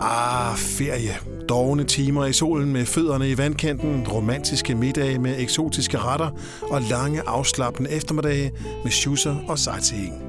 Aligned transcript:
Ah, 0.00 0.54
ferie. 0.56 1.18
Dovne 1.48 1.84
timer 1.84 2.26
i 2.26 2.32
solen 2.32 2.72
med 2.72 2.86
fødderne 2.86 3.30
i 3.30 3.38
vandkanten, 3.38 4.08
romantiske 4.08 4.74
middage 4.74 5.18
med 5.18 5.40
eksotiske 5.40 5.98
retter 5.98 6.30
og 6.62 6.82
lange 6.82 7.22
afslappende 7.28 7.90
eftermiddage 7.90 8.52
med 8.82 8.90
schusser 8.90 9.36
og 9.48 9.58
sightseeing. 9.58 10.22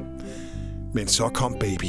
Men 0.93 1.07
så 1.07 1.29
kom 1.29 1.55
baby. 1.59 1.85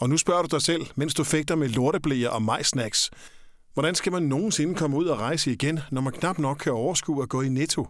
Og 0.00 0.08
nu 0.08 0.16
spørger 0.16 0.42
du 0.42 0.48
dig 0.56 0.62
selv, 0.62 0.86
mens 0.94 1.14
du 1.14 1.24
fægter 1.24 1.54
med 1.54 1.68
lorteblæer 1.68 2.28
og 2.28 2.42
majsnacks. 2.42 3.10
Hvordan 3.74 3.94
skal 3.94 4.12
man 4.12 4.22
nogensinde 4.22 4.74
komme 4.74 4.96
ud 4.96 5.04
og 5.04 5.18
rejse 5.18 5.52
igen, 5.52 5.80
når 5.90 6.00
man 6.00 6.12
knap 6.12 6.38
nok 6.38 6.56
kan 6.56 6.72
overskue 6.72 7.22
at 7.22 7.28
gå 7.28 7.42
i 7.42 7.48
netto? 7.48 7.88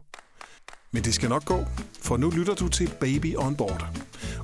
Men 0.92 1.04
det 1.04 1.14
skal 1.14 1.28
nok 1.28 1.44
gå, 1.44 1.64
for 2.02 2.16
nu 2.16 2.30
lytter 2.30 2.54
du 2.54 2.68
til 2.68 2.90
Baby 3.00 3.36
on 3.36 3.56
Board. 3.56 3.86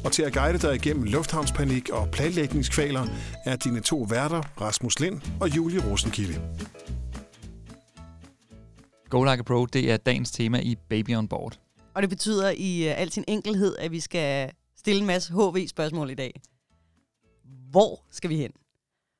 Og 0.04 0.12
til 0.12 0.22
at 0.22 0.32
guide 0.32 0.58
dig 0.58 0.74
igennem 0.74 1.04
lufthavnspanik 1.04 1.90
og 1.90 2.08
planlægningskvaler 2.10 3.06
er 3.44 3.56
dine 3.56 3.80
to 3.80 4.06
værter, 4.10 4.42
Rasmus 4.60 5.00
Lind 5.00 5.20
og 5.40 5.56
Julie 5.56 5.90
Rosenkilde. 5.90 6.40
Go 9.10 9.22
Like 9.22 9.38
a 9.38 9.42
Pro, 9.42 9.66
det 9.66 9.92
er 9.92 9.96
dagens 9.96 10.30
tema 10.30 10.58
i 10.58 10.76
Baby 10.88 11.16
on 11.16 11.28
Board. 11.28 11.60
Og 11.94 12.02
det 12.02 12.10
betyder 12.10 12.50
i 12.50 12.90
uh, 12.90 13.00
al 13.00 13.10
sin 13.10 13.24
enkelhed, 13.28 13.76
at 13.78 13.90
vi 13.90 14.00
skal 14.00 14.50
stille 14.76 15.00
en 15.00 15.06
masse 15.06 15.32
HV-spørgsmål 15.32 16.10
i 16.10 16.14
dag. 16.14 16.40
Hvor 17.70 18.04
skal 18.10 18.30
vi 18.30 18.36
hen? 18.36 18.50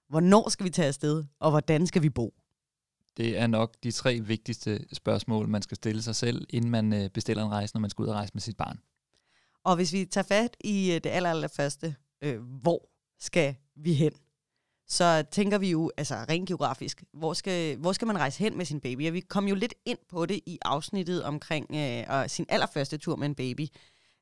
Hvornår 0.09 0.49
skal 0.49 0.65
vi 0.65 0.71
tage 0.71 0.89
afsted? 0.89 1.25
Og 1.41 1.51
hvordan 1.51 1.87
skal 1.87 2.03
vi 2.03 2.11
bo? 2.11 2.35
Det 3.17 3.39
er 3.39 3.47
nok 3.47 3.75
de 3.83 3.91
tre 3.91 4.21
vigtigste 4.21 4.85
spørgsmål, 4.93 5.49
man 5.49 5.63
skal 5.63 5.77
stille 5.77 6.03
sig 6.03 6.17
selv, 6.17 6.47
inden 6.51 6.71
man 6.71 6.93
øh, 6.93 7.11
bestiller 7.11 7.45
en 7.45 7.51
rejse, 7.51 7.75
når 7.75 7.81
man 7.81 7.91
skal 7.91 8.03
ud 8.03 8.09
og 8.09 8.15
rejse 8.15 8.31
med 8.35 8.41
sit 8.41 8.57
barn. 8.57 8.79
Og 9.67 9.77
hvis 9.77 9.93
vi 9.93 10.05
tager 10.05 10.25
fat 10.25 10.57
i 10.61 10.93
øh, 10.93 10.95
det 10.95 11.07
aller, 11.07 11.31
aller 11.31 11.49
første, 11.49 11.97
øh, 12.23 12.41
hvor 12.43 12.89
skal 13.21 13.55
vi 13.77 13.93
hen? 13.93 14.13
Så 14.89 15.25
tænker 15.31 15.59
vi 15.59 15.71
jo, 15.71 15.91
altså 15.97 16.15
rent 16.15 16.49
geografisk, 16.49 17.05
hvor 17.13 17.33
skal, 17.33 17.77
hvor 17.77 17.93
skal 17.93 18.07
man 18.07 18.19
rejse 18.19 18.39
hen 18.39 18.57
med 18.57 18.65
sin 18.65 18.81
baby? 18.81 19.07
Og 19.07 19.13
vi 19.13 19.21
kom 19.21 19.49
jo 19.49 19.55
lidt 19.55 19.75
ind 19.85 19.99
på 20.09 20.27
det 20.27 20.41
i 20.47 20.59
afsnittet 20.65 21.25
omkring 21.25 21.67
øh, 21.75 22.05
og 22.09 22.31
sin 22.31 22.47
allerførste 22.49 22.99
tur 22.99 23.17
med 23.17 23.27
en 23.27 23.35
baby, 23.35 23.67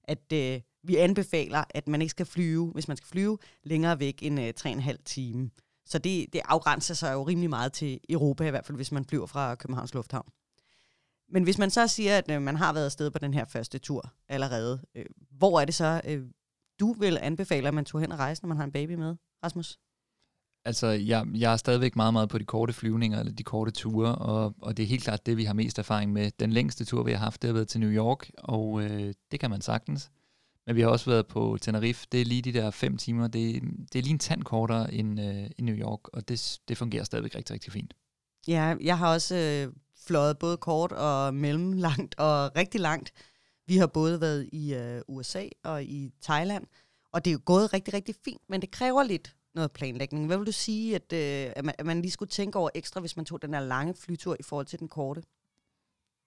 at 0.05 0.33
øh, 0.33 0.61
vi 0.83 0.97
anbefaler, 0.97 1.65
at 1.71 1.89
man 1.89 2.03
ikke 2.03 2.11
skal 2.11 2.27
flyve, 2.27 2.71
hvis 2.71 2.89
man 2.89 2.97
skal 2.97 3.09
flyve, 3.09 3.39
længere 3.65 4.01
væk 4.01 4.19
end 4.23 4.41
øh, 4.41 4.53
3,5 4.61 5.03
time. 5.05 5.51
Så 5.87 5.99
det, 5.99 6.27
det 6.33 6.41
afgrænser 6.45 6.95
sig 6.95 7.13
jo 7.13 7.23
rimelig 7.23 7.51
meget 7.51 7.73
til 7.73 8.01
Europa, 8.09 8.47
i 8.47 8.51
hvert 8.51 8.67
fald 8.67 8.77
hvis 8.77 8.93
man 8.93 9.05
flyver 9.05 9.27
fra 9.27 9.55
Københavns 9.55 9.95
Lufthavn. 9.95 10.29
Men 11.35 11.43
hvis 11.43 11.59
man 11.59 11.71
så 11.71 11.87
siger, 11.87 12.19
at 12.19 12.31
øh, 12.31 12.43
man 12.43 12.57
har 12.57 12.73
været 12.73 12.85
afsted 12.85 13.11
på 13.11 13.19
den 13.19 13.35
her 13.35 13.45
første 13.45 13.79
tur 13.79 14.13
allerede, 14.29 14.83
øh, 14.95 15.05
hvor 15.31 15.61
er 15.61 15.65
det 15.65 15.75
så, 15.75 16.01
øh, 16.05 16.23
du 16.81 16.93
vil 16.93 17.19
anbefale, 17.21 17.69
at 17.69 17.75
man 17.75 17.85
tog 17.85 18.01
hen 18.01 18.13
og 18.13 18.19
rejse, 18.19 18.43
når 18.43 18.49
man 18.49 18.57
har 18.57 18.65
en 18.65 18.73
baby 18.73 18.93
med, 18.93 19.17
Rasmus? 19.45 19.79
Altså, 20.65 20.87
jeg, 20.87 21.27
jeg 21.35 21.53
er 21.53 21.57
stadigvæk 21.57 21.97
meget, 21.97 22.13
meget 22.13 22.29
på 22.29 22.39
de 22.39 22.45
korte 22.45 22.73
flyvninger, 22.73 23.21
eller 23.21 23.33
de 23.33 23.43
korte 23.43 23.71
ture, 23.71 24.15
og, 24.15 24.55
og 24.63 24.77
det 24.77 24.83
er 24.83 24.87
helt 24.87 25.05
klart 25.05 25.27
det, 25.27 25.37
vi 25.37 25.45
har 25.45 25.55
mest 25.55 25.79
erfaring 25.79 26.13
med. 26.13 26.31
Den 26.41 26.53
længste 26.53 26.85
tur, 26.85 27.03
vi 27.03 27.13
har 27.13 27.19
haft, 27.19 27.43
det 27.43 27.49
har 27.49 27.55
været 27.55 27.69
til 27.69 27.81
New 27.81 27.91
York, 27.91 28.31
og 28.39 28.83
øh, 28.83 29.15
det 29.31 29.41
kan 29.41 29.51
man 29.51 29.61
sagtens. 29.61 30.11
Men 30.67 30.77
vi 30.77 30.81
har 30.81 30.89
også 30.89 31.11
været 31.11 31.27
på 31.27 31.59
Tenerife. 31.61 32.07
Det 32.13 32.21
er 32.21 32.25
lige 32.25 32.43
de 32.43 32.53
der 32.53 32.71
fem 32.71 32.97
timer. 32.97 33.29
Det, 33.29 33.63
det 33.93 33.99
er 33.99 34.03
lige 34.03 34.13
en 34.13 34.19
tand 34.19 34.43
kortere 34.43 34.95
end 34.95 35.21
øh, 35.21 35.51
i 35.59 35.63
New 35.63 35.77
York, 35.77 36.09
og 36.09 36.29
det, 36.29 36.59
det 36.69 36.79
fungerer 36.79 37.05
stadigvæk 37.05 37.35
rigtig, 37.35 37.55
rigtig 37.55 37.73
fint. 37.73 37.95
Ja, 38.49 38.75
jeg 38.81 38.99
har 38.99 39.13
også 39.13 39.37
øh, 39.37 39.73
fløjet 40.07 40.39
både 40.39 40.57
kort 40.57 40.93
og 40.93 41.35
mellemlangt 41.35 42.15
og 42.19 42.57
rigtig 42.57 42.81
langt. 42.81 43.13
Vi 43.67 43.77
har 43.77 43.87
både 43.87 44.21
været 44.21 44.49
i 44.53 44.75
øh, 44.75 45.01
USA 45.09 45.49
og 45.65 45.85
i 45.85 46.13
Thailand, 46.23 46.67
og 47.13 47.25
det 47.25 47.31
er 47.31 47.33
jo 47.33 47.41
gået 47.45 47.73
rigtig, 47.73 47.95
rigtig 47.95 48.15
fint, 48.25 48.43
men 48.49 48.61
det 48.61 48.71
kræver 48.71 49.03
lidt 49.03 49.35
noget 49.55 49.73
planlægning. 49.73 50.27
Hvad 50.27 50.37
vil 50.37 50.47
du 50.47 50.53
sige, 50.53 50.95
at, 50.95 51.13
øh, 51.13 51.53
at, 51.57 51.65
man, 51.65 51.75
at 51.79 51.87
man 51.87 52.01
lige 52.01 52.11
skulle 52.11 52.31
tænke 52.31 52.59
over 52.59 52.71
ekstra, 52.75 53.01
hvis 53.01 53.17
man 53.17 53.25
tog 53.25 53.43
den 53.43 53.55
her 53.55 53.61
lange 53.61 53.95
flytur 53.95 54.37
i 54.41 54.43
forhold 54.43 54.67
til 54.67 54.79
den 54.79 54.89
korte? 54.89 55.23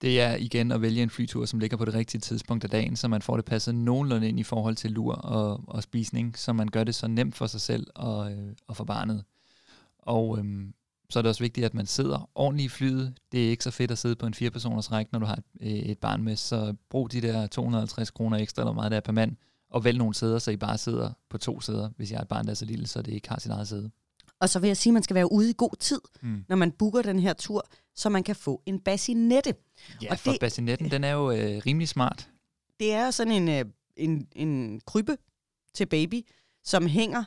Det 0.02 0.22
er 0.22 0.36
igen 0.36 0.72
at 0.72 0.82
vælge 0.82 1.04
en 1.04 1.10
flytur, 1.10 1.46
som 1.46 1.60
ligger 1.60 1.78
på 1.78 1.86
det 1.86 1.94
rigtige 1.94 2.22
tidspunkt 2.22 2.64
af 2.64 2.70
dagen, 2.70 2.96
så 2.96 3.08
man 3.08 3.22
får 3.22 3.36
det 3.36 3.46
passet 3.46 3.76
nogenlunde 3.76 4.30
ind 4.30 4.40
i 4.40 4.44
forhold 4.44 4.76
til 4.76 4.92
lur 4.92 5.14
og, 5.14 5.64
og 5.68 5.84
spisning, 5.84 6.38
så 6.38 6.54
man 6.54 6.68
gør 6.68 6.84
det 6.84 6.96
så 6.96 7.08
nemt 7.08 7.36
for 7.36 7.48
sig 7.48 7.62
selv 7.62 7.88
og, 7.96 8.32
øh, 8.32 8.56
og 8.68 8.76
for 8.78 8.84
barnet. 8.84 9.24
Og 10.00 10.38
øhm, 10.40 10.74
så 11.10 11.20
er 11.20 11.22
det 11.22 11.30
også 11.30 11.44
vigtigt, 11.44 11.66
at 11.66 11.74
man 11.74 11.86
sidder 11.86 12.30
ordentligt 12.36 12.66
i 12.66 12.70
flyet. 12.70 13.14
Det 13.32 13.46
er 13.46 13.50
ikke 13.50 13.64
så 13.64 13.72
fedt 13.72 13.92
at 13.92 13.98
sidde 13.98 14.16
på 14.16 14.26
en 14.26 14.34
firepersoners 14.34 14.92
række, 14.92 15.12
når 15.12 15.20
du 15.20 15.26
har 15.26 15.36
et, 15.36 15.44
øh, 15.62 15.70
et 15.70 15.98
barn 15.98 16.24
med, 16.24 16.36
så 16.36 16.76
brug 16.90 17.12
de 17.12 17.22
der 17.22 17.48
250 17.48 18.12
kroner 18.12 18.38
ekstra, 18.38 18.62
eller 18.62 18.74
meget 18.74 18.92
der 18.92 18.98
er 18.98 19.02
per 19.02 19.12
mand, 19.12 19.36
og 19.70 19.84
vælg 19.84 19.98
nogle 19.98 20.14
sæder, 20.14 20.40
så 20.40 20.52
I 20.52 20.58
bare 20.58 20.78
sidder 20.78 21.12
på 21.30 21.38
to 21.38 21.62
sæder, 21.62 21.90
hvis 21.98 22.12
jeg 22.12 22.18
har 22.18 22.22
et 22.22 22.28
barn, 22.28 22.46
der 22.46 22.52
er 22.52 22.56
så 22.56 22.66
lille, 22.66 22.88
så 22.88 23.02
det 23.02 23.14
ikke 23.14 23.30
har 23.30 23.40
sit 23.40 23.52
eget 23.52 23.68
sæde. 23.68 23.92
Og 24.40 24.50
så 24.50 24.60
vil 24.60 24.68
jeg 24.68 24.78
sige, 24.78 24.92
at 24.92 24.94
man 24.94 25.04
skal 25.04 25.16
være 25.16 25.32
ude 25.32 25.50
i 25.50 25.54
god 25.58 25.76
tid, 25.80 26.02
mm. 26.22 26.46
når 26.50 26.56
man 26.56 26.72
booker 26.72 27.02
den 27.02 27.20
her 27.20 27.34
tur, 27.34 27.68
så 27.96 28.10
man 28.10 28.24
kan 28.24 28.36
få 28.36 28.62
en 28.66 28.80
basinette. 28.80 29.54
Ja, 30.02 30.12
og 30.12 30.20
for 30.20 30.32
det, 30.32 30.40
basinetten, 30.40 30.92
den 30.92 31.04
er 31.04 31.12
jo 31.12 31.32
øh, 31.32 31.62
rimelig 31.66 31.90
smart. 31.90 32.30
Det 32.80 32.94
er 32.94 33.12
sådan 33.12 33.34
en, 33.34 33.50
øh, 33.50 33.66
en, 33.96 34.28
en 34.32 34.82
krybbe 34.86 35.18
til 35.74 35.86
baby, 35.86 36.26
som 36.64 36.88
hænger 36.88 37.24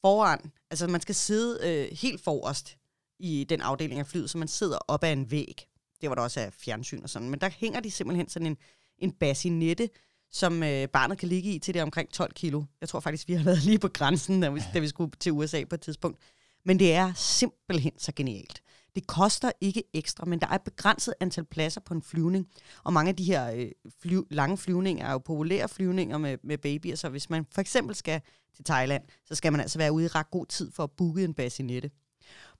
foran. 0.00 0.52
Altså 0.70 0.86
man 0.86 1.00
skal 1.00 1.14
sidde 1.14 1.58
øh, 1.68 1.98
helt 1.98 2.24
forrest 2.24 2.78
i 3.18 3.44
den 3.48 3.60
afdeling 3.60 4.00
af 4.00 4.06
flyet, 4.06 4.30
så 4.30 4.38
man 4.38 4.48
sidder 4.48 4.78
op 4.88 5.04
ad 5.04 5.12
en 5.12 5.30
væg. 5.30 5.66
Det 6.00 6.08
var 6.08 6.14
der 6.14 6.22
også 6.22 6.40
af 6.40 6.52
fjernsyn 6.52 7.02
og 7.02 7.10
sådan. 7.10 7.30
Men 7.30 7.40
der 7.40 7.48
hænger 7.48 7.80
de 7.80 7.90
simpelthen 7.90 8.28
sådan 8.28 8.46
en, 8.46 8.56
en 8.98 9.12
bassinette, 9.12 9.88
som 10.30 10.62
øh, 10.62 10.88
barnet 10.88 11.18
kan 11.18 11.28
ligge 11.28 11.50
i 11.50 11.58
til 11.58 11.74
det 11.74 11.82
omkring 11.82 12.12
12 12.12 12.32
kilo. 12.32 12.62
Jeg 12.80 12.88
tror 12.88 13.00
faktisk, 13.00 13.28
vi 13.28 13.32
har 13.32 13.44
været 13.44 13.64
lige 13.64 13.78
på 13.78 13.88
grænsen, 13.88 14.40
da 14.40 14.50
vi, 14.50 14.60
da 14.74 14.78
vi 14.78 14.88
skulle 14.88 15.10
til 15.20 15.32
USA 15.32 15.64
på 15.64 15.74
et 15.74 15.80
tidspunkt. 15.80 16.18
Men 16.64 16.78
det 16.78 16.94
er 16.94 17.12
simpelthen 17.14 17.92
så 17.98 18.12
genialt. 18.16 18.62
Det 18.94 19.06
koster 19.06 19.50
ikke 19.60 19.82
ekstra, 19.94 20.24
men 20.24 20.40
der 20.40 20.46
er 20.46 20.54
et 20.54 20.62
begrænset 20.62 21.14
antal 21.20 21.44
pladser 21.44 21.80
på 21.80 21.94
en 21.94 22.02
flyvning. 22.02 22.48
Og 22.84 22.92
mange 22.92 23.08
af 23.08 23.16
de 23.16 23.24
her 23.24 23.52
øh, 23.52 23.70
flyv, 24.02 24.26
lange 24.30 24.56
flyvninger 24.56 25.06
er 25.06 25.12
jo 25.12 25.18
populære 25.18 25.68
flyvninger 25.68 26.18
med, 26.18 26.38
med 26.44 26.58
babyer, 26.58 26.96
så 26.96 27.08
hvis 27.08 27.30
man 27.30 27.46
for 27.52 27.60
eksempel 27.60 27.94
skal 27.94 28.20
til 28.56 28.64
Thailand, 28.64 29.02
så 29.24 29.34
skal 29.34 29.52
man 29.52 29.60
altså 29.60 29.78
være 29.78 29.92
ude 29.92 30.04
i 30.04 30.08
ret 30.08 30.30
god 30.30 30.46
tid 30.46 30.70
for 30.72 30.84
at 30.84 30.90
booke 30.90 31.24
en 31.24 31.34
bassinette. 31.34 31.90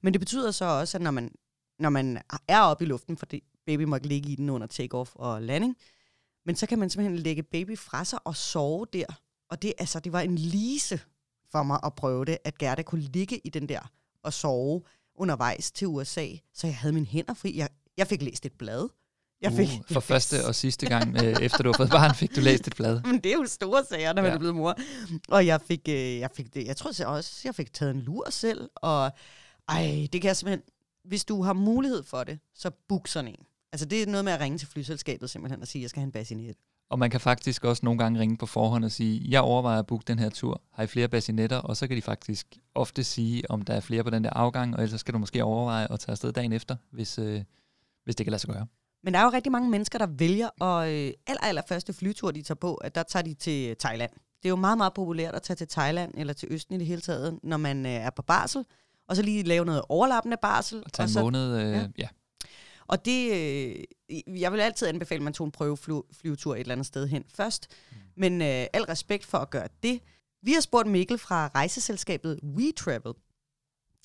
Men 0.02 0.12
det 0.12 0.20
betyder 0.20 0.50
så 0.50 0.64
også, 0.64 0.98
at 0.98 1.02
når 1.02 1.10
man, 1.10 1.34
når 1.78 1.90
man 1.90 2.22
er 2.48 2.60
oppe 2.60 2.84
i 2.84 2.88
luften, 2.88 3.16
fordi 3.16 3.44
baby 3.66 3.82
må 3.82 3.96
ikke 3.96 4.08
ligge 4.08 4.30
i 4.30 4.34
den 4.34 4.50
under 4.50 4.66
take-off 4.66 5.12
og 5.14 5.42
landing, 5.42 5.76
men 6.46 6.56
så 6.56 6.66
kan 6.66 6.78
man 6.78 6.90
simpelthen 6.90 7.18
lægge 7.18 7.42
baby 7.42 7.78
fra 7.78 8.04
sig 8.04 8.18
og 8.24 8.36
sove 8.36 8.86
der. 8.92 9.06
Og 9.50 9.62
det, 9.62 9.72
altså, 9.78 10.00
det 10.00 10.12
var 10.12 10.20
en 10.20 10.38
lise 10.38 11.00
for 11.52 11.62
mig 11.62 11.80
at 11.84 11.94
prøve 11.94 12.24
det, 12.24 12.38
at 12.44 12.58
Gerda 12.58 12.82
kunne 12.82 13.02
ligge 13.02 13.38
i 13.44 13.48
den 13.48 13.68
der 13.68 13.80
og 14.22 14.32
sove 14.32 14.82
undervejs 15.14 15.70
til 15.70 15.86
USA, 15.86 16.26
så 16.54 16.66
jeg 16.66 16.76
havde 16.76 16.92
mine 16.92 17.06
hænder 17.06 17.34
fri. 17.34 17.56
Jeg, 17.56 17.68
jeg 17.96 18.06
fik 18.06 18.22
læst 18.22 18.46
et 18.46 18.52
blad. 18.52 18.88
Jeg 19.40 19.52
fik, 19.52 19.68
uh, 19.68 19.94
for 19.94 20.00
første 20.00 20.46
og 20.46 20.54
sidste 20.54 20.86
gang, 20.86 21.16
øh, 21.16 21.36
efter 21.42 21.62
du 21.62 21.68
har 21.68 21.76
fået 21.76 21.90
barn, 21.90 22.14
fik 22.14 22.36
du 22.36 22.40
læst 22.40 22.66
et 22.66 22.76
blad. 22.76 23.00
Men 23.10 23.20
det 23.20 23.32
er 23.32 23.36
jo 23.36 23.46
store 23.46 23.84
sager, 23.84 24.12
når 24.12 24.22
man 24.22 24.30
ja. 24.30 24.34
er 24.34 24.38
blevet 24.38 24.54
mor. 24.54 24.76
Og 25.28 25.46
jeg 25.46 25.60
fik, 25.60 25.80
øh, 25.88 26.18
jeg 26.18 26.30
fik 26.34 26.54
det, 26.54 26.66
jeg 26.66 26.76
tror 26.76 27.04
også, 27.06 27.40
jeg 27.44 27.54
fik 27.54 27.72
taget 27.72 27.94
en 27.94 28.00
lur 28.00 28.30
selv, 28.30 28.70
og 28.76 29.12
ej, 29.68 30.08
det 30.12 30.20
kan 30.20 30.28
jeg 30.28 30.36
simpelthen, 30.36 30.62
hvis 31.04 31.24
du 31.24 31.42
har 31.42 31.52
mulighed 31.52 32.02
for 32.02 32.24
det, 32.24 32.38
så 32.54 32.70
book 32.88 33.08
sådan 33.08 33.28
en. 33.28 33.44
Altså 33.72 33.86
det 33.86 34.02
er 34.02 34.06
noget 34.06 34.24
med 34.24 34.32
at 34.32 34.40
ringe 34.40 34.58
til 34.58 34.68
flyselskabet 34.68 35.30
simpelthen 35.30 35.62
og 35.62 35.68
sige, 35.68 35.80
at 35.80 35.82
jeg 35.82 35.90
skal 35.90 36.00
have 36.00 36.06
en 36.06 36.12
bassinet. 36.12 36.56
Og 36.90 36.98
man 36.98 37.10
kan 37.10 37.20
faktisk 37.20 37.64
også 37.64 37.80
nogle 37.84 37.98
gange 37.98 38.20
ringe 38.20 38.36
på 38.36 38.46
forhånd 38.46 38.84
og 38.84 38.90
sige, 38.90 39.22
jeg 39.28 39.40
overvejer 39.40 39.78
at 39.78 39.86
booke 39.86 40.04
den 40.06 40.18
her 40.18 40.30
tur. 40.30 40.62
Har 40.72 40.82
I 40.82 40.86
flere 40.86 41.08
bassinetter? 41.08 41.56
Og 41.56 41.76
så 41.76 41.88
kan 41.88 41.96
de 41.96 42.02
faktisk 42.02 42.58
ofte 42.74 43.04
sige, 43.04 43.50
om 43.50 43.62
der 43.62 43.74
er 43.74 43.80
flere 43.80 44.04
på 44.04 44.10
den 44.10 44.24
der 44.24 44.30
afgang, 44.30 44.76
og 44.76 44.82
ellers 44.82 45.00
skal 45.00 45.14
du 45.14 45.18
måske 45.18 45.44
overveje 45.44 45.92
at 45.92 46.00
tage 46.00 46.12
afsted 46.12 46.32
dagen 46.32 46.52
efter, 46.52 46.76
hvis, 46.90 47.18
øh, 47.18 47.42
hvis 48.04 48.16
det 48.16 48.26
kan 48.26 48.30
lade 48.30 48.40
sig 48.40 48.50
gøre. 48.50 48.66
Men 49.02 49.14
der 49.14 49.20
er 49.20 49.24
jo 49.24 49.30
rigtig 49.30 49.52
mange 49.52 49.70
mennesker, 49.70 49.98
der 49.98 50.06
vælger, 50.06 50.48
og 50.60 50.94
øh, 50.94 51.12
aller, 51.26 51.42
aller 51.42 51.62
første 51.68 51.92
flytur, 51.92 52.30
de 52.30 52.42
tager 52.42 52.56
på, 52.56 52.74
at 52.74 52.94
der 52.94 53.02
tager 53.02 53.22
de 53.22 53.34
til 53.34 53.76
Thailand. 53.76 54.10
Det 54.12 54.44
er 54.44 54.50
jo 54.50 54.56
meget, 54.56 54.78
meget 54.78 54.94
populært 54.94 55.34
at 55.34 55.42
tage 55.42 55.56
til 55.56 55.68
Thailand 55.68 56.12
eller 56.16 56.32
til 56.32 56.48
Østen 56.50 56.74
i 56.74 56.78
det 56.78 56.86
hele 56.86 57.00
taget, 57.00 57.38
når 57.42 57.56
man 57.56 57.86
øh, 57.86 57.92
er 57.92 58.10
på 58.10 58.22
barsel, 58.22 58.64
og 59.08 59.16
så 59.16 59.22
lige 59.22 59.42
lave 59.42 59.64
noget 59.64 59.82
overlappende 59.88 60.36
barsel. 60.42 60.82
Og 60.84 60.92
tage 60.92 61.04
en 61.04 61.10
så, 61.10 61.20
måned, 61.20 61.60
øh, 61.60 61.72
ja. 61.72 61.86
ja. 61.98 62.08
Og 62.86 63.04
det, 63.04 63.32
øh, 63.32 64.40
jeg 64.40 64.52
vil 64.52 64.60
altid 64.60 64.88
anbefale, 64.88 65.18
at 65.18 65.22
man 65.22 65.32
tog 65.32 65.44
en 65.44 65.50
prøveflyvetur 65.52 66.54
et 66.54 66.60
eller 66.60 66.72
andet 66.72 66.86
sted 66.86 67.06
hen 67.06 67.24
først. 67.34 67.68
Mm. 67.90 67.96
Men 68.16 68.42
øh, 68.42 68.66
al 68.72 68.82
respekt 68.82 69.24
for 69.24 69.38
at 69.38 69.50
gøre 69.50 69.68
det. 69.82 70.00
Vi 70.42 70.52
har 70.52 70.60
spurgt 70.60 70.88
Mikkel 70.88 71.18
fra 71.18 71.50
rejseselskabet 71.54 72.40
WeTravel, 72.42 73.14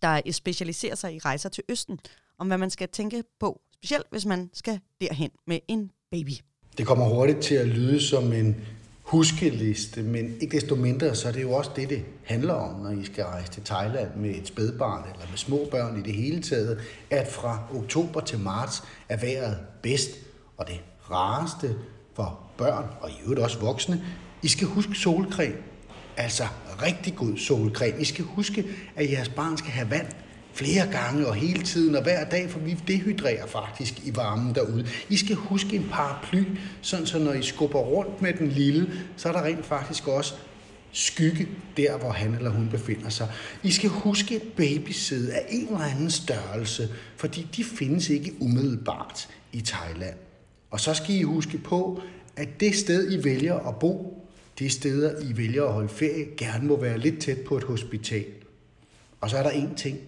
der 0.01 0.31
specialiserer 0.31 0.95
sig 0.95 1.15
i 1.15 1.19
rejser 1.19 1.49
til 1.49 1.63
Østen, 1.69 1.99
om 2.37 2.47
hvad 2.47 2.57
man 2.57 2.69
skal 2.69 2.89
tænke 2.89 3.23
på, 3.39 3.61
specielt 3.73 4.07
hvis 4.11 4.25
man 4.25 4.49
skal 4.53 4.79
derhen 5.01 5.31
med 5.47 5.59
en 5.67 5.91
baby. 6.11 6.31
Det 6.77 6.87
kommer 6.87 7.05
hurtigt 7.05 7.41
til 7.41 7.55
at 7.55 7.67
lyde 7.67 8.01
som 8.01 8.33
en 8.33 8.55
huskeliste, 9.13 10.03
men 10.03 10.35
ikke 10.41 10.55
desto 10.55 10.75
mindre, 10.75 11.15
så 11.15 11.27
er 11.27 11.31
det 11.31 11.41
jo 11.41 11.51
også 11.51 11.71
det, 11.75 11.89
det 11.89 12.05
handler 12.23 12.53
om, 12.53 12.81
når 12.81 12.89
I 12.89 13.05
skal 13.05 13.23
rejse 13.23 13.51
til 13.51 13.63
Thailand 13.63 14.09
med 14.15 14.29
et 14.29 14.47
spædbarn 14.47 15.03
eller 15.13 15.25
med 15.29 15.37
små 15.37 15.67
børn 15.71 15.99
i 15.99 16.01
det 16.01 16.13
hele 16.13 16.41
taget, 16.41 16.79
at 17.09 17.27
fra 17.27 17.59
oktober 17.75 18.21
til 18.21 18.39
marts 18.39 18.83
er 19.09 19.17
vejret 19.17 19.57
bedst 19.81 20.09
og 20.57 20.67
det 20.67 20.81
rareste 21.11 21.75
for 22.15 22.39
børn 22.57 22.85
og 23.01 23.09
i 23.09 23.13
øvrigt 23.23 23.39
også 23.39 23.59
voksne. 23.59 24.03
I 24.41 24.47
skal 24.47 24.67
huske 24.67 24.95
solcreme. 24.95 25.55
Altså 26.17 26.43
rigtig 26.81 27.15
god 27.15 27.37
solcreme. 27.37 28.01
I 28.01 28.05
skal 28.05 28.25
huske, 28.25 28.65
at 28.95 29.11
jeres 29.11 29.29
barn 29.29 29.57
skal 29.57 29.71
have 29.71 29.89
vand 29.89 30.07
flere 30.53 30.87
gange 30.91 31.27
og 31.27 31.35
hele 31.35 31.63
tiden 31.63 31.95
og 31.95 32.03
hver 32.03 32.23
dag, 32.23 32.49
for 32.49 32.59
vi 32.59 32.77
dehydrerer 32.87 33.47
faktisk 33.47 33.99
i 34.05 34.15
varmen 34.15 34.55
derude. 34.55 34.87
I 35.09 35.17
skal 35.17 35.35
huske 35.35 35.75
en 35.75 35.87
paraply, 35.91 36.43
sådan 36.81 37.05
så 37.05 37.19
når 37.19 37.33
I 37.33 37.41
skubber 37.41 37.79
rundt 37.79 38.21
med 38.21 38.33
den 38.33 38.47
lille, 38.47 38.93
så 39.17 39.29
er 39.29 39.33
der 39.33 39.43
rent 39.43 39.65
faktisk 39.65 40.07
også 40.07 40.33
skygge 40.91 41.47
der, 41.77 41.97
hvor 41.97 42.11
han 42.11 42.35
eller 42.35 42.49
hun 42.49 42.69
befinder 42.71 43.09
sig. 43.09 43.27
I 43.63 43.71
skal 43.71 43.89
huske 43.89 44.35
et 44.35 44.43
babysæde 44.57 45.33
af 45.33 45.45
en 45.49 45.67
eller 45.67 45.79
anden 45.79 46.11
størrelse, 46.11 46.89
fordi 47.17 47.47
de 47.55 47.63
findes 47.63 48.09
ikke 48.09 48.33
umiddelbart 48.39 49.29
i 49.51 49.61
Thailand. 49.61 50.15
Og 50.71 50.79
så 50.79 50.93
skal 50.93 51.15
I 51.15 51.21
huske 51.21 51.57
på, 51.57 52.01
at 52.35 52.59
det 52.59 52.75
sted, 52.75 53.11
I 53.11 53.23
vælger 53.23 53.55
at 53.55 53.75
bo, 53.79 54.19
det 54.59 54.71
steder, 54.71 55.21
I 55.21 55.37
vælger 55.37 55.63
at 55.65 55.73
holde 55.73 55.89
ferie, 55.89 56.25
gerne 56.37 56.67
må 56.67 56.81
være 56.81 56.97
lidt 56.97 57.21
tæt 57.21 57.37
på 57.39 57.57
et 57.57 57.63
hospital. 57.63 58.25
Og 59.21 59.29
så 59.29 59.37
er 59.37 59.43
der 59.43 59.49
en 59.49 59.75
ting. 59.75 59.99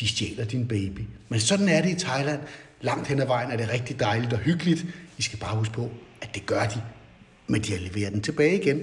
De 0.00 0.08
stjæler 0.08 0.44
din 0.44 0.68
baby. 0.68 1.00
Men 1.28 1.40
sådan 1.40 1.68
er 1.68 1.82
det 1.82 1.90
i 1.90 1.98
Thailand. 1.98 2.40
Langt 2.80 3.08
hen 3.08 3.20
ad 3.20 3.26
vejen 3.26 3.50
er 3.50 3.56
det 3.56 3.70
rigtig 3.70 4.00
dejligt 4.00 4.32
og 4.32 4.38
hyggeligt. 4.38 4.86
I 5.18 5.22
skal 5.22 5.38
bare 5.38 5.58
huske 5.58 5.74
på, 5.74 5.90
at 6.22 6.34
det 6.34 6.46
gør 6.46 6.62
de. 6.62 6.82
Men 7.46 7.62
de 7.62 7.72
har 7.72 7.78
leveret 7.78 8.12
den 8.12 8.22
tilbage 8.22 8.62
igen. 8.62 8.82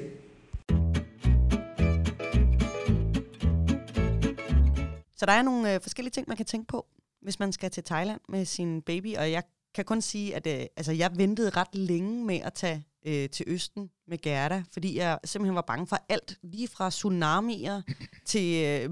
Så 5.16 5.26
der 5.26 5.32
er 5.34 5.42
nogle 5.42 5.74
øh, 5.74 5.82
forskellige 5.82 6.12
ting, 6.12 6.28
man 6.28 6.38
kan 6.38 6.46
tænke 6.46 6.68
på, 6.68 6.86
hvis 7.22 7.40
man 7.40 7.52
skal 7.52 7.72
til 7.72 7.84
Thailand 7.84 8.20
med 8.30 8.46
sin 8.46 8.82
baby. 8.82 9.16
Og 9.16 9.32
jeg 9.32 9.44
kan 9.76 9.86
kun 9.86 10.02
sige, 10.02 10.36
at 10.36 10.48
øh, 10.48 10.66
altså, 10.78 10.92
jeg 10.92 11.12
ventede 11.16 11.50
ret 11.50 11.76
længe 11.76 12.26
med 12.26 12.40
at 12.44 12.54
tage 12.54 12.84
øh, 13.06 13.30
til 13.30 13.44
Østen 13.48 13.90
med 14.08 14.18
Gerda, 14.18 14.64
fordi 14.74 14.98
jeg 14.98 15.20
simpelthen 15.26 15.56
var 15.56 15.62
bange 15.62 15.88
for 15.88 16.00
alt, 16.10 16.38
lige 16.44 16.68
fra 16.68 16.90
tsunamier 16.90 17.82
til 18.26 18.64
øh, 18.66 18.92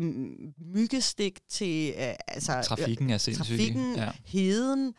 myggestik 0.58 1.40
til 1.50 1.94
øh, 1.98 2.13
altså, 2.28 2.62
Trafikken 2.66 3.10
er 3.10 3.18
sindssyg. 3.18 3.46
trafikken, 3.58 3.96
Ja. 3.96 4.12
heden. 4.25 4.94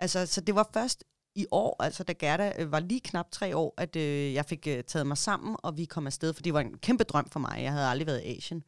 Altså, 0.00 0.26
så 0.26 0.40
det 0.40 0.54
var 0.54 0.70
først 0.74 1.04
i 1.34 1.46
år, 1.50 1.82
altså 1.82 2.02
da 2.04 2.12
Gerda 2.12 2.52
øh, 2.58 2.72
var 2.72 2.80
lige 2.80 3.00
knap 3.00 3.26
tre 3.32 3.56
år, 3.56 3.74
at 3.76 3.96
øh, 3.96 4.32
jeg 4.34 4.44
fik 4.44 4.66
øh, 4.66 4.84
taget 4.84 5.06
mig 5.06 5.18
sammen, 5.18 5.56
og 5.62 5.76
vi 5.76 5.84
kom 5.84 6.06
afsted, 6.06 6.34
for 6.34 6.42
det 6.42 6.54
var 6.54 6.60
en 6.60 6.78
kæmpe 6.78 7.04
drøm 7.04 7.30
for 7.30 7.40
mig. 7.40 7.58
Jeg 7.62 7.72
havde 7.72 7.86
aldrig 7.86 8.06
været 8.06 8.22
i 8.24 8.36
Asien. 8.36 8.62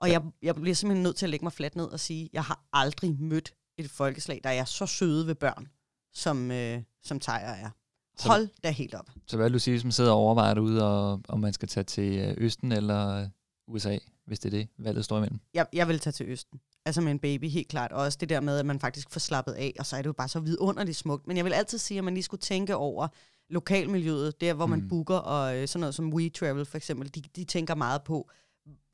Og 0.00 0.08
Ja. 0.08 0.12
jeg, 0.12 0.22
jeg 0.42 0.54
bliver 0.54 0.74
simpelthen 0.74 1.02
nødt 1.02 1.16
til 1.16 1.26
at 1.26 1.30
lægge 1.30 1.44
mig 1.44 1.52
fladt 1.52 1.76
ned 1.76 1.84
og 1.84 2.00
sige, 2.00 2.30
jeg 2.32 2.44
har 2.44 2.64
aldrig 2.72 3.16
mødt 3.20 3.54
et 3.78 3.90
folkeslag, 3.90 4.40
der 4.44 4.50
er 4.50 4.64
så 4.64 4.86
søde 4.86 5.26
ved 5.26 5.34
børn, 5.34 5.68
som, 6.12 6.50
øh, 6.50 6.82
som 7.02 7.20
Thaier 7.20 7.46
er. 7.48 7.70
Så- 8.18 8.28
Hold 8.28 8.48
da 8.64 8.70
helt 8.70 8.94
op. 8.94 9.10
Så 9.26 9.36
hvad 9.36 9.46
vil 9.46 9.52
du 9.54 9.58
sige, 9.58 9.72
hvis 9.72 9.84
man 9.84 9.92
sidder 9.92 10.10
og 10.10 10.16
overvejer 10.16 10.54
derude, 10.54 10.84
og, 10.84 11.20
om 11.28 11.40
man 11.40 11.52
skal 11.52 11.68
tage 11.68 11.84
til 11.84 12.18
øh, 12.18 12.34
Østen 12.38 12.72
eller 12.72 13.28
USA, 13.68 13.98
hvis 14.26 14.38
det 14.38 14.54
er 14.54 14.58
det, 14.58 14.68
valget 14.78 15.04
står 15.04 15.18
imellem? 15.18 15.40
Jeg, 15.54 15.66
jeg 15.72 15.88
vil 15.88 15.98
tage 15.98 16.12
til 16.12 16.26
Østen. 16.28 16.60
Altså 16.86 17.00
med 17.00 17.10
en 17.12 17.18
baby, 17.18 17.48
helt 17.48 17.68
klart. 17.68 17.92
Og 17.92 18.02
også 18.02 18.18
det 18.20 18.28
der 18.28 18.40
med, 18.40 18.58
at 18.58 18.66
man 18.66 18.80
faktisk 18.80 19.10
får 19.10 19.20
slappet 19.20 19.52
af, 19.52 19.74
og 19.78 19.86
så 19.86 19.96
er 19.96 20.02
det 20.02 20.06
jo 20.06 20.12
bare 20.12 20.28
så 20.28 20.40
vidunderligt 20.40 20.96
smukt. 20.96 21.26
Men 21.26 21.36
jeg 21.36 21.44
vil 21.44 21.52
altid 21.52 21.78
sige, 21.78 21.98
at 21.98 22.04
man 22.04 22.14
lige 22.14 22.24
skulle 22.24 22.40
tænke 22.40 22.76
over 22.76 23.08
lokalmiljøet, 23.50 24.40
der 24.40 24.54
hvor 24.54 24.66
man 24.66 24.80
Mm. 24.80 24.88
booker, 24.88 25.16
og 25.16 25.56
øh, 25.56 25.68
sådan 25.68 25.80
noget 25.80 25.94
som 25.94 26.12
WeTravel 26.14 26.64
for 26.64 26.76
eksempel, 26.76 27.14
de, 27.14 27.22
de 27.36 27.44
tænker 27.44 27.74
meget 27.74 28.02
på, 28.02 28.30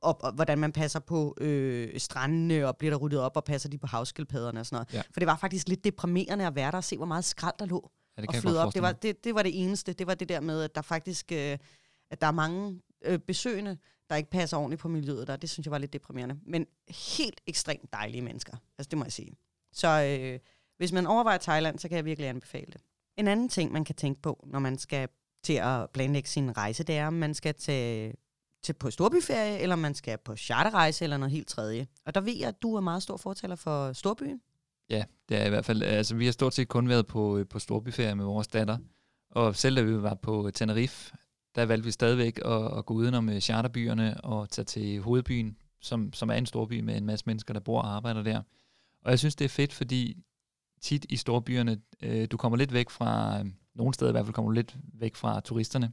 og, 0.03 0.25
og, 0.25 0.33
hvordan 0.33 0.59
man 0.59 0.73
passer 0.73 1.01
på 1.01 1.35
øh, 1.41 2.01
strandene, 2.01 2.67
og 2.69 2.77
bliver 2.77 2.91
der 2.91 2.99
ryddet 2.99 3.21
op, 3.21 3.37
og 3.37 3.45
passer 3.45 3.69
de 3.69 3.79
på 3.79 3.87
havskildpadderne 3.87 4.61
og 4.61 4.67
sådan 4.67 4.75
noget. 4.77 4.95
Ja. 4.95 5.03
For 5.13 5.21
det 5.21 5.27
var 5.27 5.37
faktisk 5.37 5.69
lidt 5.69 5.85
deprimerende 5.85 6.47
at 6.47 6.55
være 6.55 6.71
der 6.71 6.77
og 6.77 6.85
se, 6.85 6.97
hvor 6.97 7.07
meget 7.07 7.25
skrald 7.25 7.55
der 7.59 7.67
lå 7.67 7.91
Ja, 8.19 8.23
det 8.23 8.37
og 8.37 8.43
godt 8.43 8.57
op. 8.57 8.75
Det 8.75 8.83
var 8.83 8.93
det, 8.93 9.25
det 9.25 9.35
var 9.35 9.43
det 9.43 9.63
eneste. 9.63 9.93
Det 9.93 10.07
var 10.07 10.15
det 10.15 10.29
der 10.29 10.41
med, 10.41 10.63
at 10.63 10.75
der 10.75 10.83
faktisk 10.83 11.33
øh, 11.33 11.59
at 12.11 12.21
der 12.21 12.27
er 12.27 12.33
mange 12.33 12.81
øh, 13.05 13.19
besøgende, 13.19 13.79
der 14.11 14.17
ikke 14.17 14.31
passer 14.31 14.57
ordentligt 14.57 14.81
på 14.81 14.89
miljøet 14.89 15.27
der. 15.27 15.37
Det 15.37 15.51
synes 15.51 15.67
jeg 15.67 15.73
var 15.73 15.79
lidt 15.79 15.93
deprimerende. 15.93 16.39
Men 16.47 16.67
helt 17.15 17.41
ekstremt 17.47 17.93
dejlige 17.93 18.23
mennesker. 18.23 18.57
Altså 18.79 18.89
det 18.91 18.99
må 18.99 19.05
jeg 19.05 19.13
sige. 19.13 19.37
Så 19.73 19.89
øh, 19.89 20.39
hvis 20.77 20.93
man 20.93 21.07
overvejer 21.07 21.39
Thailand, 21.39 21.79
så 21.79 21.89
kan 21.89 21.97
jeg 21.97 22.05
virkelig 22.05 22.29
anbefale 22.29 22.73
det. 22.73 22.81
En 23.17 23.29
anden 23.29 23.49
ting, 23.49 23.73
man 23.73 23.85
kan 23.85 23.95
tænke 23.95 24.23
på, 24.23 24.45
når 24.47 24.59
man 24.59 24.79
skal 24.79 25.09
til 25.45 25.53
at 25.53 25.91
planlægge 25.91 26.29
sin 26.29 26.57
rejse, 26.57 26.85
det 26.85 26.97
er, 26.97 27.07
om 27.07 27.13
man 27.13 27.35
skal 27.35 27.55
til, 27.55 28.15
til 28.63 28.73
på 28.73 28.91
storbyferie, 28.91 29.59
eller 29.59 29.77
man 29.77 29.95
skal 29.95 30.19
på 30.19 30.37
charterrejse, 30.37 31.05
eller 31.05 31.17
noget 31.17 31.33
helt 31.33 31.49
tredje. 31.49 31.87
Og 32.07 32.15
der 32.15 32.21
ved 32.21 32.37
jeg, 32.37 32.49
at 32.49 32.63
du 32.63 32.75
er 32.75 32.81
meget 32.81 33.03
stor 33.03 33.17
fortaler 33.17 33.57
for 33.57 33.93
storbyen. 33.93 34.41
Ja, 34.91 35.05
det 35.29 35.37
er 35.37 35.47
i 35.47 35.49
hvert 35.49 35.65
fald, 35.65 35.83
altså 35.83 36.17
vi 36.17 36.25
har 36.25 36.33
stort 36.33 36.55
set 36.55 36.69
kun 36.69 36.89
været 36.89 37.07
på, 37.07 37.39
øh, 37.39 37.47
på 37.47 37.59
storbyferie 37.59 38.15
med 38.15 38.25
vores 38.25 38.49
datter, 38.49 38.79
og 39.31 39.57
selv 39.57 39.77
da 39.77 39.83
vi 39.83 40.03
var 40.03 40.15
på 40.15 40.47
øh, 40.47 40.53
Tenerife, 40.53 41.17
der 41.55 41.67
valgte 41.67 41.85
vi 41.85 41.91
stadigvæk 41.91 42.41
at, 42.45 42.79
at 42.79 42.87
gå 42.87 42.95
udenom 42.95 43.29
øh, 43.29 43.41
charterbyerne 43.41 44.21
og 44.21 44.51
tage 44.51 44.65
til 44.65 45.01
hovedbyen, 45.01 45.57
som, 45.81 46.13
som 46.13 46.31
er 46.31 46.35
en 46.35 46.47
storby 46.47 46.81
med 46.81 46.97
en 46.97 47.07
masse 47.07 47.27
mennesker, 47.27 47.55
der 47.55 47.61
bor 47.61 47.83
og 47.83 47.97
arbejder 47.97 48.23
der. 48.23 48.43
Og 49.05 49.11
jeg 49.11 49.19
synes, 49.19 49.37
det 49.37 49.45
er 49.45 49.49
fedt, 49.49 49.73
fordi 49.73 50.17
tit 50.81 51.07
i 51.09 51.17
storbyerne, 51.17 51.81
øh, 52.03 52.29
du 52.31 52.37
kommer 52.37 52.59
lidt 52.59 52.73
væk 52.73 52.91
fra, 52.91 53.39
øh, 53.39 53.47
nogle 53.75 53.95
steder 53.95 54.11
i 54.11 54.13
hvert 54.13 54.27
fald 54.27 54.35
kommer 54.35 54.51
du 54.51 54.55
lidt 54.55 54.77
væk 54.95 55.17
fra 55.17 55.41
turisterne. 55.41 55.91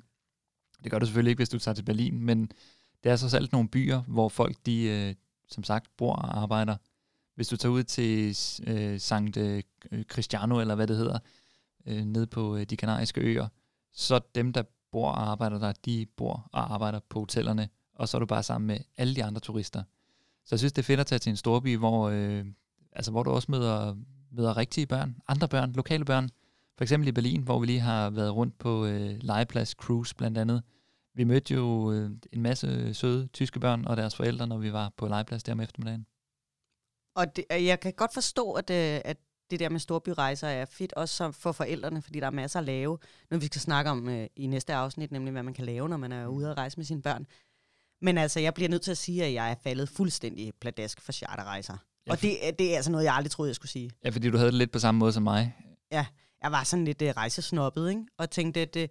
Det 0.84 0.92
gør 0.92 1.00
du 1.00 1.06
selvfølgelig 1.06 1.30
ikke, 1.30 1.40
hvis 1.40 1.50
du 1.50 1.60
tager 1.60 1.76
til 1.76 1.84
Berlin, 1.84 2.20
men 2.20 2.52
det 3.04 3.12
er 3.12 3.16
så 3.16 3.38
alt 3.38 3.52
nogle 3.52 3.70
byer, 3.70 4.02
hvor 4.02 4.30
folk, 4.30 4.58
de 4.66 4.84
øh, 4.84 5.16
som 5.48 5.64
sagt, 5.64 5.98
bor 5.98 6.14
og 6.14 6.42
arbejder. 6.42 6.76
Hvis 7.36 7.48
du 7.48 7.58
tager 7.58 7.74
ud 7.74 7.84
til 7.84 8.38
øh, 8.68 9.00
Sankt 9.00 9.38
øh, 9.38 9.64
Cristiano, 10.04 10.60
eller 10.60 10.76
hvad 10.76 10.88
det 10.88 10.98
hedder, 10.98 11.20
øh, 11.86 12.06
ned 12.06 12.26
på 12.26 12.56
øh, 12.56 12.64
de 12.64 12.78
kanariske 12.78 13.22
øer, 13.22 13.48
så 13.94 14.20
dem, 14.36 14.54
der 14.54 14.64
bor 14.92 15.10
og 15.10 15.30
arbejder 15.30 15.60
der, 15.60 15.74
de 15.86 16.06
bor 16.18 16.50
og 16.52 16.74
arbejder 16.74 17.00
på 17.10 17.20
hotellerne, 17.20 17.70
og 17.96 18.10
så 18.10 18.18
er 18.18 18.20
du 18.20 18.26
bare 18.26 18.44
sammen 18.44 18.68
med 18.68 18.80
alle 18.98 19.16
de 19.16 19.24
andre 19.24 19.40
turister. 19.40 19.84
Så 20.46 20.56
jeg 20.56 20.60
synes, 20.60 20.74
det 20.74 20.82
er 20.82 20.86
fedt 20.86 21.00
at 21.00 21.08
tage 21.08 21.20
til 21.20 21.30
en 21.30 21.38
storby, 21.38 21.78
hvor, 21.78 22.10
øh, 22.10 22.46
altså, 22.92 23.12
hvor 23.12 23.24
du 23.24 23.32
også 23.32 23.52
møder, 23.52 23.96
møder 24.32 24.58
rigtige 24.58 24.88
børn, 24.88 25.16
andre 25.28 25.48
børn, 25.48 25.72
lokale 25.72 26.06
børn. 26.06 26.30
For 26.78 26.84
eksempel 26.84 27.08
i 27.08 27.12
Berlin, 27.12 27.42
hvor 27.42 27.60
vi 27.60 27.66
lige 27.66 27.80
har 27.80 28.10
været 28.10 28.36
rundt 28.36 28.58
på 28.58 28.86
øh, 28.86 29.18
legeplads 29.22 29.70
Cruise 29.70 30.16
blandt 30.16 30.38
andet. 30.38 30.64
Vi 31.14 31.24
mødte 31.24 31.54
jo 31.54 31.92
øh, 31.92 32.12
en 32.34 32.42
masse 32.42 32.68
øh, 32.68 32.96
søde 32.96 33.28
tyske 33.28 33.60
børn 33.60 33.86
og 33.86 33.98
deres 33.98 34.16
forældre, 34.16 34.48
når 34.48 34.58
vi 34.58 34.74
var 34.74 34.94
på 34.98 35.08
legeplads 35.08 35.44
der 35.44 35.52
om 35.52 35.60
eftermiddagen. 35.60 36.06
Og 37.16 37.36
det, 37.36 37.46
øh, 37.52 37.66
jeg 37.66 37.80
kan 37.80 37.94
godt 37.94 38.14
forstå, 38.14 38.52
at, 38.52 38.70
øh, 38.70 39.02
at 39.06 39.18
det 39.52 39.60
der 39.60 39.70
med 39.70 39.80
storbyrejser 39.80 40.48
er 40.48 40.66
fedt 40.66 40.94
også 40.94 41.32
for 41.32 41.52
forældrene, 41.52 42.02
fordi 42.02 42.20
der 42.20 42.26
er 42.28 42.32
masser 42.32 42.60
at 42.60 42.66
lave, 42.66 42.98
når 43.32 43.38
vi 43.38 43.46
skal 43.46 43.62
snakke 43.62 43.92
om 43.92 44.10
øh, 44.10 44.28
i 44.36 44.48
næste 44.48 44.74
afsnit, 44.74 45.12
nemlig 45.12 45.32
hvad 45.32 45.44
man 45.44 45.54
kan 45.54 45.66
lave, 45.66 45.90
når 45.90 45.98
man 45.98 46.12
er 46.12 46.28
ude 46.28 46.50
at 46.52 46.58
rejse 46.58 46.78
med 46.78 46.86
sine 46.86 47.02
børn. 47.02 47.26
Men 48.02 48.18
altså, 48.18 48.40
jeg 48.40 48.54
bliver 48.54 48.70
nødt 48.70 48.82
til 48.82 48.92
at 48.92 48.98
sige, 48.98 49.24
at 49.26 49.34
jeg 49.34 49.52
er 49.52 49.56
faldet 49.64 49.90
fuldstændig 49.90 50.54
pladask 50.62 51.02
for 51.02 51.12
charterrejser. 51.12 51.78
Ja, 52.08 52.12
Og 52.12 52.22
det, 52.22 52.48
er- 52.48 52.52
det 52.52 52.72
er 52.72 52.76
altså 52.76 52.92
noget, 52.92 53.06
jeg 53.06 53.14
aldrig 53.16 53.32
troede, 53.32 53.50
jeg 53.50 53.56
skulle 53.56 53.72
sige. 53.72 53.90
Ja, 54.06 54.10
fordi 54.10 54.30
du 54.30 54.38
havde 54.38 54.52
det 54.52 54.58
lidt 54.58 54.72
på 54.72 54.80
samme 54.80 55.00
måde 55.00 55.14
som 55.14 55.24
mig. 55.24 55.56
Jeg 56.46 56.52
var 56.52 56.64
sådan 56.64 56.86
lidt 56.86 57.02
uh, 57.02 57.08
rejsesnobbet, 57.08 57.90
ikke? 57.90 58.02
Og 58.18 58.30
tænkte, 58.30 58.62
at 58.62 58.76
uh, 58.76 58.82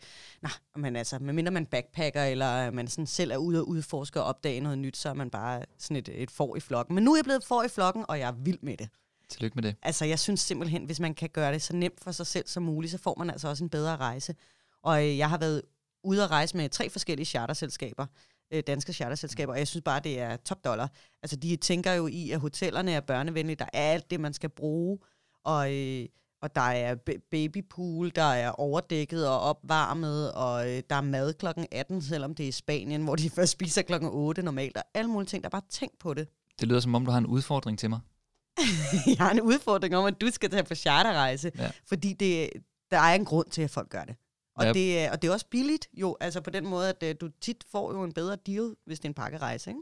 nah, 0.42 0.52
men 0.76 0.96
altså, 0.96 1.18
medmindre 1.18 1.52
man 1.52 1.66
backpacker, 1.66 2.25
eller 2.25 2.70
man 2.70 2.88
sådan 2.88 3.06
selv 3.06 3.30
er 3.30 3.37
ude 3.37 3.61
og 3.61 3.68
udforske 3.68 4.20
og 4.20 4.26
opdage 4.26 4.61
noget 4.61 4.78
nyt, 4.78 4.96
så 4.96 5.08
er 5.08 5.14
man 5.14 5.30
bare 5.30 5.64
sådan 5.78 5.96
et, 5.96 6.08
et 6.14 6.30
får 6.30 6.56
i 6.56 6.61
flokken. 6.61 6.94
Men 6.94 7.04
nu 7.04 7.12
er 7.12 7.16
jeg 7.16 7.25
blevet 7.25 7.44
for 7.44 7.62
i 7.62 7.68
flokken, 7.68 8.04
og 8.08 8.18
jeg 8.18 8.28
er 8.28 8.32
vild 8.32 8.58
med 8.62 8.76
det. 8.76 8.88
Tillykke 9.28 9.54
med 9.54 9.62
det. 9.62 9.76
Altså, 9.82 10.04
jeg 10.04 10.18
synes 10.18 10.40
simpelthen, 10.40 10.84
hvis 10.84 11.00
man 11.00 11.14
kan 11.14 11.28
gøre 11.28 11.52
det 11.52 11.62
så 11.62 11.76
nemt 11.76 12.00
for 12.04 12.12
sig 12.12 12.26
selv 12.26 12.46
som 12.46 12.62
muligt, 12.62 12.90
så 12.90 12.99
får 12.99 13.14
man 13.18 13.30
altså 13.30 13.49
også 13.49 13.64
en 13.64 13.70
bedre 13.70 13.96
rejse. 13.96 14.34
Og 14.82 15.06
øh, 15.06 15.18
jeg 15.18 15.30
har 15.30 15.38
været 15.38 15.62
ude 16.04 16.25
at 16.25 16.30
rejse 16.30 16.56
med 16.56 16.68
tre 16.68 16.90
forskellige 16.90 17.26
charterselskaber, 17.26 18.06
øh, 18.52 18.62
danske 18.66 18.92
charterselskaber, 18.92 19.52
og 19.52 19.58
jeg 19.58 19.68
synes 19.68 19.82
bare, 19.84 20.00
det 20.00 20.20
er 20.20 20.37
top 20.37 20.64
dollar. 20.64 20.90
Altså, 21.23 21.37
de 21.37 21.56
tænker 21.56 21.92
jo 21.92 22.06
i, 22.06 22.30
at 22.30 22.40
hotellerne 22.40 22.92
er 22.92 23.00
børnevenlige, 23.00 23.56
der 23.56 23.64
er 23.73 23.92
alt 23.92 24.11
det, 24.11 24.20
man 24.20 24.34
skal 24.34 24.50
bruge, 24.50 24.99
og, 25.44 25.75
øh, 25.75 26.06
og 26.45 26.55
der 26.55 26.61
er 26.61 26.95
ba- 27.11 27.29
babypool, 27.31 28.13
der 28.15 28.23
er 28.23 28.51
overdækket 28.51 29.29
og 29.29 29.41
opvarmet, 29.41 30.33
og 30.33 30.71
øh, 30.71 30.83
der 30.91 30.97
er 30.97 31.01
mad 31.01 31.35
klokken 31.35 31.67
18, 31.73 32.03
selvom 32.03 32.35
det 32.35 32.45
er 32.45 32.49
i 32.49 32.53
Spanien, 32.53 33.03
hvor 33.05 33.17
de 33.17 33.31
først 33.37 33.53
spiser 33.53 33.83
klokken 33.83 34.11
8 34.13 34.43
normalt, 34.43 34.77
og 34.77 34.83
alle 34.95 35.11
mulige 35.11 35.29
ting, 35.29 35.43
der 35.43 35.49
er 35.49 35.51
bare 35.51 35.63
tænk 35.71 35.93
på 36.01 36.15
det. 36.15 36.29
Det 36.61 36.69
lyder 36.69 36.81
som 36.81 36.95
om, 36.95 37.05
du 37.05 37.11
har 37.11 37.19
en 37.19 37.27
udfordring 37.27 37.79
til 37.79 37.91
mig. 37.91 38.01
jeg 39.07 39.17
har 39.19 39.31
en 39.31 39.41
udfordring 39.41 39.97
om, 39.97 40.05
at 40.05 40.21
du 40.21 40.27
skal 40.31 40.51
tage 40.51 40.63
på 40.65 40.75
charterrejse, 40.75 41.51
Ja. 41.59 41.71
fordi 41.89 42.13
det, 42.13 42.51
der 42.91 42.99
er 42.99 43.15
en 43.15 43.25
grund 43.25 43.47
til, 43.51 43.63
at 43.63 43.71
folk 43.71 43.89
gør 43.89 44.05
det. 44.05 44.17
Og, 44.57 44.65
Ja. 44.65 44.73
det, 44.73 44.99
er- 45.01 45.11
og 45.13 45.23
det 45.23 45.29
er 45.29 45.33
også 45.33 45.47
billigt 45.51 45.89
jo, 45.93 46.17
altså 46.21 46.41
på 46.41 46.51
den 46.51 46.67
måde, 46.69 46.89
at 46.89 47.03
øh, 47.03 47.15
du 47.21 47.29
tit 47.41 47.65
får 47.73 47.93
jo 47.93 48.03
en 48.05 48.13
bedre 48.13 48.37
deal, 48.47 48.75
hvis 48.87 48.99
det 49.01 49.05
er 49.05 49.11
en 49.11 49.15
pakkerejse, 49.15 49.71
ikke? 49.71 49.81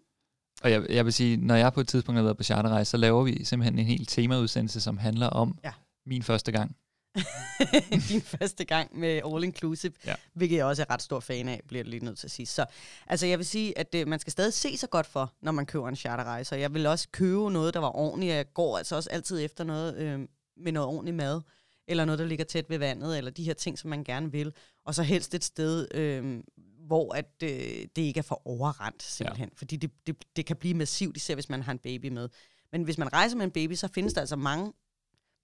Og 0.62 0.70
jeg, 0.70 0.86
jeg 0.90 1.04
vil 1.04 1.12
sige, 1.12 1.36
når 1.36 1.54
jeg 1.54 1.72
på 1.72 1.80
et 1.80 1.88
tidspunkt 1.88 2.16
har 2.16 2.22
været 2.22 2.36
på 2.36 2.42
charterrejse, 2.42 2.90
så 2.90 2.96
laver 2.96 3.22
vi 3.22 3.44
simpelthen 3.44 3.78
en 3.78 3.84
hel 3.84 4.06
temaudsendelse, 4.06 4.80
som 4.80 4.96
handler 4.98 5.26
om 5.26 5.58
Ja. 5.64 5.72
Min 6.06 6.22
første 6.22 6.52
gang. 6.52 6.76
Din 8.08 8.20
første 8.22 8.64
gang 8.64 8.98
med 8.98 9.20
All 9.24 9.44
Inclusive, 9.44 9.92
Ja. 10.06 10.14
hvilket 10.34 10.56
jeg 10.56 10.64
også 10.64 10.82
er 10.82 10.90
ret 10.90 11.02
stor 11.02 11.20
fan 11.20 11.48
af, 11.48 11.60
bliver 11.68 11.78
jeg 11.82 11.88
lige 11.88 12.04
nødt 12.04 12.18
til 12.18 12.26
at 12.26 12.30
sige. 12.30 12.46
Så 12.46 12.66
altså, 13.06 13.26
jeg 13.26 13.38
vil 13.38 13.46
sige, 13.46 13.78
at 13.78 13.94
øh, 13.94 14.08
man 14.08 14.18
skal 14.18 14.30
stadig 14.30 14.52
se 14.52 14.76
sig 14.76 14.90
godt 14.90 15.06
for, 15.06 15.32
når 15.42 15.52
man 15.52 15.66
køber 15.66 15.88
en 15.88 15.96
charterrejse, 15.96 16.54
og 16.54 16.60
jeg 16.60 16.74
vil 16.74 16.86
også 16.86 17.08
købe 17.12 17.50
noget, 17.50 17.74
der 17.74 17.80
var 17.80 17.96
ordentligt. 17.96 18.32
Jeg 18.32 18.52
går 18.54 18.78
altså 18.78 18.96
også 18.96 19.10
altid 19.10 19.44
efter 19.44 19.64
noget 19.64 19.96
øh, 19.96 20.20
med 20.56 20.72
noget 20.72 20.88
ordentligt 20.88 21.16
mad, 21.16 21.40
eller 21.88 22.04
noget, 22.04 22.18
der 22.18 22.24
ligger 22.24 22.44
tæt 22.44 22.70
ved 22.70 22.78
vandet, 22.78 23.18
eller 23.18 23.30
de 23.30 23.44
her 23.44 23.54
ting, 23.54 23.78
som 23.78 23.90
man 23.90 24.04
gerne 24.04 24.32
vil. 24.32 24.52
Og 24.86 24.94
så 24.94 25.02
helst 25.02 25.34
et 25.34 25.44
sted, 25.44 25.88
øh, 25.94 26.42
hvor 26.86 27.14
at, 27.14 27.26
øh, 27.42 27.48
det 27.96 27.98
ikke 28.02 28.18
er 28.18 28.22
for 28.22 28.42
overrendt 28.48 29.02
simpelthen. 29.02 29.48
Ja. 29.48 29.54
Fordi 29.58 29.76
det, 29.76 29.90
det, 30.06 30.16
det 30.36 30.46
kan 30.46 30.56
blive 30.56 30.74
massivt, 30.74 31.16
især 31.16 31.34
hvis 31.34 31.48
man 31.48 31.62
har 31.62 31.72
en 31.72 31.78
baby 31.78 32.06
med. 32.08 32.28
Men 32.72 32.82
hvis 32.82 32.98
man 32.98 33.12
rejser 33.12 33.36
med 33.36 33.44
en 33.44 33.50
baby, 33.50 33.74
så 33.74 33.88
findes 33.88 34.12
der 34.14 34.20
altså 34.20 34.36
mange 34.36 34.72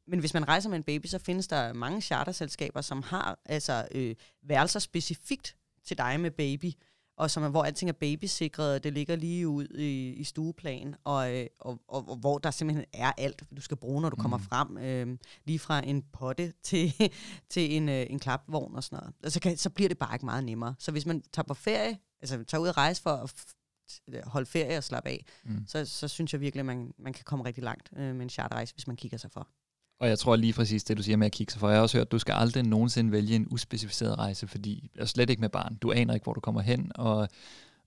men 0.09 0.21
hvis 0.21 0.35
man 0.35 0.49
rejser 0.49 0.69
med 0.69 0.77
en 0.77 0.83
baby, 0.83 1.07
så 1.07 1.19
findes 1.19 1.49
der 1.49 1.73
mange 1.73 2.01
charterselskaber, 2.01 2.81
som 2.81 3.03
har 3.03 3.39
altså 3.45 3.89
øh, 3.95 4.15
værelser 4.43 4.81
specifikt 4.81 5.57
til 5.85 5.99
dig 5.99 6.21
med 6.21 6.31
baby, 6.31 6.73
og 7.19 7.31
som 7.31 7.43
er, 7.43 7.49
hvor 7.49 7.65
alting 7.65 7.89
er 7.89 7.93
babysikret, 7.93 8.75
og 8.75 8.85
det 8.85 8.93
ligger 8.93 9.17
lige 9.17 9.49
ud 9.49 9.67
i, 9.67 10.13
i 10.13 10.25
stueplan, 10.25 10.95
og, 11.05 11.37
øh, 11.37 11.47
og, 11.61 11.81
og, 11.89 12.09
og 12.09 12.17
hvor 12.17 12.39
der 12.39 12.51
simpelthen 12.51 12.85
er 12.93 13.13
alt, 13.19 13.43
du 13.57 13.61
skal 13.61 13.77
bruge, 13.77 14.03
når 14.03 14.11
du 14.11 14.17
mm. 14.17 14.23
kommer 14.23 14.39
frem, 14.39 14.79
øh, 14.79 15.19
lige 15.45 15.59
fra 15.59 15.87
en 15.87 16.03
potte 16.13 16.53
til, 16.63 16.93
til 17.51 17.77
en, 17.77 17.89
øh, 17.89 18.07
en 18.11 18.19
klapvogn 18.19 18.77
og 18.77 18.85
sådan 18.85 18.97
noget. 18.97 19.15
Og 19.25 19.33
så, 19.33 19.41
kan, 19.41 19.57
så 19.57 19.71
bliver 19.71 19.89
det 19.89 19.99
bare 19.99 20.15
ikke 20.15 20.25
meget 20.25 20.45
nemmere. 20.45 20.75
Så 20.79 20.93
hvis 20.93 21.07
man 21.07 21.23
tager 21.33 21.47
på 21.47 21.55
ferie, 21.55 21.99
altså 22.21 22.45
tager 22.45 22.63
ud 22.63 22.69
og 22.69 22.77
rejse 22.77 23.03
for 23.03 23.11
at 23.11 23.35
holde 24.25 24.47
ferie 24.47 24.79
og 24.79 24.85
slappe 24.85 25.11
af, 25.11 25.25
mm. 25.45 25.65
så, 25.67 25.85
så 25.85 26.09
synes 26.09 26.33
jeg 26.33 26.41
virkelig, 26.41 26.61
at 26.61 26.67
man, 26.67 26.95
man 26.99 27.13
kan 27.13 27.25
komme 27.25 27.45
rigtig 27.45 27.65
langt 27.65 27.91
øh, 27.97 28.15
med 28.15 28.23
en 28.23 28.31
charterrejse, 28.31 28.75
hvis 28.75 28.87
man 28.87 28.97
kigger 28.97 29.19
sig 29.19 29.31
for. 29.31 29.49
Og 30.01 30.09
jeg 30.09 30.19
tror 30.19 30.37
lige 30.37 30.53
præcis 30.53 30.85
det, 30.85 30.97
du 30.97 31.03
siger 31.03 31.17
med 31.17 31.27
at 31.27 31.33
kigge 31.33 31.53
sig 31.53 31.61
for. 31.61 31.69
Jeg 31.69 31.77
har 31.77 31.83
også 31.83 31.97
hørt, 31.97 32.07
at 32.07 32.13
du 32.13 32.19
skal 32.19 32.33
aldrig 32.33 32.63
nogensinde 32.63 33.13
vælge 33.13 33.37
en 33.37 33.47
uspecificeret 33.51 34.19
rejse, 34.19 34.47
fordi 34.47 34.91
og 35.01 35.09
slet 35.09 35.31
ikke 35.31 35.41
med 35.41 35.49
barn. 35.49 35.77
Du 35.77 35.93
aner 35.93 36.15
ikke, 36.15 36.25
hvor 36.25 36.33
du 36.33 36.41
kommer 36.41 36.61
hen, 36.61 36.93
og, 36.95 37.29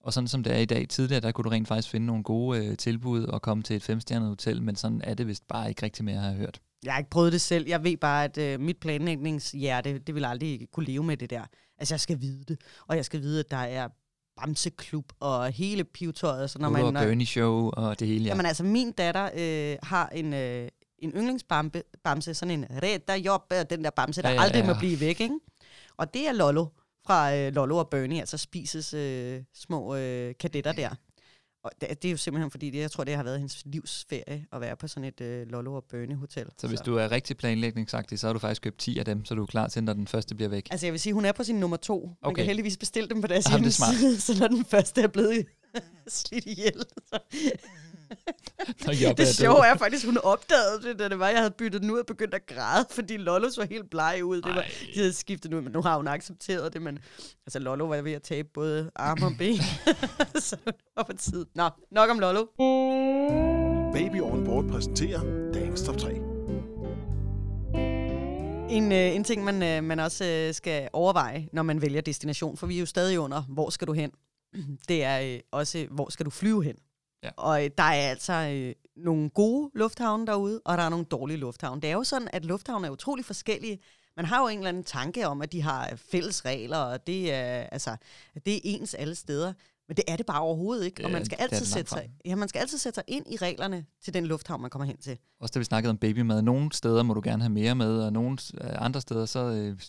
og 0.02 0.14
sådan 0.14 0.28
som 0.28 0.44
det 0.44 0.54
er 0.54 0.58
i 0.58 0.66
dag, 0.66 0.90
tidligere, 0.90 1.22
der 1.22 1.32
kunne 1.32 1.44
du 1.44 1.50
rent 1.50 1.68
faktisk 1.68 1.90
finde 1.90 2.06
nogle 2.06 2.24
gode 2.24 2.66
øh, 2.66 2.78
tilbud 2.78 3.24
og 3.24 3.42
komme 3.42 3.64
til 3.64 3.76
et 3.76 3.84
femstjernet 3.84 4.30
hotel, 4.30 4.64
men 4.64 4.76
sådan 4.76 5.02
er 5.04 5.14
det 5.14 5.28
vist 5.28 5.48
bare 5.48 5.70
ikke 5.70 5.84
rigtig 5.84 6.06
mere, 6.06 6.20
har 6.20 6.34
hørt. 6.34 6.62
Jeg 6.84 6.94
har 6.94 7.00
ikke 7.00 7.10
prøvet 7.10 7.34
det 7.34 7.42
selv. 7.42 7.68
Jeg 7.68 7.84
ved 7.84 7.98
bare, 7.98 8.24
at 8.24 8.38
øh, 8.38 8.60
mit 8.60 8.78
planlægningshjerte, 8.78 10.00
det 10.00 10.16
vil 10.16 10.26
aldrig 10.26 10.68
kunne 10.74 10.86
leve 10.86 11.04
med 11.04 11.18
det 11.18 11.30
der. 11.30 11.44
Altså, 11.78 11.94
jeg 11.94 12.00
skal 12.00 12.22
vide 12.22 12.44
det, 12.44 12.58
og 12.88 12.96
jeg 12.96 13.06
skal 13.06 13.22
vide, 13.22 13.40
at 13.40 13.52
der 13.52 13.58
er 13.58 13.88
Bamseklub 14.42 15.06
og 15.20 15.52
hele 15.52 15.84
pivetøjet. 15.84 16.50
Så 16.50 16.60
når 16.60 16.70
man, 16.70 16.84
og 16.84 16.94
Bernie 16.94 17.26
Show 17.26 17.70
og 17.74 18.00
det 18.00 18.08
hele, 18.08 18.24
ja. 18.24 18.30
Jamen 18.30 18.46
altså, 18.46 18.64
min 18.64 18.92
datter 18.92 19.30
øh, 19.36 19.78
har 19.84 20.08
en, 20.10 20.34
øh, 20.34 20.68
en 21.02 21.12
yndlingsbamse, 21.12 22.34
sådan 22.34 22.52
en 22.52 22.66
reda 22.84 23.16
job, 23.16 23.54
den 23.70 23.84
der 23.84 23.90
bamse, 23.90 24.22
der 24.22 24.30
ja, 24.30 24.34
ja, 24.34 24.42
ja. 24.42 24.46
aldrig 24.46 24.66
må 24.66 24.74
blive 24.80 25.00
væk, 25.00 25.22
ikke? 25.22 25.40
Og 25.98 26.14
det 26.14 26.28
er 26.28 26.32
Lollo 26.32 26.66
fra 27.06 27.36
øh, 27.36 27.54
Lollo 27.54 27.78
og 27.78 27.90
Bernie, 27.90 28.20
altså 28.20 28.38
spises 28.38 28.94
øh, 28.94 29.42
små 29.54 29.96
øh, 29.96 30.34
kadetter 30.40 30.72
der. 30.72 30.90
Og 31.64 31.72
det, 31.82 31.90
det 31.90 32.06
er 32.08 32.12
jo 32.12 32.18
simpelthen 32.18 32.52
fordi, 32.52 32.70
det, 32.70 32.80
jeg 32.80 32.92
tror, 32.92 33.04
det 33.04 33.16
har 33.16 33.24
været 33.24 33.38
hendes 33.38 33.62
livsferie 33.66 34.46
at 34.52 34.62
være 34.62 34.76
på 34.76 34.88
sådan 34.88 35.04
et 35.04 35.22
øh, 35.22 35.48
Lollo 35.48 35.74
og 35.74 35.84
Bernie 35.84 36.16
hotel. 36.16 36.46
Så, 36.46 36.54
så 36.58 36.68
hvis 36.68 36.80
du 36.80 36.96
er 36.98 37.12
rigtig 37.12 37.38
planlægningsagtig, 37.38 38.20
så 38.20 38.28
har 38.28 38.34
du 38.34 38.40
faktisk 38.40 38.62
købt 38.62 38.78
10 38.78 39.00
af 39.00 39.06
dem, 39.06 39.26
så 39.26 39.36
du 39.36 39.42
er 39.42 39.46
klar 39.46 39.68
til, 39.68 39.84
når 39.84 39.94
den 39.94 40.08
første 40.08 40.36
bliver 40.36 40.50
væk? 40.50 40.68
Altså 40.72 40.86
jeg 40.86 40.94
vil 40.94 41.00
sige, 41.00 41.14
hun 41.14 41.26
er 41.26 41.32
på 41.32 41.44
sin 41.44 41.56
nummer 41.56 41.78
to. 41.78 42.06
Man 42.06 42.16
okay. 42.22 42.36
kan 42.36 42.46
heldigvis 42.46 42.78
bestille 42.78 43.10
dem 43.10 43.22
på 43.22 43.28
deres 43.28 43.46
hjemmeside, 43.46 44.20
så 44.26 44.40
når 44.40 44.48
den 44.48 44.66
første 44.66 45.02
er 45.02 45.08
blevet 45.08 45.46
slidt 46.08 46.46
ihjel. 46.46 46.84
Så 47.08 47.20
det 49.18 49.28
sjove 49.28 49.66
er 49.66 49.78
faktisk, 49.78 50.04
at 50.04 50.10
hun 50.10 50.18
opdagede 50.18 50.84
det, 50.84 51.00
da 51.00 51.10
det 51.10 51.20
var, 51.20 51.28
jeg 51.28 51.38
havde 51.38 51.52
byttet 51.52 51.82
den 51.82 51.92
ud 51.92 52.00
og 52.00 52.06
begyndt 52.06 52.34
at 52.34 52.46
græde, 52.46 52.86
fordi 52.92 53.18
Lollo 53.18 53.50
så 53.50 53.68
helt 53.70 53.90
bleg 53.90 54.22
ud. 54.24 54.42
Det 54.42 54.56
var, 54.56 54.66
de 54.94 55.00
havde 55.00 55.14
skiftet 55.14 55.54
ud, 55.54 55.62
men 55.62 55.72
nu 55.72 55.82
har 55.82 55.98
hun 55.98 56.08
accepteret 56.08 56.74
det. 56.74 56.82
Men 56.82 57.00
altså, 57.46 57.60
Lollo 57.60 57.86
var 57.86 58.02
ved 58.02 58.12
at 58.12 58.24
tabe 58.24 58.48
både 58.54 58.92
arme 58.96 59.26
og 59.26 59.32
ben. 59.38 59.58
så 60.50 60.58
var 60.96 61.04
på 61.04 61.14
tid. 61.14 61.46
Nå, 61.56 61.70
nok 61.92 62.10
om 62.10 62.20
Lollo. 62.20 62.46
Baby 63.94 64.22
On 64.22 64.46
Board 64.46 64.70
præsenterer 64.70 65.52
dagens 65.54 65.82
top 65.82 65.98
3. 65.98 66.12
En, 68.72 68.92
øh, 68.92 69.16
en 69.16 69.24
ting, 69.24 69.44
man, 69.44 69.64
øh, 69.64 69.84
man 69.84 70.00
også 70.00 70.26
øh, 70.26 70.54
skal 70.54 70.90
overveje, 70.94 71.48
når 71.54 71.64
man 71.64 71.82
vælger 71.82 72.02
destination, 72.02 72.58
for 72.58 72.68
vi 72.68 72.76
er 72.76 72.80
jo 72.80 72.86
stadig 72.86 73.20
under, 73.20 73.42
hvor 73.42 73.70
skal 73.70 73.88
du 73.88 73.94
hen? 73.94 74.12
Det 74.88 75.04
er 75.04 75.22
øh, 75.22 75.40
også, 75.52 75.88
hvor 75.92 76.10
skal 76.10 76.26
du 76.26 76.30
flyve 76.30 76.64
hen? 76.64 76.76
Ja. 77.24 77.30
Og 77.38 77.64
øh, 77.64 77.70
der 77.78 77.84
er 77.84 78.10
altså 78.10 78.34
øh, 78.34 78.76
nogle 78.96 79.30
gode 79.30 79.72
lufthavne 79.74 80.28
derude, 80.28 80.62
og 80.66 80.78
der 80.78 80.84
er 80.84 80.90
nogle 80.90 81.06
dårlige 81.06 81.38
lufthavne. 81.38 81.82
Det 81.82 81.90
er 81.90 81.94
jo 81.94 82.04
sådan, 82.04 82.28
at 82.34 82.46
lufthavne 82.46 82.88
er 82.88 82.92
utrolig 82.92 83.26
forskellige. 83.26 83.80
Man 84.16 84.26
har 84.26 84.42
jo 84.42 84.48
en 84.48 84.58
eller 84.58 84.70
anden 84.70 84.84
tanke 84.84 85.28
om, 85.28 85.42
at 85.42 85.52
de 85.52 85.62
har 85.62 85.90
øh, 85.92 85.98
fælles 85.98 86.46
regler, 86.46 86.78
og 86.78 87.08
det 87.08 87.34
er, 87.34 87.64
altså, 87.72 87.96
det 88.46 88.56
er 88.56 88.60
ens 88.64 88.94
alle 88.94 89.16
steder. 89.16 89.54
Men 89.92 89.96
det 89.96 90.04
er 90.08 90.16
det 90.16 90.26
bare 90.26 90.42
overhovedet 90.42 90.86
ikke, 90.86 91.06
og 91.06 91.12
man 91.12 91.26
skal, 91.26 91.38
altid 91.42 91.66
sætte 91.66 91.90
sig, 91.90 92.10
ja, 92.26 92.36
man 92.36 92.50
skal 92.50 92.60
altid 92.60 92.78
sætte 92.78 92.96
sig 92.96 93.04
ind 93.08 93.26
i 93.30 93.36
reglerne 93.36 93.86
til 94.04 94.14
den 94.14 94.26
lufthavn, 94.26 94.62
man 94.62 94.70
kommer 94.70 94.86
hen 94.86 94.98
til. 94.98 95.18
Også 95.40 95.52
da 95.52 95.60
vi 95.60 95.66
snakkede 95.66 95.90
om 95.90 95.98
babymad. 95.98 96.42
Nogle 96.42 96.72
steder 96.74 97.04
må 97.04 97.14
du 97.14 97.22
gerne 97.24 97.44
have 97.44 97.54
mere 97.54 97.76
med, 97.76 98.04
og 98.04 98.14
nogle 98.14 98.38
øh, 98.62 98.70
andre 98.74 99.02
steder, 99.02 99.26
så 99.26 99.40
øh, 99.40 99.80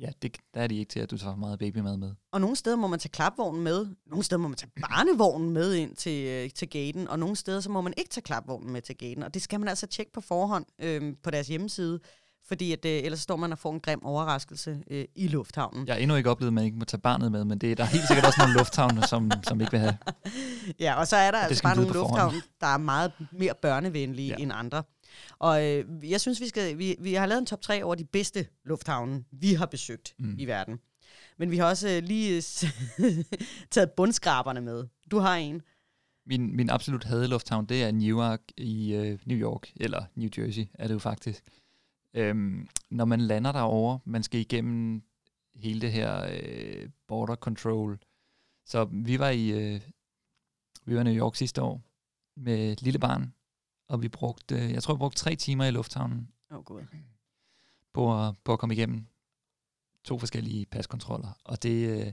ja, 0.00 0.08
det, 0.22 0.36
der 0.54 0.60
er 0.60 0.66
de 0.66 0.76
ikke 0.76 0.90
til, 0.90 1.00
at 1.00 1.10
du 1.10 1.18
tager 1.18 1.32
for 1.32 1.38
meget 1.38 1.58
babymad 1.58 1.96
med. 1.96 2.12
Og 2.32 2.40
nogle 2.40 2.56
steder 2.56 2.76
må 2.76 2.86
man 2.86 2.98
tage 2.98 3.10
klapvognen 3.10 3.64
med, 3.64 3.86
nogle 4.06 4.24
steder 4.24 4.42
må 4.42 4.48
man 4.48 4.56
tage 4.56 4.70
barnevognen 4.80 5.50
med 5.50 5.74
ind 5.74 5.96
til, 5.96 6.26
øh, 6.26 6.50
til 6.50 6.70
gaten, 6.70 7.08
og 7.08 7.18
nogle 7.18 7.36
steder 7.36 7.60
så 7.60 7.70
må 7.70 7.80
man 7.80 7.94
ikke 7.96 8.10
tage 8.10 8.22
klapvognen 8.22 8.72
med 8.72 8.82
til 8.82 8.96
gaten. 8.96 9.22
Og 9.22 9.34
det 9.34 9.42
skal 9.42 9.60
man 9.60 9.68
altså 9.68 9.86
tjekke 9.86 10.12
på 10.12 10.20
forhånd 10.20 10.66
øh, 10.78 11.14
på 11.22 11.30
deres 11.30 11.48
hjemmeside, 11.48 12.00
fordi 12.48 12.72
at, 12.72 12.84
øh, 12.84 13.04
ellers 13.04 13.20
står 13.20 13.36
man 13.36 13.52
og 13.52 13.58
får 13.58 13.72
en 13.72 13.80
grim 13.80 14.04
overraskelse 14.04 14.82
øh, 14.90 15.04
i 15.14 15.28
lufthavnen. 15.28 15.86
Jeg 15.86 15.94
har 15.94 16.00
endnu 16.00 16.16
ikke 16.16 16.30
oplevet, 16.30 16.48
at 16.48 16.54
man 16.54 16.64
ikke 16.64 16.76
må 16.78 16.84
tage 16.84 17.00
barnet 17.00 17.32
med, 17.32 17.44
men 17.44 17.58
det, 17.58 17.78
der 17.78 17.84
er 17.84 17.88
helt 17.88 18.06
sikkert 18.06 18.26
også 18.26 18.40
nogle 18.40 18.54
lufthavne, 18.54 19.02
som, 19.02 19.30
som 19.48 19.60
ikke 19.60 19.70
vil 19.70 19.80
have. 19.80 19.96
Ja, 20.80 20.94
og 20.94 21.06
så 21.06 21.16
er 21.16 21.30
der 21.30 21.38
altså 21.38 21.62
bare 21.62 21.76
nogle 21.76 21.92
lufthavne, 21.92 22.42
der 22.60 22.66
er 22.66 22.78
meget 22.78 23.12
mere 23.32 23.54
børnevenlige 23.62 24.28
ja. 24.28 24.42
end 24.42 24.52
andre. 24.54 24.82
Og 25.38 25.64
øh, 25.66 26.10
jeg 26.10 26.20
synes, 26.20 26.40
vi, 26.40 26.48
skal, 26.48 26.78
vi, 26.78 26.96
vi 27.00 27.14
har 27.14 27.26
lavet 27.26 27.38
en 27.38 27.46
top 27.46 27.60
3 27.60 27.84
over 27.84 27.94
de 27.94 28.04
bedste 28.04 28.46
lufthavne, 28.64 29.24
vi 29.32 29.54
har 29.54 29.66
besøgt 29.66 30.14
mm. 30.18 30.34
i 30.38 30.46
verden. 30.46 30.78
Men 31.38 31.50
vi 31.50 31.56
har 31.56 31.66
også 31.66 31.88
øh, 31.88 32.02
lige 32.02 32.42
taget 33.70 33.90
bundskraberne 33.96 34.60
med. 34.60 34.84
Du 35.10 35.18
har 35.18 35.36
en. 35.36 35.62
Min, 36.26 36.56
min 36.56 36.70
absolut 36.70 37.04
hadelufthavn, 37.04 37.66
det 37.66 37.82
er 37.82 37.90
Newark 37.90 38.40
i 38.56 38.94
øh, 38.94 39.18
New 39.26 39.38
York, 39.38 39.72
eller 39.76 40.04
New 40.14 40.28
Jersey 40.38 40.66
er 40.74 40.86
det 40.86 40.94
jo 40.94 40.98
faktisk. 40.98 41.44
Øhm, 42.14 42.68
når 42.90 43.04
man 43.04 43.20
lander 43.20 43.52
derovre, 43.52 44.00
man 44.04 44.22
skal 44.22 44.40
igennem 44.40 45.02
hele 45.54 45.80
det 45.80 45.92
her 45.92 46.26
øh, 46.42 46.88
border 47.08 47.34
control. 47.34 47.98
Så 48.66 48.84
vi 48.84 49.18
var 49.18 49.28
i 49.28 49.50
øh, 49.50 49.80
vi 50.84 50.94
var 50.94 51.00
i 51.00 51.04
New 51.04 51.14
York 51.14 51.36
sidste 51.36 51.62
år 51.62 51.82
med 52.36 52.76
lille 52.76 52.98
barn, 52.98 53.34
og 53.88 54.02
vi 54.02 54.08
brugte, 54.08 54.56
jeg 54.56 54.82
tror, 54.82 54.94
vi 54.94 54.98
brugte 54.98 55.18
tre 55.18 55.36
timer 55.36 55.64
i 55.64 55.70
lufthavnen. 55.70 56.28
Oh, 56.50 56.64
God. 56.64 56.82
På, 57.92 58.26
at, 58.26 58.34
på 58.44 58.52
at 58.52 58.58
komme 58.58 58.74
igennem 58.74 59.06
to 60.04 60.18
forskellige 60.18 60.66
paskontroller. 60.66 61.32
Og 61.44 61.62
det, 61.62 61.88
øh, 61.88 62.12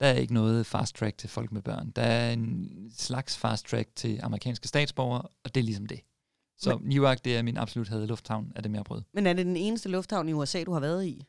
der 0.00 0.06
er 0.06 0.12
ikke 0.12 0.34
noget 0.34 0.66
fast 0.66 0.96
track 0.96 1.18
til 1.18 1.28
folk 1.28 1.52
med 1.52 1.62
børn. 1.62 1.90
Der 1.90 2.02
er 2.02 2.32
en 2.32 2.90
slags 2.94 3.38
fast 3.38 3.66
track 3.66 3.88
til 3.96 4.20
amerikanske 4.22 4.68
statsborgere, 4.68 5.22
og 5.22 5.54
det 5.54 5.60
er 5.60 5.64
ligesom 5.64 5.86
det. 5.86 6.00
Så 6.58 6.78
men, 6.78 6.88
Newark, 6.88 7.24
det 7.24 7.36
er 7.36 7.42
min 7.42 7.56
absolut 7.56 7.88
havde 7.88 8.06
lufthavn 8.06 8.52
af 8.56 8.62
dem, 8.62 8.72
jeg 8.72 8.78
har 8.78 8.84
prøvet. 8.84 9.04
Men 9.14 9.26
er 9.26 9.32
det 9.32 9.46
den 9.46 9.56
eneste 9.56 9.88
lufthavn 9.88 10.28
i 10.28 10.32
USA, 10.32 10.64
du 10.64 10.72
har 10.72 10.80
været 10.80 11.06
i? 11.06 11.26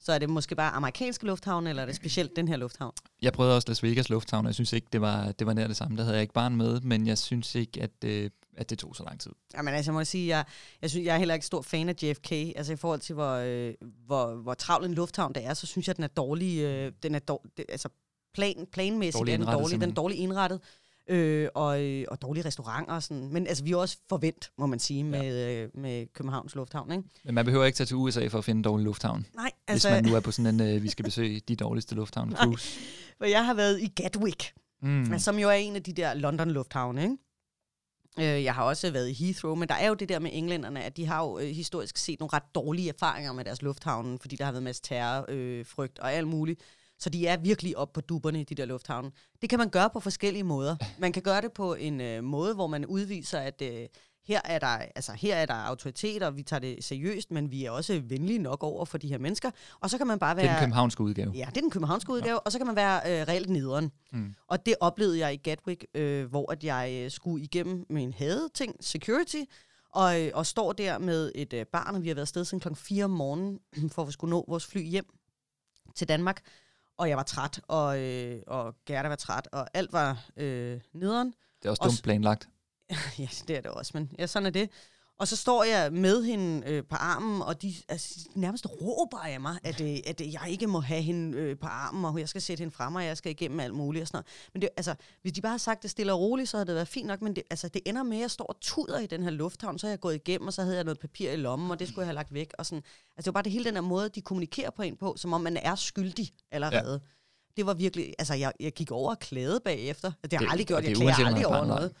Så 0.00 0.12
er 0.12 0.18
det 0.18 0.30
måske 0.30 0.54
bare 0.54 0.70
amerikanske 0.70 1.26
lufthavn, 1.26 1.66
eller 1.66 1.82
er 1.82 1.86
det 1.86 1.96
specielt 1.96 2.36
den 2.36 2.48
her 2.48 2.56
lufthavn? 2.56 2.92
Jeg 3.22 3.32
prøvede 3.32 3.56
også 3.56 3.68
Las 3.68 3.82
Vegas 3.82 4.08
lufthavn, 4.08 4.46
og 4.46 4.48
jeg 4.48 4.54
synes 4.54 4.72
ikke, 4.72 4.86
det 4.92 5.00
var, 5.00 5.32
det 5.32 5.46
var 5.46 5.52
nær 5.52 5.66
det 5.66 5.76
samme. 5.76 5.96
Der 5.96 6.02
havde 6.02 6.14
jeg 6.14 6.22
ikke 6.22 6.34
barn 6.34 6.56
med, 6.56 6.80
men 6.80 7.06
jeg 7.06 7.18
synes 7.18 7.54
ikke, 7.54 7.82
at, 7.82 7.90
øh, 8.04 8.30
at 8.56 8.70
det 8.70 8.78
tog 8.78 8.96
så 8.96 9.04
lang 9.04 9.20
tid. 9.20 9.32
Jamen 9.56 9.74
altså, 9.74 9.90
jeg 9.90 9.94
må 9.94 10.04
sige, 10.04 10.28
jeg, 10.28 10.44
jeg, 10.82 10.90
synes, 10.90 11.06
jeg 11.06 11.14
er 11.14 11.18
heller 11.18 11.34
ikke 11.34 11.46
stor 11.46 11.62
fan 11.62 11.88
af 11.88 11.94
JFK. 12.02 12.32
Altså 12.32 12.72
i 12.72 12.76
forhold 12.76 13.00
til, 13.00 13.14
hvor, 13.14 13.34
øh, 13.34 13.74
hvor, 14.06 14.34
hvor 14.34 14.54
travl 14.54 14.84
en 14.84 14.94
lufthavn 14.94 15.34
det 15.34 15.44
er, 15.44 15.54
så 15.54 15.66
synes 15.66 15.88
jeg, 15.88 15.96
den 15.96 16.04
er 16.04 16.08
dårlig. 16.08 16.60
Øh, 16.60 16.92
den 17.02 17.14
er 17.14 17.18
dårlig, 17.18 17.52
altså 17.68 17.88
plan, 18.34 18.66
planmæssigt 18.72 19.28
er 19.28 19.36
den 19.36 19.46
dårlig. 19.46 19.80
Den 19.80 19.90
er 19.90 19.94
dårlig 19.94 20.18
indrettet 20.18 20.60
øh, 21.08 21.48
og, 21.54 21.82
øh, 21.82 22.04
og 22.08 22.22
dårlige 22.22 22.44
restauranter. 22.44 22.94
Og 22.94 23.02
sådan. 23.02 23.28
Men 23.32 23.46
altså, 23.46 23.64
vi 23.64 23.72
er 23.72 23.76
også 23.76 23.98
forvent, 24.08 24.50
må 24.58 24.66
man 24.66 24.78
sige, 24.78 25.04
med, 25.04 25.20
ja. 25.20 25.62
øh, 25.62 25.68
med 25.74 26.06
Københavns 26.14 26.54
Lufthavn. 26.54 26.92
Ikke? 26.92 27.04
Men 27.24 27.34
man 27.34 27.44
behøver 27.44 27.64
ikke 27.64 27.76
tage 27.76 27.86
til 27.86 27.96
USA 27.96 28.26
for 28.26 28.38
at 28.38 28.44
finde 28.44 28.58
en 28.58 28.64
dårlig 28.64 28.84
lufthavn. 28.84 29.26
Nej, 29.34 29.50
altså... 29.68 29.88
Hvis 29.88 29.96
man 29.96 30.10
nu 30.10 30.16
er 30.16 30.20
på 30.20 30.30
sådan 30.30 30.60
en, 30.60 30.76
øh, 30.76 30.82
vi 30.82 30.88
skal 30.88 31.04
besøge 31.04 31.40
de 31.48 31.56
dårligste 31.56 31.94
lufthavne. 31.94 32.36
Cruise. 32.42 32.80
For 33.18 33.24
jeg 33.24 33.46
har 33.46 33.54
været 33.54 33.80
i 33.80 33.86
Gatwick, 33.86 34.52
mm. 34.82 35.18
som 35.18 35.38
jo 35.38 35.48
er 35.48 35.52
en 35.52 35.76
af 35.76 35.82
de 35.82 35.92
der 35.92 36.14
London 36.14 36.50
lufthavne, 36.50 37.02
ikke? 37.02 37.16
Øh, 38.18 38.44
jeg 38.44 38.54
har 38.54 38.62
også 38.62 38.90
været 38.90 39.08
i 39.08 39.24
Heathrow, 39.24 39.54
men 39.54 39.68
der 39.68 39.74
er 39.74 39.88
jo 39.88 39.94
det 39.94 40.08
der 40.08 40.18
med 40.18 40.30
englænderne, 40.32 40.82
at 40.82 40.96
de 40.96 41.06
har 41.06 41.22
jo 41.22 41.38
øh, 41.38 41.46
historisk 41.46 41.96
set 41.96 42.20
nogle 42.20 42.32
ret 42.32 42.54
dårlige 42.54 42.88
erfaringer 42.88 43.32
med 43.32 43.44
deres 43.44 43.62
lufthavne, 43.62 44.18
fordi 44.18 44.36
der 44.36 44.44
har 44.44 44.52
været 44.52 44.62
masse 44.62 44.82
terror, 44.82 45.24
øh, 45.28 45.66
frygt 45.66 45.98
og 45.98 46.12
alt 46.12 46.28
muligt. 46.28 46.60
Så 46.98 47.10
de 47.10 47.26
er 47.26 47.36
virkelig 47.36 47.76
op 47.76 47.92
på 47.92 48.00
duberne 48.00 48.40
i 48.40 48.44
de 48.44 48.54
der 48.54 48.64
lufthavne. 48.64 49.10
Det 49.42 49.50
kan 49.50 49.58
man 49.58 49.68
gøre 49.68 49.90
på 49.90 50.00
forskellige 50.00 50.44
måder. 50.44 50.76
Man 50.98 51.12
kan 51.12 51.22
gøre 51.22 51.40
det 51.40 51.52
på 51.52 51.74
en 51.74 52.00
øh, 52.00 52.24
måde, 52.24 52.54
hvor 52.54 52.66
man 52.66 52.86
udviser, 52.86 53.38
at 53.38 53.62
øh, 53.62 53.86
her 54.26 54.40
er 54.44 54.58
der, 54.58 54.66
altså, 54.66 55.12
her 55.12 55.36
er 55.36 55.46
der 55.46 55.54
autoriteter, 55.54 56.30
vi 56.30 56.42
tager 56.42 56.60
det 56.60 56.84
seriøst, 56.84 57.30
men 57.30 57.50
vi 57.50 57.64
er 57.64 57.70
også 57.70 58.02
venlige 58.04 58.38
nok 58.38 58.62
over 58.62 58.84
for 58.84 58.98
de 58.98 59.08
her 59.08 59.18
mennesker. 59.18 59.50
Og 59.80 59.90
så 59.90 59.98
kan 59.98 60.06
man 60.06 60.18
bare 60.18 60.36
være... 60.36 60.44
Det 60.44 60.50
er 60.50 60.54
den 60.54 60.62
københavnske 60.62 61.02
udgave. 61.02 61.32
Ja, 61.34 61.46
det 61.48 61.56
er 61.56 61.60
den 61.60 61.70
københavnske 61.70 62.12
udgave, 62.12 62.34
ja. 62.34 62.38
og 62.44 62.52
så 62.52 62.58
kan 62.58 62.66
man 62.66 62.76
være 62.76 63.20
øh, 63.20 63.28
reelt 63.28 63.50
nederen. 63.50 63.90
Mm. 64.12 64.34
Og 64.48 64.66
det 64.66 64.74
oplevede 64.80 65.18
jeg 65.18 65.34
i 65.34 65.36
Gatwick, 65.36 65.86
øh, 65.94 66.30
hvor 66.30 66.52
at 66.52 66.64
jeg 66.64 67.00
øh, 67.04 67.10
skulle 67.10 67.44
igennem 67.44 67.86
min 67.90 68.12
hadeting, 68.12 68.76
security, 68.80 69.42
og, 69.94 70.22
øh, 70.22 70.30
og 70.34 70.46
står 70.46 70.72
der 70.72 70.98
med 70.98 71.32
et 71.34 71.52
øh, 71.52 71.66
barn, 71.66 71.94
og 71.94 72.02
vi 72.02 72.08
har 72.08 72.14
været 72.14 72.22
afsted 72.22 72.44
siden 72.44 72.60
klokken 72.60 72.76
4 72.76 73.04
om 73.04 73.10
morgenen, 73.10 73.58
for 73.92 74.02
at 74.02 74.08
vi 74.08 74.12
skulle 74.12 74.30
nå 74.30 74.44
vores 74.48 74.66
fly 74.66 74.82
hjem 74.82 75.06
til 75.94 76.08
Danmark. 76.08 76.42
Og 76.98 77.08
jeg 77.08 77.16
var 77.16 77.22
træt, 77.22 77.60
og, 77.68 77.98
øh, 78.00 78.42
og 78.46 78.74
Gerda 78.86 79.08
var 79.08 79.16
træt, 79.16 79.48
og 79.52 79.68
alt 79.74 79.92
var 79.92 80.24
øh, 80.36 80.80
nederen. 80.92 81.34
Det 81.62 81.66
er 81.66 81.70
også 81.70 81.82
Og 81.82 81.88
dumt 81.90 82.02
planlagt. 82.02 82.48
ja, 83.18 83.28
det 83.48 83.56
er 83.56 83.60
det 83.60 83.70
også, 83.70 83.90
men 83.94 84.10
ja, 84.18 84.26
sådan 84.26 84.46
er 84.46 84.50
det. 84.50 84.70
Og 85.18 85.28
så 85.28 85.36
står 85.36 85.64
jeg 85.64 85.92
med 85.92 86.24
hende 86.24 86.68
øh, 86.70 86.84
på 86.84 86.96
armen, 86.96 87.42
og 87.42 87.62
de 87.62 87.74
altså, 87.88 88.28
nærmest 88.34 88.66
råber 88.66 89.18
af 89.18 89.40
mig, 89.40 89.58
at, 89.62 89.80
øh, 89.80 89.96
at 90.06 90.20
øh, 90.20 90.32
jeg 90.32 90.42
ikke 90.48 90.66
må 90.66 90.80
have 90.80 91.02
hende 91.02 91.38
øh, 91.38 91.58
på 91.58 91.66
armen, 91.66 92.04
og 92.04 92.18
jeg 92.18 92.28
skal 92.28 92.42
sætte 92.42 92.60
hende 92.60 92.74
frem, 92.74 92.94
og 92.94 93.04
jeg 93.04 93.16
skal 93.16 93.30
igennem 93.30 93.60
alt 93.60 93.74
muligt 93.74 94.02
og 94.02 94.08
sådan 94.08 94.16
noget. 94.16 94.26
Men 94.52 94.62
det, 94.62 94.68
altså, 94.76 94.94
hvis 95.22 95.32
de 95.32 95.40
bare 95.40 95.50
havde 95.50 95.62
sagt 95.62 95.82
det 95.82 95.90
stille 95.90 96.12
og 96.12 96.20
roligt, 96.20 96.48
så 96.48 96.56
havde 96.56 96.66
det 96.66 96.74
været 96.74 96.88
fint 96.88 97.06
nok, 97.06 97.22
men 97.22 97.36
det, 97.36 97.42
altså, 97.50 97.68
det 97.68 97.82
ender 97.86 98.02
med, 98.02 98.16
at 98.16 98.20
jeg 98.20 98.30
står 98.30 98.44
og 98.44 98.56
tuder 98.60 98.98
i 98.98 99.06
den 99.06 99.22
her 99.22 99.30
lufthavn, 99.30 99.78
så 99.78 99.86
er 99.86 99.90
jeg 99.90 100.00
gået 100.00 100.14
igennem, 100.14 100.46
og 100.46 100.52
så 100.52 100.62
havde 100.62 100.76
jeg 100.76 100.84
noget 100.84 100.98
papir 100.98 101.30
i 101.30 101.36
lommen, 101.36 101.70
og 101.70 101.78
det 101.78 101.88
skulle 101.88 102.00
jeg 102.00 102.06
have 102.06 102.14
lagt 102.14 102.34
væk. 102.34 102.50
Og 102.58 102.66
sådan. 102.66 102.82
Altså, 103.16 103.16
det 103.16 103.26
var 103.26 103.32
bare 103.32 103.42
det 103.42 103.52
hele 103.52 103.64
den 103.64 103.74
her 103.74 103.80
måde, 103.80 104.08
de 104.08 104.20
kommunikerer 104.20 104.70
på 104.70 104.82
en 104.82 104.96
på, 104.96 105.14
som 105.16 105.32
om 105.32 105.40
man 105.40 105.56
er 105.56 105.74
skyldig 105.74 106.32
allerede. 106.50 106.92
Ja. 106.92 107.08
Det 107.56 107.66
var 107.66 107.74
virkelig, 107.74 108.14
altså 108.18 108.34
jeg, 108.34 108.52
jeg 108.60 108.72
gik 108.72 108.90
over 108.90 109.10
og 109.10 109.18
klagede 109.18 109.60
bagefter. 109.64 110.12
Det 110.22 110.32
har 110.32 110.40
jeg 110.40 110.50
aldrig 110.50 110.66
gjort, 110.66 110.82
det 110.82 110.88
jeg 110.88 110.96
er 111.00 111.18
man 111.18 111.26
aldrig 111.26 111.46
over 111.46 111.64
noget. 111.64 111.92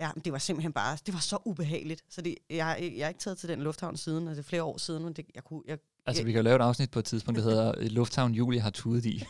Ja, 0.00 0.10
men 0.14 0.22
det 0.24 0.32
var 0.32 0.38
simpelthen 0.38 0.72
bare, 0.72 0.98
det 1.06 1.14
var 1.14 1.20
så 1.20 1.38
ubehageligt. 1.44 2.02
Så 2.10 2.20
det, 2.22 2.34
jeg, 2.50 2.92
jeg 2.96 3.04
er 3.04 3.08
ikke 3.08 3.20
taget 3.20 3.38
til 3.38 3.48
den 3.48 3.62
lufthavn 3.62 3.96
siden, 3.96 4.28
og 4.28 4.34
det 4.34 4.38
er 4.38 4.42
flere 4.42 4.62
år 4.62 4.78
siden, 4.78 5.04
men 5.04 5.12
det, 5.12 5.24
jeg 5.34 5.44
kunne, 5.44 5.62
jeg, 5.68 5.78
Altså, 6.06 6.22
Ja. 6.22 6.26
vi 6.26 6.32
kan 6.32 6.38
jo 6.38 6.42
lave 6.44 6.56
et 6.56 6.60
afsnit 6.62 6.90
på 6.90 6.98
et 6.98 7.04
tidspunkt, 7.04 7.38
der 7.38 7.44
hedder 7.44 7.74
Lufthavn 7.88 8.32
Julie 8.32 8.60
har 8.60 8.70
tudet 8.70 9.04
i. 9.06 9.16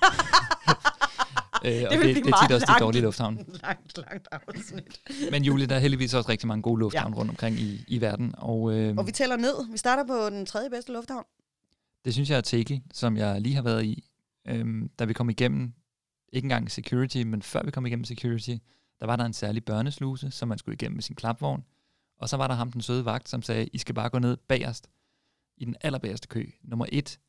øh, 1.65 1.83
og 1.91 1.99
vil 1.99 2.15
det, 2.15 2.25
det 2.25 2.33
er 2.33 2.47
tit 2.47 2.53
også 2.55 2.75
de 2.79 2.85
dårlige 2.85 3.03
lufthavn. 3.03 3.37
langt, 3.63 3.99
langt 3.99 4.29
afsnit. 4.33 5.01
Men 5.31 5.45
Julie, 5.45 5.67
der 5.67 5.75
er 5.75 5.79
heldigvis 5.79 6.15
også 6.15 6.29
rigtig 6.29 6.49
mange 6.49 6.63
gode 6.63 6.81
lufthavne 6.81 7.17
ja. 7.17 7.21
rundt 7.21 7.31
omkring 7.31 7.59
i, 7.61 7.85
i 7.89 8.01
verden. 8.01 8.35
Og, 8.39 8.73
øh, 8.73 8.95
Og 8.97 9.07
vi 9.07 9.13
tæller 9.13 9.37
ned. 9.37 9.71
Vi 9.73 9.79
starter 9.79 10.05
på 10.07 10.31
den 10.31 10.47
tredje 10.47 10.71
bedste 10.71 10.93
lufthavn. 10.93 11.25
det 12.05 12.13
synes 12.13 12.31
jeg 12.31 12.37
er 12.37 12.41
Tegel, 12.41 12.83
som 12.93 13.17
jeg 13.17 13.41
lige 13.41 13.55
har 13.55 13.63
været 13.63 13.85
i. 13.85 14.05
Øhm, 14.49 14.91
da 14.99 15.05
vi 15.05 15.13
kom 15.13 15.31
igennem, 15.31 15.73
ikke 16.33 16.47
engang 16.47 16.71
security, 16.71 17.17
men 17.19 17.43
før 17.43 17.63
vi 17.65 17.71
kom 17.71 17.87
igennem 17.87 18.05
security, 18.05 18.51
der 19.05 19.07
var 19.07 19.17
der 19.17 19.25
en 19.25 19.33
særlig 19.33 19.65
børnesluse, 19.65 20.31
som 20.31 20.49
man 20.49 20.59
skulle 20.59 20.75
igennem 20.75 20.97
med 20.97 21.03
sin 21.03 21.17
klapvogn. 21.17 21.65
Og 22.19 22.29
så 22.29 22.37
var 22.37 22.49
der 22.49 22.55
ham, 22.55 22.73
den 22.73 22.83
søde 22.83 23.05
vagt, 23.05 23.29
som 23.29 23.43
sagde, 23.43 23.67
I 23.73 23.79
skal 23.79 23.95
bare 23.95 24.11
gå 24.11 24.19
ned 24.19 24.37
bagerst, 24.37 24.91
i 25.57 25.65
den 25.65 25.77
allerbagerste 25.81 26.29
kø, 26.29 26.51
nummer 26.63 26.87
et. 26.93 27.21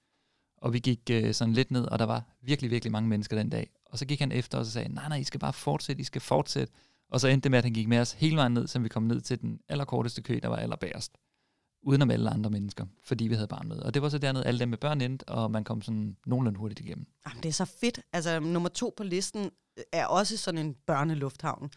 Og 0.57 0.73
vi 0.73 0.79
gik 0.79 0.99
øh, 1.11 1.33
sådan 1.33 1.53
lidt 1.53 1.71
ned, 1.71 1.85
og 1.85 1.99
der 1.99 2.05
var 2.05 2.23
virkelig, 2.41 2.71
virkelig 2.71 2.91
mange 2.91 3.09
mennesker 3.09 3.37
den 3.37 3.49
dag. 3.49 3.69
Og 3.85 3.97
så 3.97 4.05
gik 4.05 4.19
han 4.19 4.31
efter 4.31 4.57
os 4.57 4.67
og 4.67 4.71
sagde, 4.71 4.93
nej, 4.93 5.09
nej, 5.09 5.17
I 5.17 5.23
skal 5.23 5.39
bare 5.39 5.53
fortsætte, 5.53 6.01
I 6.01 6.03
skal 6.03 6.21
fortsætte. 6.21 6.73
Og 7.09 7.19
så 7.19 7.27
endte 7.27 7.43
det 7.43 7.51
med, 7.51 7.57
at 7.57 7.65
han 7.65 7.73
gik 7.73 7.87
med 7.87 7.99
os 7.99 8.11
hele 8.11 8.35
vejen 8.35 8.53
ned, 8.53 8.67
så 8.67 8.79
vi 8.79 8.89
kom 8.89 9.03
ned 9.03 9.21
til 9.21 9.41
den 9.41 9.59
allerkorteste 9.69 10.21
kø, 10.21 10.39
der 10.43 10.47
var 10.47 10.57
allerbagerst. 10.57 11.17
Udenom 11.87 12.11
alle 12.11 12.29
andre 12.29 12.49
mennesker, 12.49 12.85
fordi 13.03 13.27
vi 13.27 13.33
havde 13.35 13.47
barn 13.47 13.67
med. 13.67 13.77
Og 13.79 13.93
det 13.93 14.01
var 14.01 14.09
så 14.09 14.17
dernede, 14.17 14.45
alle 14.45 14.59
dem 14.59 14.69
med 14.69 14.77
børn 14.77 15.01
endte, 15.01 15.23
og 15.29 15.51
man 15.51 15.63
kom 15.63 15.81
sådan 15.81 16.17
nogenlunde 16.25 16.59
hurtigt 16.59 16.79
igennem. 16.79 17.05
Jamen, 17.29 17.43
det 17.43 17.49
er 17.49 17.53
så 17.53 17.65
fedt. 17.65 17.99
Altså, 18.13 18.39
nummer 18.39 18.69
to 18.69 18.93
på 18.97 19.03
listen 19.03 19.51
er 19.91 20.05
også 20.05 20.37
sådan 20.37 20.57
en 20.57 20.75
børnelufthavn. 20.87 21.69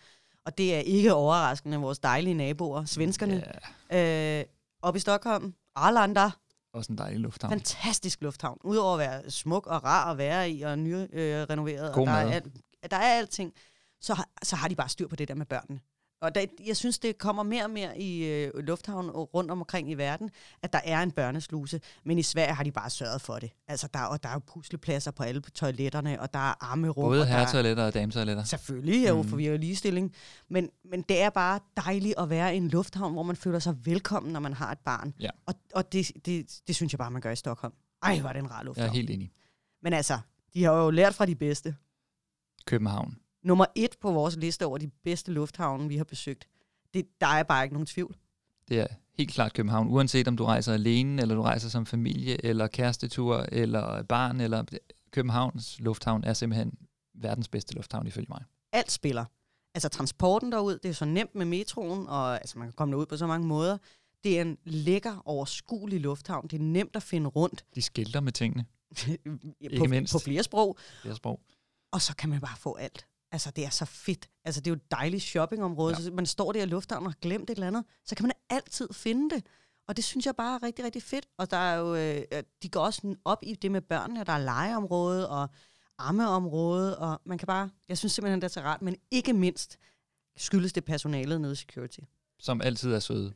Og 0.44 0.58
det 0.58 0.74
er 0.74 0.78
ikke 0.78 1.14
overraskende 1.14 1.78
vores 1.78 1.98
dejlige 1.98 2.34
naboer, 2.34 2.84
svenskerne. 2.84 3.44
Ja, 3.90 4.38
Øh, 4.40 4.44
op 4.82 4.96
i 4.96 4.98
Stockholm, 4.98 5.54
Arlanda, 5.74 6.30
også 6.72 6.92
en 6.92 6.98
dejlig 6.98 7.20
lufthavn. 7.20 7.50
fantastisk 7.52 8.22
lufthavn. 8.22 8.58
Udover 8.64 8.92
at 8.92 8.98
være 8.98 9.30
smuk 9.30 9.66
og 9.66 9.84
rar 9.84 10.10
at 10.10 10.18
være 10.18 10.50
i, 10.50 10.62
og 10.62 10.78
nyrenoveret, 10.78 11.94
God 11.94 12.02
og 12.02 12.06
der 12.06 12.12
er, 12.12 12.24
mad. 12.24 12.32
alt, 12.34 12.90
der 12.90 12.96
er 12.96 13.18
alting, 13.18 13.52
så, 14.00 14.24
så 14.42 14.56
har 14.56 14.68
de 14.68 14.74
bare 14.74 14.88
styr 14.88 15.08
på 15.08 15.16
det 15.16 15.28
der 15.28 15.34
med 15.34 15.46
børnene. 15.46 15.80
Og 16.20 16.34
der, 16.34 16.46
jeg 16.66 16.76
synes, 16.76 16.98
det 16.98 17.18
kommer 17.18 17.42
mere 17.42 17.64
og 17.64 17.70
mere 17.70 18.00
i 18.00 18.24
øh, 18.24 18.50
lufthavnen 18.54 19.10
og 19.14 19.34
rundt 19.34 19.50
omkring 19.50 19.90
i 19.90 19.94
verden, 19.94 20.30
at 20.62 20.72
der 20.72 20.80
er 20.84 21.02
en 21.02 21.10
børnesluse. 21.10 21.80
Men 22.04 22.18
i 22.18 22.22
Sverige 22.22 22.54
har 22.54 22.64
de 22.64 22.72
bare 22.72 22.90
sørget 22.90 23.20
for 23.20 23.38
det. 23.38 23.50
Altså, 23.68 23.88
der, 23.94 24.00
og 24.00 24.22
der 24.22 24.28
er 24.28 24.32
jo 24.32 24.38
puslepladser 24.46 25.10
på 25.10 25.22
alle 25.22 25.40
toiletterne, 25.40 26.20
og 26.20 26.32
der 26.32 26.38
er 26.38 26.64
armerum. 26.64 27.04
Både 27.04 27.20
er, 27.20 27.24
herretoiletter 27.24 27.84
og 27.86 27.94
dametoiletter. 27.94 28.44
Selvfølgelig, 28.44 29.08
jo, 29.08 29.22
Mm. 29.22 29.28
for 29.28 29.36
vi 29.36 29.44
har 29.44 29.52
jo 29.52 29.58
ligestilling. 29.58 30.14
Men, 30.50 30.70
men 30.90 31.02
det 31.02 31.20
er 31.22 31.30
bare 31.30 31.60
dejligt 31.76 32.14
at 32.18 32.30
være 32.30 32.54
i 32.54 32.56
en 32.56 32.68
lufthavn, 32.68 33.12
hvor 33.12 33.22
man 33.22 33.36
føler 33.36 33.58
sig 33.58 33.76
velkommen, 33.86 34.32
når 34.32 34.40
man 34.40 34.52
har 34.52 34.72
et 34.72 34.78
barn. 34.78 35.14
Ja. 35.20 35.30
Og, 35.46 35.54
og 35.74 35.92
det, 35.92 36.10
det, 36.26 36.60
det 36.66 36.76
synes 36.76 36.92
jeg 36.92 36.98
bare, 36.98 37.10
man 37.10 37.20
gør 37.22 37.30
i 37.30 37.36
Stockholm. 37.36 37.74
Ej, 38.02 38.20
var 38.22 38.32
det 38.32 38.38
en 38.40 38.50
rar 38.50 38.56
Jeg 38.58 38.64
lufthavn. 38.64 38.88
er 38.88 38.92
helt 38.94 39.10
enig. 39.10 39.30
Men 39.82 39.92
altså, 39.92 40.18
de 40.54 40.64
har 40.64 40.72
jo 40.72 40.90
lært 40.90 41.14
fra 41.14 41.26
de 41.26 41.34
bedste. 41.34 41.76
København. 42.66 43.16
Nummer 43.48 43.66
et 43.74 43.96
på 44.00 44.12
vores 44.12 44.36
liste 44.36 44.66
over 44.66 44.78
de 44.78 44.88
bedste 45.04 45.32
lufthavne, 45.32 45.88
vi 45.88 45.96
har 45.96 46.04
besøgt. 46.04 46.48
Det, 46.94 47.06
der 47.20 47.26
er 47.26 47.42
bare 47.42 47.64
ikke 47.64 47.74
nogen 47.74 47.86
tvivl. 47.86 48.16
Det 48.68 48.80
er 48.80 48.86
helt 49.18 49.30
klart 49.30 49.52
København. 49.52 49.88
Uanset 49.88 50.28
om 50.28 50.36
du 50.36 50.44
rejser 50.44 50.72
alene, 50.72 51.22
eller 51.22 51.34
du 51.34 51.42
rejser 51.42 51.68
som 51.68 51.86
familie, 51.86 52.44
eller 52.44 52.66
kærestetur, 52.66 53.36
eller 53.52 54.02
barn, 54.02 54.40
eller 54.40 54.64
Københavns 55.10 55.80
lufthavn 55.80 56.24
er 56.24 56.32
simpelthen 56.32 56.72
verdens 57.14 57.48
bedste 57.48 57.74
lufthavn, 57.74 58.06
ifølge 58.06 58.26
mig. 58.28 58.44
Alt 58.72 58.90
spiller. 58.90 59.24
Altså 59.74 59.88
transporten 59.88 60.52
derud, 60.52 60.78
det 60.78 60.88
er 60.88 60.92
så 60.92 61.04
nemt 61.04 61.34
med 61.34 61.46
metroen, 61.46 62.06
og 62.08 62.34
altså, 62.34 62.58
man 62.58 62.68
kan 62.68 62.72
komme 62.72 62.92
derud 62.92 63.06
på 63.06 63.16
så 63.16 63.26
mange 63.26 63.46
måder. 63.46 63.78
Det 64.24 64.38
er 64.38 64.42
en 64.42 64.58
lækker, 64.64 65.22
overskuelig 65.24 66.00
lufthavn. 66.00 66.48
Det 66.48 66.58
er 66.58 66.64
nemt 66.64 66.96
at 66.96 67.02
finde 67.02 67.28
rundt 67.28 67.64
De 67.74 67.82
skilter 67.82 68.20
med 68.20 68.32
tingene. 68.32 68.64
på, 69.78 69.84
mindst. 69.84 70.12
på 70.12 70.18
flere 70.18 70.42
sprog. 70.42 70.78
Er 71.04 71.14
sprog. 71.14 71.40
Og 71.92 72.02
så 72.02 72.16
kan 72.16 72.30
man 72.30 72.40
bare 72.40 72.56
få 72.56 72.74
alt. 72.74 73.06
Altså, 73.32 73.50
det 73.50 73.64
er 73.64 73.70
så 73.70 73.84
fedt. 73.84 74.30
Altså, 74.44 74.60
det 74.60 74.66
er 74.66 74.70
jo 74.70 74.76
et 74.76 74.90
dejligt 74.90 75.22
shoppingområde. 75.22 75.94
Ja. 75.96 76.02
Så 76.02 76.10
man 76.10 76.26
står 76.26 76.52
der 76.52 76.62
i 76.62 76.66
lufthavnen 76.66 77.06
og 77.06 77.12
har 77.12 77.18
glemt 77.20 77.50
et 77.50 77.54
eller 77.54 77.66
andet, 77.66 77.84
så 78.04 78.14
kan 78.14 78.24
man 78.24 78.32
altid 78.50 78.88
finde 78.92 79.34
det. 79.34 79.44
Og 79.88 79.96
det 79.96 80.04
synes 80.04 80.26
jeg 80.26 80.36
bare 80.36 80.54
er 80.54 80.62
rigtig, 80.62 80.84
rigtig 80.84 81.02
fedt. 81.02 81.26
Og 81.38 81.50
der 81.50 81.56
er 81.56 81.76
jo, 81.76 81.94
øh, 81.94 82.42
de 82.62 82.68
går 82.68 82.80
også 82.80 83.16
op 83.24 83.38
i 83.42 83.54
det 83.54 83.70
med 83.70 83.80
børnene, 83.80 84.20
og 84.20 84.26
der 84.26 84.32
er 84.32 84.38
legeområde 84.38 85.28
og 85.28 85.48
ammeområde, 85.98 86.98
og 86.98 87.20
man 87.24 87.38
kan 87.38 87.46
bare, 87.46 87.70
jeg 87.88 87.98
synes 87.98 88.12
simpelthen, 88.12 88.40
det 88.40 88.46
er 88.46 88.52
så 88.52 88.60
rart, 88.60 88.82
men 88.82 88.96
ikke 89.10 89.32
mindst 89.32 89.78
skyldes 90.36 90.72
det 90.72 90.84
personalet 90.84 91.40
nede 91.40 91.52
i 91.52 91.56
security. 91.56 92.00
Som 92.38 92.60
altid 92.60 92.92
er 92.92 92.98
søde. 92.98 93.34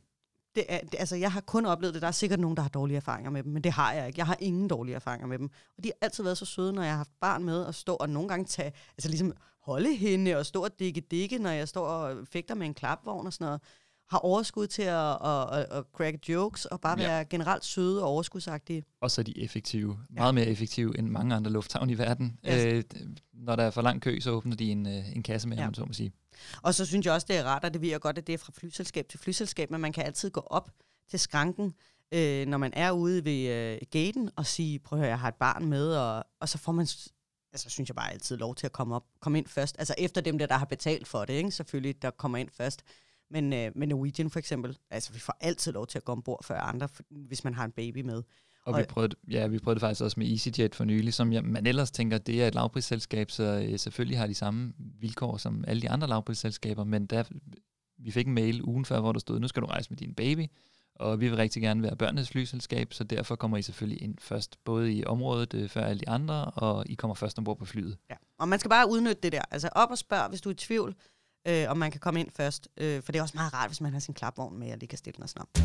Det 0.55 0.65
er, 0.69 0.79
det, 0.79 0.95
altså, 0.99 1.15
jeg 1.15 1.31
har 1.31 1.41
kun 1.41 1.65
oplevet 1.65 1.93
det. 1.93 2.01
Der 2.01 2.07
er 2.07 2.11
sikkert 2.11 2.39
nogen, 2.39 2.57
der 2.57 2.61
har 2.61 2.69
dårlige 2.69 2.97
erfaringer 2.97 3.31
med 3.31 3.43
dem, 3.43 3.51
men 3.51 3.63
det 3.63 3.71
har 3.71 3.93
jeg 3.93 4.07
ikke. 4.07 4.19
Jeg 4.19 4.25
har 4.25 4.37
ingen 4.39 4.67
dårlige 4.67 4.95
erfaringer 4.95 5.27
med 5.27 5.39
dem. 5.39 5.49
Og 5.77 5.83
de 5.83 5.89
har 5.89 6.05
altid 6.05 6.23
været 6.23 6.37
så 6.37 6.45
søde, 6.45 6.73
når 6.73 6.81
jeg 6.81 6.91
har 6.91 6.97
haft 6.97 7.19
barn 7.21 7.43
med, 7.43 7.63
og 7.63 7.75
stå 7.75 7.95
og 7.95 8.09
nogle 8.09 8.29
gange 8.29 8.45
tage, 8.45 8.73
altså 8.97 9.09
ligesom 9.09 9.33
holde 9.65 9.95
hende 9.95 10.35
og 10.35 10.45
stå 10.45 10.63
og 10.63 10.79
dikke 10.79 11.01
dikke, 11.01 11.37
når 11.37 11.49
jeg 11.49 11.67
står 11.67 11.85
og 11.87 12.27
fægter 12.31 12.55
med 12.55 12.65
en 12.67 12.73
klapvogn 12.73 13.27
og 13.27 13.33
sådan 13.33 13.45
noget. 13.45 13.61
Har 14.09 14.17
overskud 14.19 14.67
til 14.67 14.81
at, 14.81 15.17
at, 15.25 15.49
at, 15.59 15.65
at 15.71 15.83
crack 15.93 16.29
jokes 16.29 16.65
og 16.65 16.81
bare 16.81 16.99
Ja. 17.01 17.07
være 17.07 17.25
generelt 17.25 17.65
søde 17.65 18.03
og 18.03 18.09
overskudsagtige. 18.09 18.83
Og 19.01 19.11
så 19.11 19.21
er 19.21 19.23
de 19.23 19.39
effektive. 19.43 19.99
Meget 20.09 20.35
mere 20.35 20.45
effektive 20.45 20.97
end 20.99 21.07
mange 21.09 21.35
andre 21.35 21.51
lufthavne 21.51 21.91
i 21.91 21.97
verden. 21.97 22.39
Ja. 22.43 22.73
Øh, 22.73 22.83
når 23.33 23.55
der 23.55 23.63
er 23.63 23.71
for 23.71 23.81
lang 23.81 24.01
kø, 24.01 24.19
så 24.19 24.31
åbner 24.31 24.55
de 24.55 24.71
en, 24.71 24.87
øh, 24.87 25.15
en 25.15 25.23
kasse 25.23 25.47
med, 25.47 25.57
Ja. 25.57 25.61
ja. 25.63 25.67
man 25.67 25.73
så 25.73 25.85
må 25.85 25.93
sige. 25.93 26.11
Og 26.61 26.73
så 26.73 26.85
synes 26.85 27.05
jeg 27.05 27.13
også, 27.13 27.27
det 27.29 27.37
er 27.37 27.43
rart, 27.43 27.63
og 27.65 27.73
det 27.73 27.81
ved 27.81 27.89
jeg 27.89 27.99
godt, 28.01 28.17
at 28.17 28.27
det 28.27 28.33
er 28.33 28.37
fra 28.37 28.51
flyselskab 28.55 29.07
til 29.09 29.19
flyselskab, 29.19 29.71
men 29.71 29.81
man 29.81 29.91
kan 29.93 30.03
altid 30.05 30.29
gå 30.29 30.39
op 30.39 30.69
til 31.09 31.19
skranken, 31.19 31.73
øh, 32.11 32.45
når 32.47 32.57
man 32.57 32.71
er 32.75 32.91
ude 32.91 33.25
ved 33.25 33.47
øh, 33.49 33.77
gaten, 33.91 34.29
og 34.35 34.45
sige, 34.45 34.79
prøv 34.79 34.99
at 34.99 35.01
høre, 35.01 35.09
jeg 35.09 35.19
har 35.19 35.27
et 35.27 35.35
barn 35.35 35.65
med, 35.65 35.95
og, 35.95 36.23
og 36.39 36.49
så 36.49 36.57
får 36.57 36.71
man, 36.71 36.87
altså 37.53 37.69
synes 37.69 37.89
jeg 37.89 37.95
bare 37.95 38.11
altid 38.11 38.37
lov 38.37 38.55
til 38.55 38.65
at 38.65 38.71
komme 38.71 38.95
op, 38.95 39.05
komme 39.19 39.37
ind 39.37 39.47
først. 39.47 39.75
Altså 39.79 39.95
efter 39.97 40.21
dem 40.21 40.37
der, 40.37 40.45
der 40.45 40.57
har 40.57 40.65
betalt 40.65 41.07
for 41.07 41.25
det, 41.25 41.33
ikke? 41.33 41.51
selvfølgelig, 41.51 42.01
der 42.01 42.11
kommer 42.11 42.37
ind 42.37 42.49
først. 42.53 42.83
Men 43.29 43.53
øh, 43.53 43.71
med 43.75 43.87
Norwegian 43.87 44.29
for 44.29 44.39
eksempel, 44.39 44.77
altså 44.89 45.13
vi 45.13 45.19
får 45.19 45.37
altid 45.41 45.71
lov 45.71 45.87
til 45.87 45.97
at 45.97 46.05
gå 46.05 46.11
ombord 46.11 46.43
før 46.43 46.59
andre, 46.59 46.89
hvis 47.09 47.43
man 47.43 47.53
har 47.53 47.65
en 47.65 47.71
baby 47.71 48.01
med. 48.01 48.15
Og, 48.65 48.73
Og- 48.73 48.79
vi, 48.79 48.85
prøvede, 48.89 49.15
ja, 49.29 49.47
vi 49.47 49.59
prøvede 49.59 49.75
det 49.75 49.81
faktisk 49.81 50.01
også 50.01 50.19
med 50.19 50.31
EasyJet 50.31 50.75
for 50.75 50.83
nylig, 50.83 51.13
som 51.13 51.33
ja, 51.33 51.41
man 51.41 51.67
ellers 51.67 51.91
tænker, 51.91 52.17
det 52.17 52.43
er 52.43 52.47
et 52.47 52.55
lavprisselskab, 52.55 53.31
så 53.31 53.43
øh, 53.43 53.79
selvfølgelig 53.79 54.17
har 54.17 54.27
de 54.27 54.33
samme 54.33 54.73
vilkår 54.77 55.37
som 55.37 55.63
alle 55.67 55.81
de 55.81 55.89
andre 55.89 56.07
lavprisselskaber, 56.07 56.83
men 56.83 57.05
der, 57.05 57.23
vi 57.97 58.11
fik 58.11 58.27
en 58.27 58.33
mail 58.33 58.63
ugen 58.63 58.85
før, 58.85 58.99
hvor 58.99 59.11
der 59.11 59.19
stod, 59.19 59.39
nu 59.39 59.47
skal 59.47 59.61
du 59.61 59.67
rejse 59.67 59.89
med 59.89 59.97
din 59.97 60.15
baby, 60.15 60.47
og 60.95 61.19
vi 61.19 61.27
vil 61.27 61.37
rigtig 61.37 61.61
gerne 61.61 61.83
være 61.83 61.95
børnenes 61.95 62.29
flyselskab, 62.29 62.93
så 62.93 63.03
derfor 63.03 63.35
kommer 63.35 63.57
I 63.57 63.61
selvfølgelig 63.61 64.01
ind 64.01 64.15
først, 64.19 64.57
både 64.63 64.93
i 64.93 65.05
området 65.05 65.53
øh, 65.53 65.69
før 65.69 65.85
alle 65.85 65.99
de 65.99 66.09
andre, 66.09 66.45
og 66.45 66.85
I 66.89 66.93
kommer 66.93 67.15
først 67.15 67.37
ombord 67.37 67.57
på 67.57 67.65
flyet. 67.65 67.97
Ja. 68.09 68.15
Og 68.39 68.47
man 68.47 68.59
skal 68.59 68.69
bare 68.69 68.89
udnytte 68.89 69.21
det 69.23 69.31
der. 69.31 69.41
Altså 69.51 69.69
op 69.71 69.91
og 69.91 69.97
spørg, 69.97 70.29
hvis 70.29 70.41
du 70.41 70.49
er 70.49 70.53
i 70.53 70.55
tvivl, 70.55 70.95
øh, 71.47 71.65
om 71.69 71.77
man 71.77 71.91
kan 71.91 71.99
komme 71.99 72.19
ind 72.19 72.29
først. 72.31 72.67
Øh, 72.77 73.01
for 73.01 73.11
det 73.11 73.19
er 73.19 73.23
også 73.23 73.37
meget 73.37 73.53
rart, 73.53 73.69
hvis 73.69 73.81
man 73.81 73.93
har 73.93 73.99
sin 73.99 74.13
klapvogn 74.13 74.59
med, 74.59 74.71
og 74.71 74.77
lige 74.77 74.87
kan 74.87 74.97
stille 74.97 75.15
den 75.15 75.23
og 75.23 75.29
sådan 75.29 75.41
op. 75.41 75.57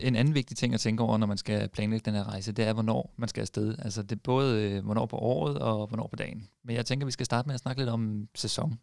En 0.00 0.16
anden 0.16 0.34
vigtig 0.34 0.56
ting 0.56 0.74
at 0.74 0.80
tænke 0.80 1.02
over, 1.02 1.18
når 1.18 1.26
man 1.26 1.38
skal 1.38 1.68
planlægge 1.68 2.04
den 2.04 2.14
her 2.14 2.24
rejse, 2.24 2.52
det 2.52 2.64
er, 2.64 2.72
hvornår 2.72 3.14
man 3.16 3.28
skal 3.28 3.40
afsted. 3.40 3.74
Altså 3.78 4.02
det 4.02 4.12
er 4.12 4.20
både, 4.24 4.62
øh, 4.62 4.84
hvornår 4.84 5.06
på 5.06 5.16
året 5.16 5.58
og 5.58 5.86
hvornår 5.86 6.06
på 6.06 6.16
dagen. 6.16 6.48
Men 6.64 6.76
jeg 6.76 6.86
tænker, 6.86 7.06
vi 7.06 7.12
skal 7.12 7.26
starte 7.26 7.48
med 7.48 7.54
at 7.54 7.60
snakke 7.60 7.80
lidt 7.80 7.90
om 7.90 8.28
sæson. 8.34 8.78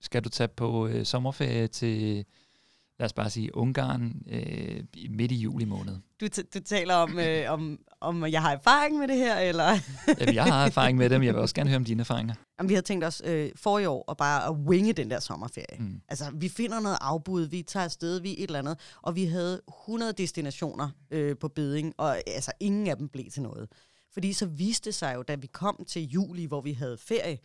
Skal 0.00 0.24
du 0.24 0.28
tage 0.28 0.48
på 0.48 0.86
øh, 0.86 1.04
sommerferie 1.04 1.66
til 1.66 2.24
lad 2.98 3.04
os 3.04 3.12
bare 3.12 3.30
sige, 3.30 3.56
Ungarn 3.56 4.22
øh, 4.30 4.84
midt 5.10 5.32
i 5.32 5.34
juli 5.34 5.64
måned. 5.64 5.96
Du, 6.20 6.26
du 6.54 6.60
taler 6.60 6.94
om, 6.94 7.18
øh, 7.18 7.44
om, 7.54 7.78
om 8.00 8.26
jeg 8.26 8.42
har 8.42 8.52
erfaring 8.52 8.98
med 8.98 9.08
det 9.08 9.16
her, 9.16 9.38
eller? 9.38 9.78
Jamen, 10.20 10.34
jeg 10.34 10.44
har 10.44 10.66
erfaring 10.66 10.98
med 10.98 11.10
det, 11.10 11.20
men 11.20 11.26
jeg 11.26 11.34
vil 11.34 11.42
også 11.42 11.54
gerne 11.54 11.70
høre 11.70 11.76
om 11.76 11.84
dine 11.84 12.00
erfaringer. 12.00 12.34
Jamen, 12.58 12.68
vi 12.68 12.74
havde 12.74 12.86
tænkt 12.86 13.04
os 13.04 13.22
øh, 13.24 13.50
for 13.56 13.78
i 13.78 13.86
år 13.86 14.10
at 14.10 14.16
bare 14.16 14.46
at 14.46 14.52
winge 14.52 14.92
den 14.92 15.10
der 15.10 15.20
sommerferie. 15.20 15.78
Mm. 15.78 16.00
Altså, 16.08 16.30
vi 16.34 16.48
finder 16.48 16.80
noget 16.80 16.98
afbud, 17.00 17.42
vi 17.42 17.62
tager 17.62 17.84
afsted, 17.84 18.20
vi 18.20 18.32
et 18.32 18.42
eller 18.42 18.58
andet, 18.58 18.78
og 19.02 19.16
vi 19.16 19.24
havde 19.24 19.60
100 19.86 20.12
destinationer 20.12 20.88
øh, 21.10 21.36
på 21.40 21.48
beding, 21.48 21.94
og 21.96 22.16
altså, 22.26 22.52
ingen 22.60 22.86
af 22.86 22.96
dem 22.96 23.08
blev 23.08 23.24
til 23.32 23.42
noget. 23.42 23.68
Fordi 24.12 24.32
så 24.32 24.46
viste 24.46 24.84
det 24.84 24.94
sig 24.94 25.14
jo, 25.14 25.22
da 25.22 25.34
vi 25.34 25.46
kom 25.46 25.84
til 25.88 26.08
juli, 26.08 26.44
hvor 26.44 26.60
vi 26.60 26.72
havde 26.72 26.98
ferie, 26.98 27.38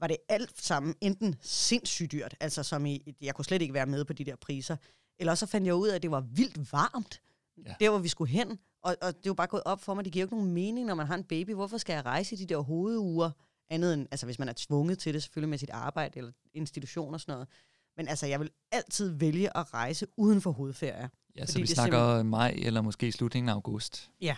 var 0.00 0.06
det 0.06 0.16
alt 0.28 0.60
sammen 0.60 0.94
enten 1.00 1.36
sindssygt 1.40 2.12
dyrt, 2.12 2.34
altså 2.40 2.62
som 2.62 2.86
i, 2.86 3.14
jeg 3.20 3.34
kunne 3.34 3.44
slet 3.44 3.62
ikke 3.62 3.74
være 3.74 3.86
med 3.86 4.04
på 4.04 4.12
de 4.12 4.24
der 4.24 4.36
priser, 4.36 4.76
eller 5.18 5.34
så 5.34 5.46
fandt 5.46 5.66
jeg 5.66 5.74
ud 5.74 5.88
af, 5.88 5.94
at 5.94 6.02
det 6.02 6.10
var 6.10 6.20
vildt 6.20 6.72
varmt, 6.72 7.20
ja. 7.66 7.74
der 7.80 7.90
hvor 7.90 7.98
vi 7.98 8.08
skulle 8.08 8.30
hen, 8.30 8.58
og, 8.82 8.96
og 9.02 9.14
det 9.16 9.28
var 9.28 9.34
bare 9.34 9.46
gået 9.46 9.62
op 9.64 9.80
for 9.80 9.94
mig, 9.94 10.04
det 10.04 10.12
giver 10.12 10.22
jo 10.22 10.26
ikke 10.26 10.36
nogen 10.36 10.52
mening, 10.52 10.86
når 10.86 10.94
man 10.94 11.06
har 11.06 11.14
en 11.14 11.24
baby, 11.24 11.54
hvorfor 11.54 11.78
skal 11.78 11.92
jeg 11.92 12.04
rejse 12.04 12.34
i 12.34 12.38
de 12.38 12.46
der 12.46 12.58
hoveduger, 12.58 13.30
andet 13.70 13.94
end, 13.94 14.06
altså 14.10 14.26
hvis 14.26 14.38
man 14.38 14.48
er 14.48 14.52
tvunget 14.56 14.98
til 14.98 15.14
det, 15.14 15.22
selvfølgelig 15.22 15.48
med 15.48 15.58
sit 15.58 15.70
arbejde 15.70 16.18
eller 16.18 16.32
institution 16.54 17.14
og 17.14 17.20
sådan 17.20 17.32
noget. 17.32 17.48
Men 17.96 18.08
altså, 18.08 18.26
jeg 18.26 18.40
vil 18.40 18.50
altid 18.72 19.08
vælge 19.08 19.56
at 19.56 19.74
rejse 19.74 20.06
uden 20.16 20.40
for 20.40 20.52
hovedferie. 20.52 21.10
Ja, 21.36 21.46
så 21.46 21.58
vi 21.58 21.66
snakker 21.66 22.22
maj 22.22 22.54
eller 22.58 22.82
måske 22.82 23.12
slutningen 23.12 23.48
af 23.48 23.52
august. 23.52 24.10
Ja, 24.20 24.36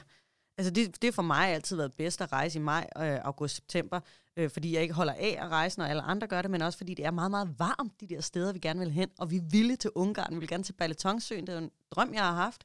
altså 0.59 0.71
det, 0.71 1.03
det 1.03 1.15
for 1.15 1.23
mig 1.23 1.49
altid 1.49 1.77
været 1.77 1.93
bedst 1.95 2.21
at 2.21 2.33
rejse 2.33 2.59
i 2.59 2.63
maj, 2.63 2.87
øh, 2.97 3.19
august, 3.25 3.55
september, 3.57 4.01
øh, 4.37 4.51
fordi 4.51 4.75
jeg 4.75 4.83
ikke 4.83 4.95
holder 4.95 5.13
af 5.13 5.39
at 5.41 5.49
rejse, 5.49 5.79
når 5.79 5.87
alle 5.87 6.03
andre 6.03 6.27
gør 6.27 6.43
det, 6.43 6.51
men 6.51 6.63
også 6.63 6.79
fordi 6.79 6.95
det 6.95 7.05
er 7.05 7.11
meget, 7.11 7.31
meget 7.31 7.59
varmt, 7.59 8.01
de 8.01 8.07
der 8.07 8.21
steder, 8.21 8.53
vi 8.53 8.59
gerne 8.59 8.81
vil 8.81 8.91
hen, 8.91 9.09
og 9.19 9.31
vi 9.31 9.41
ville 9.51 9.77
til 9.77 9.91
Ungarn, 9.95 10.35
vi 10.35 10.39
vil 10.39 10.49
gerne 10.49 10.65
til 10.65 10.73
Baletonsøen, 10.73 11.47
det 11.47 11.55
er 11.55 11.59
en 11.59 11.71
drøm, 11.91 12.15
jeg 12.15 12.23
har 12.23 12.35
haft. 12.35 12.65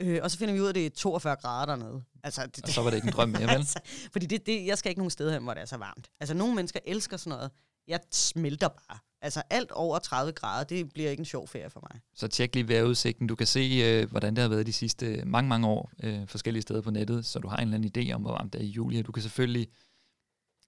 Øh, 0.00 0.20
og 0.22 0.30
så 0.30 0.38
finder 0.38 0.54
vi 0.54 0.60
ud 0.60 0.66
af, 0.66 0.68
at 0.68 0.74
det 0.74 0.86
er 0.86 0.90
42 0.90 1.36
grader 1.36 1.66
dernede. 1.66 2.02
Altså, 2.24 2.46
det, 2.46 2.64
og 2.64 2.68
så 2.68 2.82
var 2.82 2.90
det 2.90 2.96
ikke 2.96 3.06
en 3.06 3.12
drøm 3.12 3.32
vel? 3.32 3.50
altså, 3.58 3.80
fordi 4.12 4.26
det, 4.26 4.46
det, 4.46 4.66
jeg 4.66 4.78
skal 4.78 4.90
ikke 4.90 5.00
nogen 5.00 5.10
steder 5.10 5.32
hen, 5.32 5.42
hvor 5.42 5.54
det 5.54 5.60
er 5.60 5.66
så 5.66 5.76
varmt. 5.76 6.10
Altså, 6.20 6.34
nogle 6.34 6.54
mennesker 6.54 6.80
elsker 6.84 7.16
sådan 7.16 7.30
noget. 7.30 7.50
Jeg 7.88 8.00
smelter 8.12 8.68
bare. 8.68 8.98
Altså, 9.20 9.42
alt 9.50 9.70
over 9.70 9.98
30 9.98 10.32
grader, 10.32 10.64
det 10.64 10.92
bliver 10.92 11.10
ikke 11.10 11.20
en 11.20 11.24
sjov 11.24 11.48
ferie 11.48 11.70
for 11.70 11.88
mig. 11.90 12.00
Så 12.14 12.28
tjek 12.28 12.54
lige 12.54 12.68
vejrudsigten. 12.68 13.26
Du 13.26 13.34
kan 13.34 13.46
se, 13.46 13.82
øh, 13.84 14.10
hvordan 14.10 14.36
det 14.36 14.42
har 14.42 14.48
været 14.48 14.66
de 14.66 14.72
sidste 14.72 15.22
mange, 15.26 15.48
mange 15.48 15.66
år 15.66 15.90
øh, 16.02 16.28
forskellige 16.28 16.62
steder 16.62 16.80
på 16.80 16.90
nettet, 16.90 17.26
så 17.26 17.38
du 17.38 17.48
har 17.48 17.56
en 17.56 17.62
eller 17.62 17.78
anden 17.78 18.08
idé 18.08 18.12
om, 18.12 18.22
hvor 18.22 18.30
varmt 18.30 18.52
det 18.52 18.60
er 18.60 18.64
i 18.64 18.68
juli. 18.68 19.02
Du 19.02 19.12
kan 19.12 19.22
selvfølgelig 19.22 19.68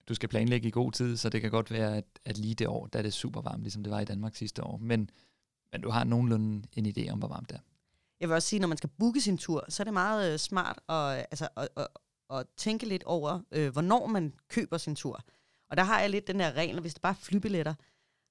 du 0.09 0.15
skal 0.15 0.29
planlægge 0.29 0.69
i 0.69 0.71
god 0.71 0.93
tid, 0.93 1.17
så 1.17 1.29
det 1.29 1.41
kan 1.41 1.51
godt 1.51 1.71
være, 1.71 1.97
at, 1.97 2.05
at 2.25 2.39
lige 2.39 2.55
det 2.55 2.67
år, 2.67 2.87
der 2.87 2.99
er 2.99 3.03
det 3.03 3.13
super 3.13 3.41
varmt, 3.41 3.63
ligesom 3.63 3.83
det 3.83 3.91
var 3.91 4.01
i 4.01 4.05
Danmark 4.05 4.35
sidste 4.35 4.65
år. 4.65 4.77
Men, 4.77 5.11
men 5.73 5.81
du 5.81 5.91
har 5.91 6.05
nogenlunde 6.05 6.69
en 6.73 6.87
idé 6.87 7.11
om, 7.13 7.19
hvor 7.19 7.29
varmt 7.29 7.49
det 7.49 7.57
er. 7.57 7.61
Jeg 8.21 8.29
vil 8.29 8.35
også 8.35 8.49
sige, 8.49 8.61
når 8.61 8.69
man 8.69 8.79
skal 8.79 8.91
booke 8.99 9.21
sin 9.21 9.39
tur, 9.39 9.65
så 9.69 9.83
er 9.83 9.85
det 9.85 9.93
meget 9.93 10.33
øh, 10.33 10.39
smart 10.39 10.79
at, 10.89 11.27
altså, 11.31 11.49
at, 11.57 11.69
at, 11.77 11.87
at 12.31 12.47
tænke 12.57 12.87
lidt 12.89 13.05
over, 13.05 13.41
øh, 13.53 13.73
hvornår 13.73 14.07
man 14.07 14.35
køber 14.49 14.79
sin 14.79 14.95
tur. 14.95 15.21
Og 15.71 15.77
der 15.77 15.83
har 15.83 16.01
jeg 16.01 16.11
lidt 16.11 16.27
den 16.27 16.41
der 16.41 16.53
regel, 16.53 16.81
hvis 16.81 16.95
det 16.95 17.03
bare 17.03 17.13
er 17.13 17.17
flybilletter, 17.21 17.75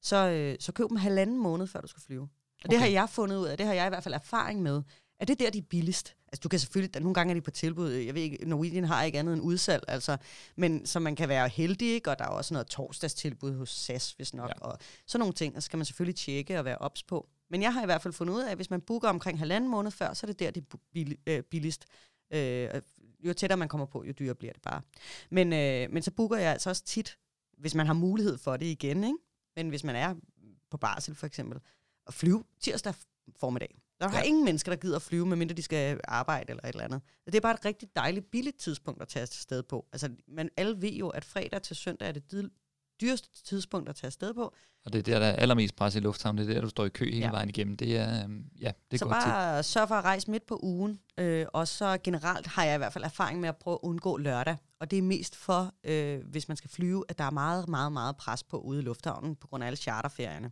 så, 0.02 0.30
øh, 0.30 0.56
så 0.60 0.72
køb 0.72 0.90
dem 0.90 0.98
halvanden 0.98 1.38
måned, 1.38 1.68
før 1.68 1.82
du 1.82 1.88
skal 1.88 2.04
flyve. 2.04 2.22
Og 2.22 2.30
okay. 2.66 2.72
det 2.72 2.80
har 2.80 2.88
jeg 2.88 3.10
fundet 3.10 3.38
ud 3.38 3.46
af, 3.46 3.58
det 3.58 3.66
har 3.66 3.74
jeg 3.74 3.86
i 3.86 3.90
hvert 3.90 4.04
fald 4.04 4.14
erfaring 4.14 4.62
med, 4.62 4.84
at 5.20 5.28
det 5.28 5.42
er 5.42 5.46
der, 5.46 5.52
de 5.52 5.58
er 5.58 5.62
billigst. 5.70 6.16
Altså 6.28 6.42
du 6.44 6.50
kan 6.50 6.60
selvfølgelig, 6.60 7.02
nogle 7.02 7.14
gange 7.14 7.32
er 7.32 7.36
de 7.36 7.42
på 7.42 7.52
tilbud, 7.52 7.92
jeg 7.92 8.16
ved 8.16 8.22
ikke, 8.22 8.50
Norwegian 8.50 8.84
har 8.84 9.04
ikke 9.04 9.20
andet 9.20 9.34
end 9.34 9.42
udsalg, 9.42 9.84
altså, 9.88 10.18
men 10.56 10.86
så 10.86 11.00
man 11.00 11.16
kan 11.16 11.30
være 11.30 11.50
heldig, 11.50 11.88
ikke? 11.88 12.10
og 12.10 12.20
der 12.20 12.26
er 12.26 12.30
også 12.30 12.54
noget 12.54 12.68
torsdagstilbud 12.68 13.54
hos 13.54 13.70
SAS, 13.70 14.12
hvis 14.12 14.34
nok, 14.34 14.50
ja. 14.50 14.62
og 14.62 14.78
sådan 15.06 15.20
nogle 15.20 15.34
ting, 15.34 15.56
og 15.56 15.62
så 15.62 15.66
skal 15.66 15.78
man 15.78 15.86
selvfølgelig 15.86 16.16
tjekke 16.16 16.60
og 16.60 16.66
være 16.66 16.78
ops 16.78 17.04
på. 17.04 17.30
Men 17.50 17.62
jeg 17.62 17.74
har 17.74 17.82
i 17.82 17.86
hvert 17.86 18.02
fald 18.02 18.14
fundet 18.14 18.34
ud 18.34 18.42
af, 18.42 18.52
at 18.52 18.58
hvis 18.58 18.70
man 18.70 18.82
booker 18.82 19.10
omkring 19.10 19.40
halvanden 19.40 19.70
måned 19.70 19.92
før, 19.92 20.14
så 20.14 20.26
er 20.28 20.32
det 20.32 20.40
der, 20.40 20.52
det 20.52 20.66
er 21.28 21.42
billigst. 21.42 21.86
Øh, 22.34 22.70
jo 23.20 23.34
tættere 23.34 23.58
man 23.58 23.68
kommer 23.68 23.86
på, 23.86 24.04
jo 24.04 24.12
dyrere 24.12 24.36
bliver 24.36 24.54
det 24.54 24.62
bare. 24.62 24.82
Men, 25.30 25.54
øh, 25.54 25.92
men 25.92 26.04
så 26.04 26.12
booker 26.12 26.38
jeg 26.38 26.52
altså 26.52 26.70
også 26.70 26.84
tit, 26.84 27.18
hvis 27.58 27.76
man 27.76 27.86
har 27.86 27.94
mulighed 27.94 28.38
for 28.38 28.58
det 28.58 28.66
igen, 28.66 29.04
ikke? 29.04 29.18
Men 29.58 29.70
hvis 29.70 29.84
man 29.84 29.96
er 29.96 30.16
på 30.72 30.78
barsel 30.78 31.16
for 31.16 31.28
eksempel, 31.28 31.60
at 32.08 32.14
flyve 32.14 32.44
tirsdag 32.60 32.94
formiddag. 33.40 33.82
Der 34.00 34.08
er 34.08 34.18
ja. 34.18 34.22
ingen 34.22 34.46
mennesker, 34.46 34.72
der 34.72 34.78
gider 34.78 34.96
at 34.96 35.02
flyve, 35.02 35.26
medmindre 35.26 35.56
de 35.56 35.62
skal 35.62 36.00
arbejde 36.04 36.50
eller 36.50 36.64
et 36.64 36.70
eller 36.70 36.84
andet. 36.84 37.02
Det 37.26 37.36
er 37.36 37.42
bare 37.42 37.54
et 37.54 37.66
rigtig 37.66 37.90
dejligt, 37.96 38.32
billigt 38.32 38.58
tidspunkt 38.60 39.02
at 39.02 39.08
tage 39.08 39.22
afsted 39.22 39.64
på. 39.64 39.88
Altså, 39.92 40.10
man 40.28 40.50
alle 40.58 40.82
ved 40.82 40.92
jo, 40.92 41.10
at 41.10 41.26
fredag 41.26 41.62
til 41.62 41.76
søndag 41.76 42.08
er 42.08 42.12
det 42.12 42.32
dyreste 43.02 43.44
tidspunkt 43.44 43.90
at 43.90 43.96
tage 43.96 44.08
afsted 44.08 44.34
på. 44.34 44.54
Og 44.86 44.94
det 44.94 45.00
er 45.00 45.04
der, 45.04 45.20
der 45.20 45.26
er 45.26 45.36
allermest 45.36 45.76
pres 45.76 45.96
i 45.96 46.00
lufthavnen. 46.00 46.38
Det 46.38 46.50
er 46.50 46.54
der, 46.54 46.62
du 46.62 46.70
står 46.70 46.86
i 46.86 46.90
kø 46.90 47.06
hele 47.06 47.26
ja. 47.26 47.32
vejen 47.32 47.50
igennem. 47.50 47.78
Det 47.78 47.98
er, 47.98 48.24
øhm, 48.24 48.46
ja, 48.62 48.72
det 48.92 48.94
er 48.94 48.98
så 48.98 49.06
godt 49.06 49.14
bare 49.14 49.64
sørg 49.64 49.88
for 49.88 49.96
at 49.96 50.04
rejse 50.04 50.32
midt 50.32 50.46
på 50.46 50.60
ugen. 50.64 51.00
Øh, 51.18 51.46
og 51.54 51.68
så 51.68 51.98
generelt 52.04 52.48
har 52.48 52.64
jeg 52.64 52.76
i 52.76 52.78
hvert 52.78 52.94
fald 52.94 53.04
erfaring 53.04 53.40
med 53.40 53.50
at 53.50 53.58
prøve 53.58 53.74
at 53.74 53.80
undgå 53.84 54.18
lørdag. 54.18 54.58
Og 54.80 54.92
det 54.92 54.98
er 54.98 55.04
mest 55.04 55.36
for, 55.36 55.74
øh, 55.84 56.20
hvis 56.26 56.48
man 56.48 56.58
skal 56.58 56.70
flyve, 56.70 57.06
at 57.10 57.18
der 57.18 57.24
er 57.24 57.32
meget, 57.32 57.70
meget, 57.70 57.92
meget 57.92 58.18
pres 58.18 58.44
på 58.44 58.58
ude 58.58 58.80
i 58.80 58.84
lufthavnen 58.84 59.36
på 59.36 59.48
grund 59.48 59.64
af 59.64 59.68
alle 59.68 59.78
charterferierne. 59.78 60.52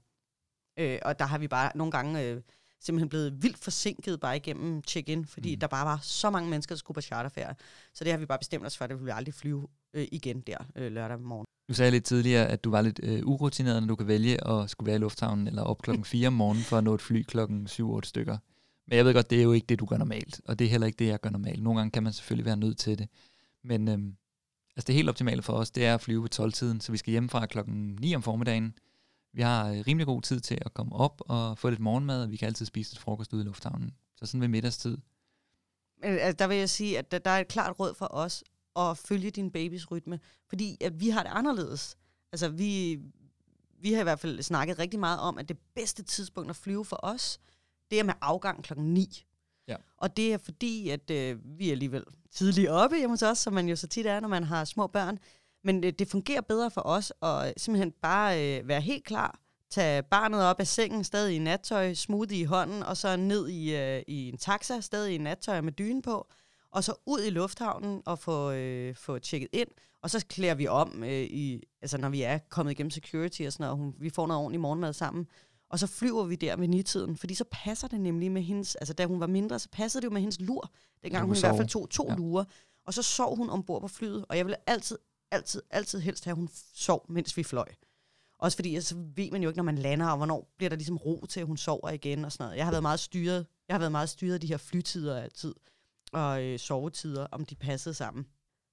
Øh, 0.80 1.00
og 1.02 1.20
der 1.20 1.26
har 1.26 1.38
vi 1.38 1.48
bare 1.48 1.72
nogle 1.76 1.92
gange... 1.92 2.24
Øh, 2.24 2.42
simpelthen 2.80 3.10
blevet 3.10 3.44
vildt 3.44 3.58
forsinket 3.58 4.20
bare 4.20 4.36
igennem 4.36 4.84
check-in, 4.84 5.26
fordi 5.26 5.56
mm. 5.56 5.60
der 5.60 5.68
bare 5.68 5.86
var 5.86 6.00
så 6.02 6.30
mange 6.30 6.50
mennesker, 6.50 6.76
der 6.76 6.80
skulle 6.80 6.96
på 6.96 7.02
charterferie. 7.02 7.56
Så 7.94 8.04
det 8.04 8.12
har 8.12 8.20
vi 8.20 8.26
bare 8.26 8.38
bestemt 8.38 8.66
os 8.66 8.78
for, 8.78 8.84
at 8.84 8.90
det 8.90 8.98
vil 8.98 9.06
vi 9.06 9.12
aldrig 9.12 9.34
flyve 9.34 9.68
øh, 9.94 10.08
igen 10.12 10.42
der 10.42 10.58
øh, 10.76 10.92
lørdag 10.92 11.20
morgen. 11.20 11.46
Du 11.68 11.74
sagde 11.74 11.92
lidt 11.92 12.04
tidligere, 12.04 12.48
at 12.48 12.64
du 12.64 12.72
var 12.72 12.82
lidt 12.82 13.00
øh, 13.04 13.22
urutineret, 13.26 13.84
når 13.84 13.88
du 13.88 13.96
kan 13.96 14.08
vælge 14.08 14.48
at 14.48 14.70
skulle 14.70 14.88
være 14.88 14.96
i 14.96 15.00
lufthavnen 15.00 15.48
eller 15.48 15.62
op 15.62 15.82
klokken 15.82 16.06
4 16.16 16.28
om 16.28 16.34
morgenen 16.34 16.64
for 16.64 16.78
at 16.78 16.84
nå 16.84 16.94
et 16.94 17.02
fly 17.02 17.24
klokken 17.24 17.68
7-8 17.72 18.00
stykker. 18.04 18.38
Men 18.88 18.98
jeg 18.98 19.06
ved 19.06 19.14
godt, 19.14 19.30
det 19.30 19.40
er 19.40 19.44
jo 19.44 19.52
ikke 19.52 19.68
det, 19.68 19.80
du 19.80 19.86
gør 19.86 19.98
normalt, 19.98 20.42
og 20.46 20.60
det 20.60 20.66
er 20.66 20.70
heller 20.70 20.88
ikke 20.88 20.98
det, 20.98 21.08
jeg 21.08 21.22
gør 21.22 21.30
normalt. 21.30 21.64
Nogle 21.64 21.80
gange 21.80 21.92
kan 21.92 22.04
man 22.04 22.14
selvfølgelig 22.14 22.46
være 22.46 22.58
nødt 22.58 22.78
til 22.78 22.98
det. 22.98 23.10
Men 23.64 23.88
øh, 23.88 23.98
altså 24.76 24.88
det 24.88 24.96
helt 24.96 25.10
optimale 25.10 25.42
for 25.42 25.54
os, 25.54 25.72
det 25.72 25.86
er 25.86 25.94
at 25.94 26.02
flyve 26.02 26.24
ved 26.24 26.40
12-tiden, 26.40 26.82
så 26.82 26.92
vi 26.92 26.98
skal 26.98 27.12
hjem 27.12 27.30
fra 27.30 27.46
klokken 27.46 27.98
9 28.02 28.16
om 28.16 28.24
formiddagen, 28.24 28.74
vi 29.34 29.42
har 29.42 29.70
øh, 29.70 29.84
rimelig 29.88 30.06
god 30.06 30.22
tid 30.22 30.40
til 30.40 30.58
at 30.62 30.74
komme 30.74 30.96
op 30.96 31.22
og 31.26 31.58
få 31.58 31.70
lidt 31.70 31.80
morgenmad, 31.80 32.24
og 32.24 32.32
vi 32.32 32.38
kan 32.38 32.46
altid 32.46 32.66
spise 32.66 32.94
lidt 32.94 33.00
frokost 33.00 33.34
ude 33.34 33.42
i 33.42 33.46
lufthavnen. 33.46 33.92
Så 34.16 34.26
sådan 34.26 34.42
ved 34.42 34.48
middagstid. 34.48 34.98
Altså, 36.04 36.36
der 36.40 36.48
vil 36.48 36.58
jeg 36.58 36.70
sige, 36.70 37.00
at 37.00 37.12
der, 37.12 37.18
der 37.20 37.30
er 37.32 37.40
et 37.40 37.48
klart 37.48 37.80
råd 37.80 37.94
for 37.94 38.08
os 38.12 38.44
at 38.78 38.98
følge 38.98 39.32
din 39.32 39.52
babys 39.52 39.92
rytme, 39.92 40.20
fordi 40.50 40.78
at 40.82 41.00
vi 41.00 41.10
har 41.10 41.24
det 41.24 41.32
anderledes. 41.34 41.98
Altså, 42.32 42.50
vi, 42.50 43.00
vi 43.82 43.94
har 43.94 44.00
i 44.00 44.04
hvert 44.04 44.20
fald 44.20 44.42
snakket 44.42 44.80
rigtig 44.80 45.00
meget 45.00 45.20
om, 45.20 45.38
at 45.38 45.50
det 45.50 45.58
bedste 45.76 46.04
tidspunkt 46.04 46.50
at 46.50 46.56
flyve 46.56 46.86
for 46.86 47.00
os, 47.04 47.40
det 47.92 48.00
er 48.00 48.04
med 48.04 48.14
afgang 48.22 48.64
klokken 48.64 48.94
9. 48.94 49.26
Ja. 49.68 49.76
Og 49.98 50.18
det 50.18 50.34
er 50.34 50.38
fordi, 50.38 50.90
at 50.90 51.12
øh, 51.12 51.38
vi 51.60 51.68
er 51.68 51.72
alligevel 51.72 52.04
tidligt 52.32 52.70
oppe 52.70 52.98
hjemme 52.98 53.14
hos 53.14 53.22
os, 53.22 53.38
som 53.38 53.54
man 53.54 53.70
jo 53.70 53.76
så 53.76 53.88
tit 53.88 54.06
er, 54.06 54.20
når 54.20 54.28
man 54.28 54.44
har 54.44 54.66
små 54.66 54.88
børn. 54.88 55.20
Men 55.64 55.84
det, 55.84 56.00
det 56.00 56.08
fungerer 56.08 56.42
bedre 56.42 56.72
for 56.72 56.82
os 56.82 57.14
at 57.22 57.54
simpelthen 57.58 57.92
bare 57.92 58.60
øh, 58.60 58.68
være 58.68 58.82
helt 58.82 59.04
klar, 59.04 59.40
tage 59.70 60.04
barnet 60.04 60.44
op 60.44 60.60
af 60.60 60.68
sengen, 60.68 61.04
stadig 61.04 61.36
i 61.36 61.40
nattøj, 61.40 61.94
smoothie 61.94 62.40
i 62.40 62.44
hånden, 62.44 62.84
og 62.84 62.98
så 62.98 63.16
ned 63.16 63.48
i, 63.48 63.76
øh, 63.76 64.04
i 64.08 64.30
en 64.30 64.38
taxa, 64.38 64.82
stadig 64.82 65.16
i 65.16 65.18
nattøj 65.18 65.62
med 65.62 65.72
dyne 65.72 66.02
på, 66.02 66.28
og 66.76 66.84
så 66.84 66.94
ud 67.06 67.22
i 67.22 67.30
lufthavnen 67.30 68.02
og 68.06 68.20
få, 68.20 68.52
øh, 68.52 68.96
få 68.96 69.20
tjekket 69.20 69.50
ind, 69.54 69.68
og 70.02 70.10
så 70.10 70.26
klæder 70.30 70.56
vi 70.56 70.68
om, 70.68 71.04
øh, 71.04 71.24
i, 71.24 71.64
altså 71.82 71.98
når 71.98 72.10
vi 72.10 72.22
er 72.22 72.38
kommet 72.50 72.72
igennem 72.72 72.92
security 72.92 73.42
og 73.42 73.54
sådan 73.54 73.64
noget, 73.64 73.72
og 73.72 73.78
hun, 73.78 73.96
vi 74.00 74.10
får 74.10 74.28
noget 74.28 74.42
ordentligt 74.42 74.62
morgenmad 74.62 74.94
sammen, 74.94 75.28
og 75.70 75.80
så 75.80 75.88
flyver 75.88 76.24
vi 76.24 76.36
der 76.36 76.56
ved 76.56 76.68
nitiden, 76.68 77.18
fordi 77.18 77.34
så 77.34 77.44
passer 77.52 77.88
det 77.88 78.02
nemlig 78.02 78.32
med 78.32 78.42
hendes, 78.42 78.76
altså 78.76 78.94
da 78.94 79.06
hun 79.06 79.20
var 79.20 79.28
mindre, 79.28 79.60
så 79.60 79.70
passede 79.72 80.02
det 80.02 80.06
jo 80.06 80.14
med 80.14 80.22
hendes 80.22 80.40
lur, 80.40 80.72
dengang 81.04 81.22
hun, 81.22 81.30
hun 81.30 81.38
i 81.38 81.40
hvert 81.40 81.56
fald 81.56 81.68
tog 81.68 81.90
to 81.90 82.06
ja. 82.10 82.16
lurer, 82.16 82.44
og 82.86 82.94
så 82.94 83.04
sov 83.04 83.36
hun 83.36 83.50
ombord 83.50 83.82
på 83.82 83.88
flyet, 83.88 84.26
og 84.30 84.38
jeg 84.38 84.46
ville 84.46 84.70
altid 84.70 84.98
altid, 85.32 85.62
altid 85.70 86.00
helst 86.00 86.26
have, 86.26 86.32
at 86.32 86.38
hun 86.38 86.50
sov, 86.74 87.06
mens 87.10 87.38
vi 87.38 87.44
fløj. 87.44 87.68
Også 88.40 88.58
fordi, 88.58 88.72
så 88.72 88.76
altså, 88.76 88.96
ved 89.16 89.32
man 89.32 89.44
jo 89.44 89.50
ikke, 89.50 89.58
når 89.58 89.64
man 89.64 89.78
lander, 89.78 90.08
og 90.08 90.18
hvornår 90.18 90.54
bliver 90.58 90.70
der 90.70 90.76
ligesom 90.76 90.98
ro 90.98 91.26
til, 91.26 91.40
at 91.40 91.46
hun 91.46 91.58
sover 91.58 91.90
igen 91.90 92.26
og 92.26 92.32
sådan 92.32 92.44
noget. 92.44 92.58
Jeg 92.58 92.66
har 92.66 92.72
været 92.72 92.82
meget 92.82 93.00
styret, 93.00 93.46
jeg 93.68 93.74
har 93.74 93.80
været 93.80 93.92
meget 93.92 94.10
styret 94.10 94.34
af 94.34 94.40
de 94.40 94.48
her 94.48 94.58
flytider 94.58 95.22
altid, 95.22 95.56
og 96.14 96.44
øh, 96.44 96.60
sovetider, 96.60 97.28
om 97.32 97.46
de 97.46 97.56
passede 97.56 97.96
sammen. 97.96 98.26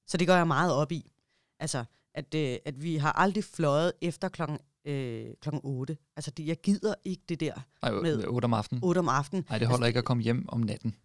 Så 0.06 0.16
det 0.16 0.26
går 0.26 0.34
jeg 0.34 0.46
meget 0.46 0.72
op 0.72 0.92
i. 0.92 1.12
Altså, 1.60 1.84
at, 2.14 2.34
øh, 2.34 2.56
at 2.64 2.82
vi 2.82 2.96
har 2.96 3.12
aldrig 3.12 3.44
fløjet 3.44 3.92
efter 4.00 4.28
klokken, 4.28 4.58
øh, 4.84 5.34
klokken 5.40 5.60
8. 5.64 5.96
Altså, 6.16 6.30
det, 6.30 6.46
jeg 6.46 6.60
gider 6.60 6.94
ikke 7.04 7.22
det 7.28 7.40
der 7.40 7.54
Ej, 7.82 7.90
med 7.90 8.24
8 8.26 8.44
om 8.44 8.54
aftenen. 8.54 8.84
8 8.84 8.98
om 8.98 9.08
aftenen. 9.08 9.44
Nej, 9.48 9.58
det 9.58 9.68
holder 9.68 9.84
altså, 9.84 9.88
ikke 9.88 9.98
at 9.98 10.04
komme 10.04 10.22
hjem 10.22 10.48
om 10.48 10.60
natten. 10.60 10.96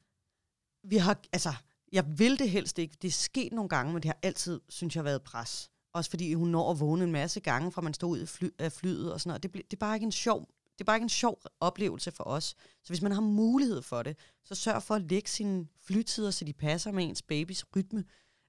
Vi 0.84 0.98
har, 0.98 1.20
altså, 1.34 1.54
jeg 1.92 2.20
vil 2.20 2.40
det 2.40 2.50
helst 2.50 2.80
ikke. 2.80 2.98
Det 3.02 3.08
er 3.08 3.12
sket 3.12 3.54
nogle 3.54 3.70
gange, 3.70 3.94
men 3.94 4.04
det 4.04 4.10
har 4.10 4.18
altid, 4.24 4.62
synes 4.70 4.96
jeg, 4.96 5.04
været 5.04 5.24
pres. 5.24 5.70
Også 5.94 6.10
fordi 6.10 6.34
hun 6.34 6.48
når 6.48 6.72
at 6.72 6.80
vågne 6.80 7.04
en 7.04 7.12
masse 7.12 7.40
gange, 7.40 7.72
fra 7.72 7.82
man 7.82 7.94
står 7.94 8.08
ud 8.08 8.20
af, 8.20 8.28
fly, 8.28 8.50
af 8.60 8.72
flyet 8.72 9.14
og 9.14 9.22
sådan 9.22 9.30
noget. 9.30 9.44
Det, 9.44 9.54
det, 9.54 9.74
er 9.74 9.80
bare 9.80 9.96
ikke 9.96 10.06
en 10.06 10.12
sjov 10.12 10.50
det 10.78 10.84
er 10.84 10.86
bare 10.86 10.96
ikke 10.96 11.04
en 11.04 11.10
sjov 11.10 11.42
oplevelse 11.60 12.12
for 12.12 12.24
os. 12.24 12.56
Så 12.84 12.88
hvis 12.88 13.02
man 13.02 13.12
har 13.12 13.22
mulighed 13.22 13.82
for 13.82 14.04
det, 14.04 14.18
så 14.44 14.56
sørg 14.56 14.84
for 14.84 14.96
at 14.96 15.02
lægge 15.02 15.30
sine 15.30 15.68
flytider, 15.82 16.32
så 16.32 16.46
de 16.46 16.54
passer 16.54 16.92
med 16.92 17.04
ens 17.04 17.22
babys 17.22 17.66
rytme. 17.76 18.04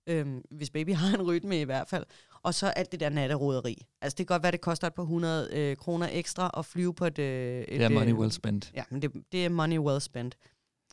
Øhm, 0.07 0.43
hvis 0.51 0.71
baby 0.71 0.95
har 0.95 1.14
en 1.19 1.23
rytme 1.23 1.61
i 1.61 1.64
hvert 1.64 1.88
fald. 1.88 2.05
og 2.43 2.55
så 2.55 2.67
alt 2.67 2.93
det 2.93 3.01
der 3.01 3.09
natteroderi. 3.09 3.87
Altså 4.01 4.17
det 4.17 4.27
kan 4.27 4.35
godt 4.35 4.43
være, 4.43 4.53
det 4.53 4.61
koster 4.61 4.87
et 4.87 4.95
par 4.95 5.03
hundrede 5.03 5.57
øh, 5.57 5.77
kroner 5.77 6.09
ekstra 6.12 6.51
at 6.59 6.67
flyve 6.67 6.95
på 6.95 7.05
et... 7.07 7.19
Øh, 7.19 7.61
et 7.61 7.69
Det 7.69 7.83
er 7.83 7.88
money 7.88 8.12
øh, 8.12 8.19
well 8.19 8.33
spent. 8.33 8.73
Ja, 8.75 8.85
men 8.91 9.03
det, 9.03 9.12
det 9.33 9.45
er 9.45 9.49
money 9.49 9.79
well 9.79 10.01
spent. 10.01 10.37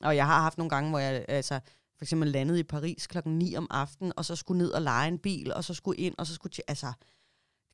Og 0.01 0.15
jeg 0.15 0.25
har 0.25 0.41
haft 0.41 0.57
nogle 0.57 0.69
gange, 0.69 0.89
hvor 0.89 0.99
jeg 0.99 1.25
altså, 1.27 1.59
for 1.97 2.05
eksempel 2.05 2.29
landede 2.29 2.59
i 2.59 2.63
Paris 2.63 3.07
klokken 3.07 3.37
9 3.37 3.55
om 3.55 3.67
aftenen, 3.69 4.13
og 4.15 4.25
så 4.25 4.35
skulle 4.35 4.57
ned 4.57 4.71
og 4.71 4.81
lege 4.81 5.07
en 5.07 5.19
bil, 5.19 5.53
og 5.53 5.63
så 5.63 5.73
skulle 5.73 5.99
ind, 5.99 6.15
og 6.17 6.27
så 6.27 6.33
skulle... 6.33 6.53
Altså, 6.67 6.93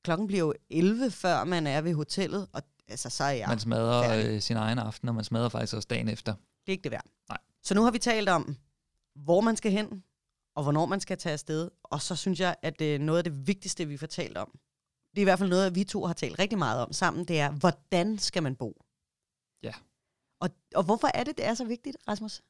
klokken 0.03 0.27
bliver 0.27 0.39
jo 0.39 0.53
11, 0.69 1.11
før 1.11 1.43
man 1.43 1.67
er 1.67 1.81
ved 1.81 1.93
hotellet, 1.93 2.47
og 2.53 2.61
altså, 2.87 3.09
så 3.09 3.23
er 3.23 3.31
jeg... 3.31 3.47
Man 3.47 3.59
smadrer 3.59 4.03
færdig. 4.03 4.29
øh, 4.29 4.41
sin 4.41 4.57
egen 4.57 4.79
aften, 4.79 5.09
og 5.09 5.15
man 5.15 5.23
smadrer 5.23 5.49
faktisk 5.49 5.75
også 5.75 5.87
dagen 5.89 6.09
efter. 6.09 6.33
Det 6.33 6.67
er 6.67 6.71
ikke 6.71 6.83
det 6.83 6.91
værd. 6.91 7.05
Nej. 7.29 7.37
Så 7.63 7.75
nu 7.75 7.83
har 7.83 7.91
vi 7.91 7.99
talt 7.99 8.29
om, 8.29 8.55
hvor 9.15 9.41
man 9.41 9.55
skal 9.57 9.71
hen, 9.71 10.03
og 10.55 10.63
hvornår 10.63 10.85
man 10.85 10.99
skal 10.99 11.17
tage 11.17 11.33
afsted. 11.33 11.69
Og 11.83 12.01
så 12.01 12.15
synes 12.15 12.39
jeg, 12.39 12.55
at 12.61 12.81
er 12.81 12.99
noget 12.99 13.17
af 13.17 13.23
det 13.23 13.47
vigtigste, 13.47 13.87
vi 13.87 13.97
får 13.97 14.07
talt 14.07 14.37
om. 14.37 14.59
Det 15.11 15.17
er 15.17 15.21
i 15.21 15.23
hvert 15.23 15.39
fald 15.39 15.49
noget, 15.49 15.75
vi 15.75 15.83
to 15.83 16.05
har 16.05 16.13
talt 16.13 16.39
rigtig 16.39 16.57
meget 16.57 16.81
om 16.81 16.93
sammen. 16.93 17.25
Det 17.25 17.39
er, 17.39 17.51
hvordan 17.51 18.17
skal 18.17 18.43
man 18.43 18.55
bo? 18.55 18.81
Ja. 19.63 19.73
Og, 20.41 20.49
og 20.75 20.83
hvorfor 20.83 21.07
er 21.13 21.23
det, 21.23 21.37
det 21.37 21.45
er 21.45 21.53
så 21.53 21.65
vigtigt, 21.65 21.97
Rasmus? 22.07 22.41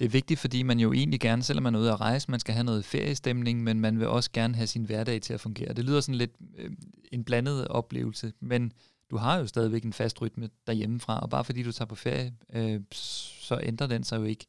Det 0.00 0.04
er 0.04 0.10
vigtigt, 0.10 0.40
fordi 0.40 0.62
man 0.62 0.80
jo 0.80 0.92
egentlig 0.92 1.20
gerne, 1.20 1.42
selvom 1.42 1.62
man 1.62 1.74
er 1.74 1.78
ude 1.78 1.92
at 1.92 2.00
rejse, 2.00 2.30
man 2.30 2.40
skal 2.40 2.54
have 2.54 2.64
noget 2.64 2.84
feriestemning, 2.84 3.62
men 3.62 3.80
man 3.80 3.98
vil 3.98 4.08
også 4.08 4.30
gerne 4.32 4.54
have 4.54 4.66
sin 4.66 4.84
hverdag 4.84 5.22
til 5.22 5.34
at 5.34 5.40
fungere. 5.40 5.72
Det 5.72 5.84
lyder 5.84 6.00
sådan 6.00 6.14
lidt 6.14 6.36
øh, 6.56 6.70
en 7.12 7.24
blandet 7.24 7.68
oplevelse, 7.68 8.32
men 8.40 8.72
du 9.10 9.16
har 9.16 9.38
jo 9.38 9.46
stadigvæk 9.46 9.84
en 9.84 9.92
fast 9.92 10.20
rytme 10.20 10.48
derhjemmefra, 10.66 11.20
og 11.20 11.30
bare 11.30 11.44
fordi 11.44 11.62
du 11.62 11.72
tager 11.72 11.86
på 11.86 11.94
ferie, 11.94 12.34
øh, 12.52 12.80
så 12.92 13.60
ændrer 13.62 13.86
den 13.86 14.04
sig 14.04 14.18
jo 14.18 14.24
ikke 14.24 14.46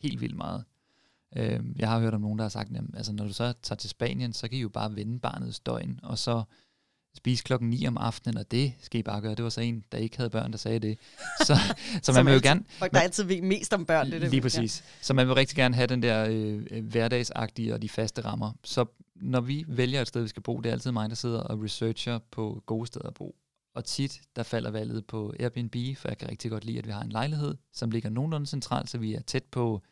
helt 0.00 0.20
vildt 0.20 0.36
meget. 0.36 0.64
Øh, 1.36 1.60
jeg 1.76 1.88
har 1.88 2.00
hørt 2.00 2.14
om 2.14 2.20
nogen, 2.20 2.38
der 2.38 2.44
har 2.44 2.48
sagt, 2.48 2.76
at 2.76 2.84
altså, 2.94 3.12
når 3.12 3.26
du 3.26 3.32
så 3.32 3.52
tager 3.62 3.76
til 3.76 3.90
Spanien, 3.90 4.32
så 4.32 4.48
kan 4.48 4.58
I 4.58 4.60
jo 4.60 4.68
bare 4.68 4.96
vende 4.96 5.20
barnets 5.20 5.60
døgn, 5.60 6.00
og 6.02 6.18
så 6.18 6.42
spise 7.14 7.44
klokken 7.44 7.70
9 7.70 7.86
om 7.86 7.96
aftenen, 7.96 8.38
og 8.38 8.50
det 8.50 8.72
skal 8.80 9.00
I 9.00 9.02
bare 9.02 9.20
gøre. 9.20 9.34
Det 9.34 9.42
var 9.42 9.50
så 9.50 9.60
en, 9.60 9.84
der 9.92 9.98
ikke 9.98 10.16
havde 10.16 10.30
børn, 10.30 10.52
der 10.52 10.58
sagde 10.58 10.78
det. 10.78 10.98
Så, 11.46 11.56
så 12.02 12.12
man 12.12 12.26
vil 12.26 12.34
jo 12.34 12.40
gerne, 12.42 12.64
Folk, 12.68 12.92
der 12.92 13.00
altid 13.00 13.24
ved 13.24 13.42
mest 13.42 13.74
om 13.74 13.86
børn. 13.86 14.10
Det 14.10 14.20
det, 14.20 14.30
Lige 14.30 14.40
præcis. 14.40 14.80
Ja. 14.80 15.02
Så 15.02 15.14
man 15.14 15.26
vil 15.26 15.34
rigtig 15.34 15.56
gerne 15.56 15.74
have 15.74 15.86
den 15.86 16.02
der 16.02 16.26
øh, 16.30 16.66
øh, 16.70 16.84
hverdagsagtige 16.84 17.74
og 17.74 17.82
de 17.82 17.88
faste 17.88 18.24
rammer. 18.24 18.52
Så 18.64 18.84
når 19.14 19.40
vi 19.40 19.64
vælger 19.68 20.00
et 20.00 20.08
sted, 20.08 20.22
vi 20.22 20.28
skal 20.28 20.42
bo, 20.42 20.60
det 20.60 20.68
er 20.68 20.72
altid 20.72 20.92
mig, 20.92 21.08
der 21.08 21.16
sidder 21.16 21.40
og 21.40 21.62
researcher 21.62 22.18
på 22.30 22.62
gode 22.66 22.86
steder 22.86 23.06
at 23.06 23.14
bo. 23.14 23.36
Og 23.74 23.84
tit, 23.84 24.20
der 24.36 24.42
falder 24.42 24.70
valget 24.70 25.06
på 25.06 25.34
Airbnb, 25.40 25.76
for 25.96 26.08
jeg 26.08 26.18
kan 26.18 26.30
rigtig 26.30 26.50
godt 26.50 26.64
lide, 26.64 26.78
at 26.78 26.86
vi 26.86 26.92
har 26.92 27.02
en 27.02 27.12
lejlighed, 27.12 27.54
som 27.72 27.90
ligger 27.90 28.10
nogenlunde 28.10 28.46
centralt, 28.46 28.90
så 28.90 28.98
vi 28.98 29.14
er 29.14 29.20
tæt 29.20 29.44
på 29.44 29.82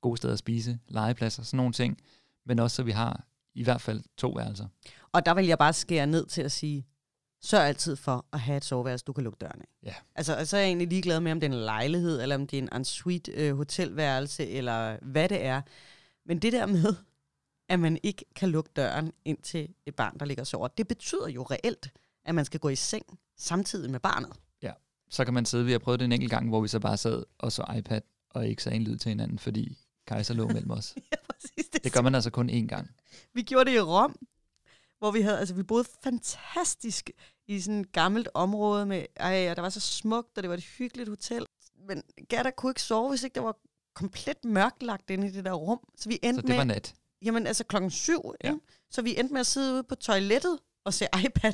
gode 0.00 0.16
steder 0.16 0.32
at 0.32 0.38
spise, 0.38 0.78
legepladser, 0.88 1.42
sådan 1.42 1.56
nogle 1.56 1.72
ting. 1.72 1.98
Men 2.46 2.58
også, 2.58 2.74
så 2.74 2.82
vi 2.82 2.90
har 2.90 3.24
i 3.54 3.62
hvert 3.62 3.80
fald 3.80 4.02
to 4.16 4.30
værelser. 4.30 4.66
Og 5.12 5.26
der 5.26 5.34
vil 5.34 5.46
jeg 5.46 5.58
bare 5.58 5.72
skære 5.72 6.06
ned 6.06 6.26
til 6.26 6.42
at 6.42 6.52
sige, 6.52 6.86
sørg 7.42 7.62
altid 7.62 7.96
for 7.96 8.26
at 8.32 8.40
have 8.40 8.56
et 8.56 8.64
soveværelse, 8.64 9.04
du 9.04 9.12
kan 9.12 9.24
lukke 9.24 9.36
døren 9.40 9.60
af. 9.60 9.66
Ja. 9.82 9.94
Altså, 10.14 10.46
så 10.46 10.56
er 10.56 10.60
jeg 10.60 10.68
egentlig 10.68 10.88
ligeglad 10.88 11.20
med, 11.20 11.32
om 11.32 11.40
det 11.40 11.46
er 11.46 11.52
en 11.52 11.64
lejlighed, 11.64 12.22
eller 12.22 12.34
om 12.34 12.46
det 12.46 12.58
er 12.58 12.62
en 12.62 12.68
ensuite 12.76 13.32
øh, 13.32 13.56
hotelværelse, 13.56 14.46
eller 14.46 14.96
hvad 15.02 15.28
det 15.28 15.44
er. 15.44 15.62
Men 16.26 16.38
det 16.38 16.52
der 16.52 16.66
med, 16.66 16.94
at 17.68 17.80
man 17.80 17.98
ikke 18.02 18.24
kan 18.36 18.48
lukke 18.48 18.70
døren 18.76 19.12
ind 19.24 19.38
til 19.38 19.68
et 19.86 19.94
barn, 19.94 20.18
der 20.18 20.26
ligger 20.26 20.42
og 20.42 20.46
sover, 20.46 20.68
det 20.68 20.88
betyder 20.88 21.28
jo 21.28 21.42
reelt, 21.42 21.90
at 22.24 22.34
man 22.34 22.44
skal 22.44 22.60
gå 22.60 22.68
i 22.68 22.76
seng 22.76 23.18
samtidig 23.36 23.90
med 23.90 24.00
barnet. 24.00 24.32
Så 25.12 25.24
kan 25.24 25.34
man 25.34 25.44
sidde, 25.44 25.64
vi 25.64 25.72
har 25.72 25.78
prøvet 25.78 26.00
det 26.00 26.04
en 26.04 26.12
enkelt 26.12 26.30
gang, 26.30 26.48
hvor 26.48 26.60
vi 26.60 26.68
så 26.68 26.80
bare 26.80 26.96
sad 26.96 27.22
og 27.38 27.52
så 27.52 27.64
iPad, 27.78 28.00
og 28.30 28.48
ikke 28.48 28.62
sagde 28.62 28.76
en 28.76 28.84
lyd 28.84 28.96
til 28.96 29.08
hinanden, 29.08 29.38
fordi 29.38 29.78
Kaiser 30.06 30.34
lå 30.34 30.48
mellem 30.48 30.70
os. 30.70 30.94
ja, 31.12 31.16
præcis. 31.32 31.70
Det, 31.72 31.84
Det 31.84 31.92
gør 31.92 32.00
man 32.00 32.14
altså 32.14 32.30
kun 32.30 32.50
én 32.50 32.66
gang. 32.66 32.90
Vi 33.34 33.42
gjorde 33.42 33.70
det 33.70 33.76
i 33.76 33.80
Rom, 33.80 34.16
hvor 35.02 35.10
vi 35.10 35.20
havde, 35.20 35.38
altså 35.38 35.54
vi 35.54 35.62
boede 35.62 35.84
fantastisk 36.04 37.10
i 37.48 37.60
sådan 37.60 37.80
et 37.80 37.92
gammelt 37.92 38.28
område 38.34 38.86
med, 38.86 39.04
ej, 39.16 39.50
og 39.50 39.56
der 39.56 39.62
var 39.62 39.68
så 39.68 39.80
smukt, 39.80 40.36
og 40.36 40.42
det 40.42 40.50
var 40.50 40.56
et 40.56 40.64
hyggeligt 40.64 41.08
hotel. 41.08 41.46
Men 41.88 42.02
Gerda 42.28 42.50
kunne 42.50 42.70
ikke 42.70 42.82
sove, 42.82 43.08
hvis 43.08 43.22
ikke 43.22 43.34
der 43.34 43.40
var 43.40 43.56
komplet 43.94 44.44
mørklagt 44.44 45.10
inde 45.10 45.26
i 45.26 45.30
det 45.30 45.44
der 45.44 45.52
rum. 45.52 45.80
Så 45.96 46.08
vi 46.08 46.18
endte 46.22 46.40
Så 46.42 46.46
det 46.46 46.56
var 46.56 46.64
med, 46.64 46.74
nat. 46.74 46.94
jamen 47.22 47.46
altså 47.46 47.64
klokken 47.64 47.90
syv, 47.90 48.34
Ja. 48.44 48.48
ikke? 48.48 48.60
så 48.90 49.02
vi 49.02 49.18
endte 49.18 49.32
med 49.32 49.40
at 49.40 49.46
sidde 49.46 49.74
ude 49.74 49.82
på 49.82 49.94
toilettet 49.94 50.58
og 50.84 50.94
se 50.94 51.06
iPad. 51.24 51.52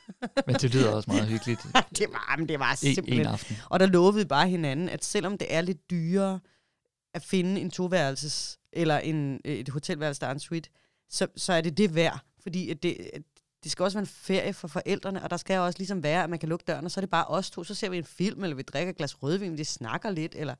Men 0.46 0.54
det 0.56 0.74
lyder 0.74 0.92
også 0.92 1.10
meget 1.10 1.28
hyggeligt. 1.28 1.60
det 1.98 2.06
var, 2.12 2.34
men 2.38 2.48
det 2.48 2.58
var 2.58 2.70
En, 2.70 2.76
simpelthen... 2.76 3.20
en 3.20 3.26
aften. 3.32 3.56
Og 3.70 3.80
der 3.80 3.86
lovede 3.86 4.14
vi 4.14 4.24
bare 4.24 4.48
hinanden, 4.48 4.88
at 4.88 5.04
selvom 5.04 5.38
det 5.38 5.54
er 5.54 5.60
lidt 5.60 5.90
dyrere 5.90 6.40
at 7.14 7.22
finde 7.22 7.60
en 7.60 7.70
toværelses 7.70 8.58
eller 8.72 8.98
en, 8.98 9.40
et 9.44 9.68
hotelværelse, 9.68 10.20
der 10.20 10.26
er 10.26 10.30
en 10.30 10.40
suite, 10.40 10.70
så, 11.10 11.26
så 11.36 11.52
er 11.52 11.60
det 11.60 11.76
det 11.78 11.94
værd. 11.94 12.20
Fordi 12.42 12.70
at 12.70 12.82
det, 12.82 13.10
at 13.12 13.22
det 13.64 13.72
skal 13.72 13.82
også 13.82 13.98
være 13.98 14.02
en 14.02 14.06
ferie 14.06 14.52
for 14.52 14.68
forældrene, 14.68 15.22
og 15.22 15.30
der 15.30 15.36
skal 15.36 15.58
også 15.58 15.78
ligesom 15.78 16.02
være, 16.02 16.24
at 16.24 16.30
man 16.30 16.38
kan 16.38 16.48
lukke 16.48 16.64
døren, 16.66 16.84
og 16.84 16.90
så 16.90 17.00
er 17.00 17.02
det 17.02 17.10
bare 17.10 17.24
os 17.24 17.50
to. 17.50 17.64
Så 17.64 17.74
ser 17.74 17.90
vi 17.90 17.98
en 17.98 18.04
film, 18.04 18.42
eller 18.42 18.56
vi 18.56 18.62
drikker 18.62 18.90
et 18.90 18.96
glas 18.96 19.22
rødvin, 19.22 19.58
vi 19.58 19.64
snakker 19.64 20.10
lidt, 20.10 20.34
eller 20.34 20.54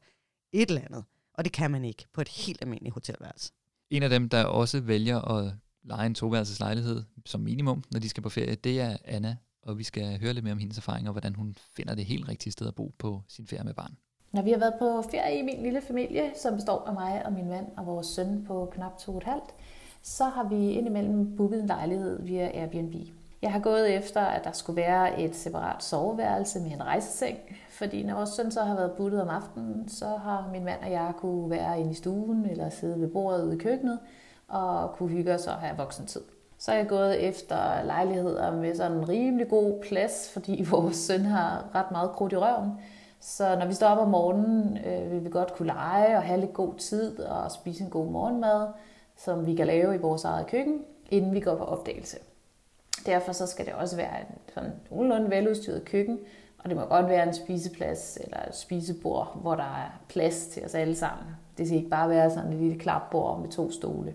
et 0.53 0.69
eller 0.69 0.81
andet. 0.81 1.05
Og 1.35 1.45
det 1.45 1.53
kan 1.53 1.71
man 1.71 1.85
ikke 1.85 2.07
på 2.13 2.21
et 2.21 2.29
helt 2.29 2.63
almindeligt 2.63 2.95
hotelværelse. 2.95 3.53
En 3.91 4.03
af 4.03 4.11
dem, 4.11 4.29
der 4.29 4.45
også 4.45 4.81
vælger 4.81 5.21
at 5.21 5.53
lege 5.83 6.07
en 6.07 6.15
toværelseslejlighed 6.15 7.03
som 7.27 7.41
minimum, 7.41 7.85
når 7.91 8.01
de 8.01 8.09
skal 8.09 8.23
på 8.23 8.29
ferie, 8.29 8.55
det 8.55 8.81
er 8.81 8.97
Anna. 9.05 9.37
Og 9.63 9.79
vi 9.79 9.85
skal 9.85 10.21
høre 10.21 10.33
lidt 10.33 10.45
mere 10.45 10.53
om 10.53 10.59
hendes 10.59 10.79
erfaringer, 10.79 11.11
og 11.11 11.13
hvordan 11.13 11.35
hun 11.35 11.57
finder 11.77 11.95
det 11.95 12.05
helt 12.05 12.29
rigtige 12.29 12.53
sted 12.53 12.67
at 12.67 12.75
bo 12.75 12.95
på 12.99 13.23
sin 13.29 13.47
ferie 13.47 13.65
med 13.65 13.75
barn. 13.75 13.97
Når 14.33 14.43
vi 14.43 14.51
har 14.51 14.59
været 14.59 14.75
på 14.79 15.03
ferie 15.11 15.39
i 15.39 15.43
min 15.43 15.63
lille 15.63 15.83
familie, 15.87 16.33
som 16.43 16.55
består 16.55 16.85
af 16.85 16.95
mig 16.95 17.27
og 17.27 17.33
min 17.33 17.49
mand 17.49 17.67
og 17.77 17.87
vores 17.87 18.07
søn 18.07 18.45
på 18.47 18.71
knap 18.75 18.99
to 18.99 19.13
og 19.13 19.19
et 19.19 19.25
halvt, 19.25 19.55
så 20.03 20.25
har 20.25 20.45
vi 20.45 20.71
indimellem 20.71 21.37
booket 21.37 21.61
en 21.61 21.67
lejlighed 21.67 22.23
via 22.23 22.51
Airbnb. 22.55 22.95
Jeg 23.43 23.53
har 23.53 23.61
gået 23.61 23.97
efter, 23.97 24.21
at 24.21 24.45
der 24.45 24.53
skulle 24.53 24.77
være 24.77 25.21
et 25.21 25.37
separat 25.37 25.83
soveværelse 25.83 26.61
med 26.61 26.71
en 26.71 26.83
rejseseng, 26.83 27.39
fordi 27.71 28.03
når 28.03 28.15
vores 28.15 28.31
søn 28.31 28.51
så 28.51 28.63
har 28.63 28.75
været 28.75 28.93
buttet 28.93 29.23
om 29.23 29.29
aftenen, 29.29 29.89
så 29.89 30.07
har 30.07 30.49
min 30.53 30.65
mand 30.65 30.81
og 30.83 30.91
jeg 30.91 31.13
kunne 31.19 31.51
være 31.51 31.81
inde 31.81 31.91
i 31.91 31.95
stuen 31.95 32.47
eller 32.51 32.71
sidde 32.71 33.01
ved 33.01 33.09
bordet 33.09 33.45
ude 33.45 33.57
i 33.57 33.59
køkkenet 33.59 33.99
og 34.49 34.93
kunne 34.93 35.09
hygge 35.09 35.35
os 35.35 35.47
og 35.47 35.55
have 35.55 35.77
voksentid. 35.77 36.21
Så 36.59 36.73
er 36.73 36.77
jeg 36.77 36.89
gået 36.89 37.29
efter 37.29 37.83
lejligheder 37.85 38.57
med 38.57 38.75
sådan 38.75 38.97
en 38.97 39.09
rimelig 39.09 39.49
god 39.49 39.83
plads, 39.83 40.31
fordi 40.33 40.65
vores 40.71 40.97
søn 40.97 41.21
har 41.21 41.65
ret 41.75 41.91
meget 41.91 42.11
krudt 42.11 42.33
i 42.33 42.37
røven. 42.37 42.73
Så 43.21 43.57
når 43.59 43.67
vi 43.67 43.75
står 43.75 43.87
op 43.87 43.99
om 43.99 44.09
morgenen, 44.09 44.79
øh, 44.87 45.11
vil 45.11 45.25
vi 45.25 45.31
godt 45.31 45.55
kunne 45.55 45.67
lege 45.67 46.17
og 46.17 46.23
have 46.23 46.41
lidt 46.41 46.53
god 46.53 46.75
tid 46.75 47.21
og 47.21 47.51
spise 47.51 47.85
en 47.85 47.91
god 47.91 48.07
morgenmad, 48.07 48.67
som 49.25 49.47
vi 49.47 49.55
kan 49.55 49.67
lave 49.67 49.95
i 49.95 49.99
vores 49.99 50.25
eget 50.25 50.47
køkken, 50.47 50.85
inden 51.11 51.35
vi 51.35 51.41
går 51.41 51.55
på 51.55 51.65
opdagelse. 51.65 52.19
Derfor 53.07 53.33
så 53.33 53.47
skal 53.47 53.67
det 53.67 53.75
også 53.75 53.97
være 53.97 54.21
en 54.21 54.27
sådan 54.55 54.73
nogenlunde 54.91 55.31
veludstyret 55.31 55.85
køkken, 55.85 56.19
og 56.59 56.71
det 56.71 56.77
må 56.77 56.85
godt 56.85 57.09
være 57.09 57.27
en 57.27 57.35
spiseplads 57.35 58.19
eller 58.25 58.37
et 58.49 58.57
spisebord, 58.57 59.39
hvor 59.41 59.55
der 59.55 59.63
er 59.63 60.01
plads 60.09 60.47
til 60.47 60.65
os 60.65 60.75
alle 60.75 60.97
sammen. 60.97 61.27
Det 61.59 61.67
skal 61.67 61.79
ikke 61.79 61.91
bare 61.91 62.09
være 62.09 62.31
sådan 62.31 62.53
et 62.53 62.59
lille 62.59 62.79
klapbord 62.79 63.41
med 63.41 63.49
to 63.49 63.71
stole. 63.71 64.15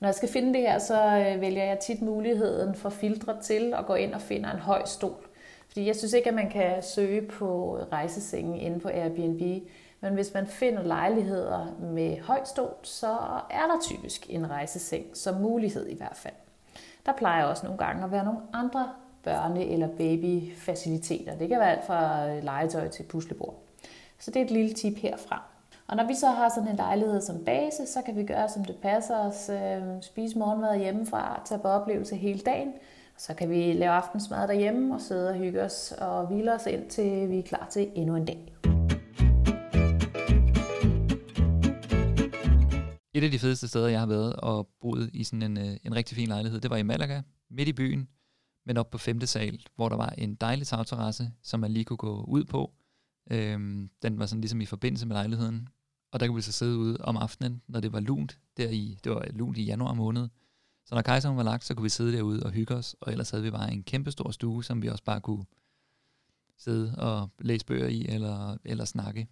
Når 0.00 0.08
jeg 0.08 0.14
skal 0.14 0.28
finde 0.28 0.52
det 0.52 0.60
her, 0.60 0.78
så 0.78 1.26
øh, 1.28 1.40
vælger 1.40 1.64
jeg 1.64 1.78
tit 1.78 2.02
muligheden 2.02 2.74
for 2.74 2.88
filtre 2.88 3.40
til 3.42 3.74
at 3.78 3.86
gå 3.86 3.94
ind 3.94 4.14
og 4.14 4.20
finde 4.20 4.50
en 4.50 4.58
høj 4.58 4.82
stol. 4.84 5.26
Fordi 5.68 5.86
jeg 5.86 5.96
synes 5.96 6.12
ikke, 6.12 6.28
at 6.28 6.34
man 6.34 6.50
kan 6.50 6.82
søge 6.82 7.22
på 7.22 7.78
rejsesengen 7.92 8.56
inde 8.56 8.80
på 8.80 8.88
Airbnb, 8.88 9.68
men 10.04 10.14
hvis 10.14 10.34
man 10.34 10.46
finder 10.46 10.82
lejligheder 10.82 11.66
med 11.80 12.20
højt 12.20 12.48
stol, 12.48 12.74
så 12.82 13.12
er 13.50 13.66
der 13.66 13.80
typisk 13.82 14.26
en 14.28 14.50
rejseseng 14.50 15.04
som 15.14 15.40
mulighed 15.40 15.88
i 15.88 15.96
hvert 15.96 16.16
fald. 16.16 16.34
Der 17.06 17.12
plejer 17.12 17.44
også 17.44 17.66
nogle 17.66 17.78
gange 17.78 18.04
at 18.04 18.12
være 18.12 18.24
nogle 18.24 18.40
andre 18.52 18.88
børne- 19.26 19.72
eller 19.72 19.88
babyfaciliteter. 19.88 21.38
Det 21.38 21.48
kan 21.48 21.60
være 21.60 21.70
alt 21.70 21.86
fra 21.86 22.26
legetøj 22.40 22.88
til 22.88 23.02
puslebord. 23.02 23.54
Så 24.18 24.30
det 24.30 24.40
er 24.40 24.44
et 24.44 24.50
lille 24.50 24.74
tip 24.74 24.96
herfra. 24.96 25.42
Og 25.86 25.96
når 25.96 26.06
vi 26.06 26.14
så 26.14 26.26
har 26.26 26.48
sådan 26.48 26.68
en 26.68 26.76
lejlighed 26.76 27.20
som 27.20 27.44
base, 27.44 27.86
så 27.86 28.02
kan 28.02 28.16
vi 28.16 28.24
gøre, 28.24 28.48
som 28.48 28.64
det 28.64 28.76
passer 28.82 29.18
os. 29.18 29.48
Øhm, 29.48 30.02
spise 30.02 30.38
morgenmad 30.38 30.78
hjemmefra, 30.78 31.42
tage 31.44 31.60
på 31.60 31.68
oplevelse 31.68 32.16
hele 32.16 32.40
dagen. 32.40 32.72
Så 33.16 33.34
kan 33.34 33.50
vi 33.50 33.72
lave 33.72 33.92
aftensmad 33.92 34.48
derhjemme 34.48 34.94
og 34.94 35.00
sidde 35.00 35.28
og 35.28 35.34
hygge 35.34 35.62
os 35.62 35.94
og 35.98 36.26
hvile 36.26 36.54
os 36.54 36.66
ind, 36.66 36.90
til 36.90 37.30
vi 37.30 37.38
er 37.38 37.42
klar 37.42 37.66
til 37.70 37.90
endnu 37.94 38.16
en 38.16 38.24
dag. 38.24 38.63
Et 43.24 43.28
af 43.28 43.32
de 43.32 43.38
fedeste 43.38 43.68
steder, 43.68 43.88
jeg 43.88 44.00
har 44.00 44.06
været 44.06 44.36
og 44.36 44.68
boet 44.80 45.10
i 45.12 45.24
sådan 45.24 45.42
en, 45.42 45.58
øh, 45.58 45.76
en 45.84 45.94
rigtig 45.94 46.16
fin 46.16 46.28
lejlighed, 46.28 46.60
det 46.60 46.70
var 46.70 46.76
i 46.76 46.82
Malaga, 46.82 47.22
midt 47.50 47.68
i 47.68 47.72
byen, 47.72 48.08
men 48.66 48.76
op 48.76 48.90
på 48.90 48.98
femte 48.98 49.26
sal, 49.26 49.66
hvor 49.76 49.88
der 49.88 49.96
var 49.96 50.08
en 50.08 50.34
dejlig 50.34 50.66
tagterrasse, 50.66 51.32
som 51.42 51.60
man 51.60 51.70
lige 51.70 51.84
kunne 51.84 51.96
gå 51.96 52.24
ud 52.24 52.44
på. 52.44 52.72
Øhm, 53.30 53.90
den 54.02 54.18
var 54.18 54.26
sådan 54.26 54.40
ligesom 54.40 54.60
i 54.60 54.66
forbindelse 54.66 55.06
med 55.06 55.16
lejligheden, 55.16 55.68
og 56.12 56.20
der 56.20 56.26
kunne 56.26 56.34
vi 56.36 56.42
så 56.42 56.52
sidde 56.52 56.78
ude 56.78 56.96
om 57.00 57.16
aftenen, 57.16 57.62
når 57.68 57.80
det 57.80 57.92
var 57.92 58.00
lunt, 58.00 58.38
der 58.56 58.68
i, 58.68 58.98
det 59.04 59.12
var 59.12 59.26
lunt 59.30 59.58
i 59.58 59.64
januar 59.64 59.94
måned. 59.94 60.28
Så 60.84 60.94
når 60.94 61.02
kejseren 61.02 61.36
var 61.36 61.42
lagt, 61.42 61.64
så 61.64 61.74
kunne 61.74 61.82
vi 61.82 61.88
sidde 61.88 62.12
derude 62.12 62.42
og 62.42 62.50
hygge 62.50 62.74
os, 62.74 62.96
og 63.00 63.12
ellers 63.12 63.30
havde 63.30 63.44
vi 63.44 63.50
bare 63.50 63.72
en 63.72 63.82
kæmpe 63.82 64.10
stor 64.10 64.30
stue, 64.30 64.64
som 64.64 64.82
vi 64.82 64.88
også 64.88 65.04
bare 65.04 65.20
kunne 65.20 65.44
sidde 66.58 66.94
og 66.98 67.30
læse 67.38 67.66
bøger 67.66 67.88
i, 67.88 68.06
eller, 68.06 68.56
eller 68.64 68.84
snakke. 68.84 69.28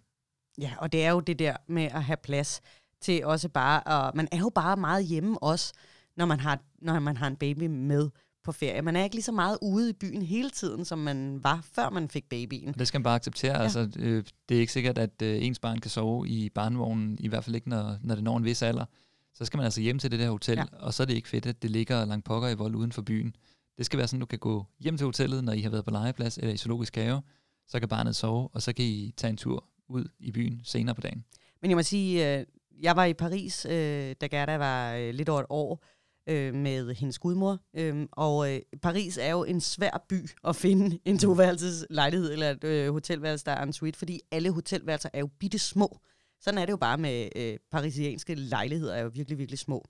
Ja, 0.57 0.73
og 0.77 0.91
det 0.91 1.05
er 1.05 1.11
jo 1.11 1.19
det 1.19 1.39
der 1.39 1.57
med 1.67 1.83
at 1.83 2.03
have 2.03 2.17
plads 2.17 2.61
til 3.03 3.25
også 3.25 3.49
bare, 3.49 3.83
og 3.83 4.11
man 4.15 4.27
er 4.31 4.37
jo 4.37 4.51
bare 4.55 4.77
meget 4.77 5.05
hjemme 5.05 5.43
også, 5.43 5.73
når 6.17 6.25
man 6.25 6.39
har, 6.39 6.59
når 6.81 6.99
man 6.99 7.17
har 7.17 7.27
en 7.27 7.35
baby 7.35 7.63
med 7.63 8.09
på 8.43 8.51
ferie. 8.51 8.81
Man 8.81 8.95
er 8.95 9.03
ikke 9.03 9.15
lige 9.15 9.23
så 9.23 9.31
meget 9.31 9.57
ude 9.61 9.89
i 9.89 9.93
byen 9.93 10.21
hele 10.21 10.49
tiden, 10.49 10.85
som 10.85 10.99
man 10.99 11.43
var, 11.43 11.65
før 11.73 11.89
man 11.89 12.09
fik 12.09 12.29
babyen. 12.29 12.69
Og 12.69 12.79
det 12.79 12.87
skal 12.87 12.99
man 12.99 13.03
bare 13.03 13.15
acceptere. 13.15 13.55
Ja. 13.55 13.63
Altså, 13.63 13.89
øh, 13.99 14.23
det 14.49 14.57
er 14.57 14.61
ikke 14.61 14.73
sikkert, 14.73 14.97
at 14.97 15.21
øh, 15.21 15.45
ens 15.45 15.59
barn 15.59 15.79
kan 15.79 15.91
sove 15.91 16.27
i 16.27 16.49
barnevognen, 16.49 17.17
i 17.19 17.27
hvert 17.27 17.43
fald 17.43 17.55
ikke, 17.55 17.69
når, 17.69 17.97
når 18.01 18.15
det 18.15 18.23
når 18.23 18.37
en 18.37 18.45
vis 18.45 18.61
alder. 18.61 18.85
Så 19.33 19.45
skal 19.45 19.57
man 19.57 19.63
altså 19.63 19.81
hjem 19.81 19.99
til 19.99 20.11
det 20.11 20.19
der 20.19 20.29
hotel, 20.29 20.57
ja. 20.57 20.63
og 20.79 20.93
så 20.93 21.03
er 21.03 21.07
det 21.07 21.13
ikke 21.13 21.29
fedt, 21.29 21.45
at 21.45 21.61
det 21.61 21.71
ligger 21.71 22.05
langt 22.05 22.25
pokker 22.25 22.49
i 22.49 22.53
vold 22.53 22.75
uden 22.75 22.91
for 22.91 23.01
byen. 23.01 23.35
Det 23.77 23.85
skal 23.85 23.97
være 23.97 24.07
sådan, 24.07 24.19
at 24.19 24.21
du 24.21 24.25
kan 24.25 24.39
gå 24.39 24.65
hjem 24.79 24.97
til 24.97 25.05
hotellet, 25.05 25.43
når 25.43 25.53
I 25.53 25.61
har 25.61 25.69
været 25.69 25.85
på 25.85 25.91
legeplads 25.91 26.37
eller 26.37 26.53
i 26.53 26.57
zoologisk 26.57 26.95
have, 26.95 27.21
så 27.67 27.79
kan 27.79 27.89
barnet 27.89 28.15
sove, 28.15 28.49
og 28.53 28.61
så 28.61 28.73
kan 28.73 28.85
I 28.85 29.13
tage 29.17 29.29
en 29.29 29.37
tur 29.37 29.65
ud 29.87 30.05
i 30.19 30.31
byen 30.31 30.61
senere 30.63 30.95
på 30.95 31.01
dagen. 31.01 31.25
Men 31.61 31.69
jeg 31.69 31.77
må 31.77 31.81
sige, 31.81 32.39
øh, 32.39 32.45
jeg 32.81 32.95
var 32.95 33.05
i 33.05 33.13
Paris, 33.13 33.65
øh, 33.65 34.15
da 34.21 34.27
Gerda 34.27 34.57
var 34.57 34.93
øh, 34.93 35.13
lidt 35.13 35.29
over 35.29 35.39
et 35.39 35.45
år, 35.49 35.83
øh, 36.27 36.53
med 36.53 36.95
hendes 36.95 37.19
gudmor. 37.19 37.59
Øh, 37.73 38.07
og 38.11 38.53
øh, 38.53 38.61
Paris 38.81 39.17
er 39.17 39.31
jo 39.31 39.43
en 39.43 39.61
svær 39.61 40.05
by 40.09 40.29
at 40.43 40.55
finde 40.55 40.99
en 41.05 41.19
toværelses 41.19 41.85
lejlighed 41.89 42.33
eller 42.33 42.51
et 42.51 42.63
øh, 42.63 42.91
hotelværelse, 42.91 43.45
der 43.45 43.51
er 43.51 43.63
en 43.63 43.73
suite, 43.73 43.97
fordi 43.97 44.19
alle 44.31 44.51
hotelværelser 44.51 45.09
er 45.13 45.19
jo 45.19 45.29
bitte 45.39 45.59
små. 45.59 45.99
Sådan 46.39 46.57
er 46.57 46.65
det 46.65 46.71
jo 46.71 46.77
bare 46.77 46.97
med 46.97 47.29
øh, 47.35 47.57
parisianske 47.71 48.35
lejligheder, 48.35 48.95
er 48.95 49.01
jo 49.01 49.11
virkelig, 49.13 49.37
virkelig 49.37 49.59
små. 49.59 49.85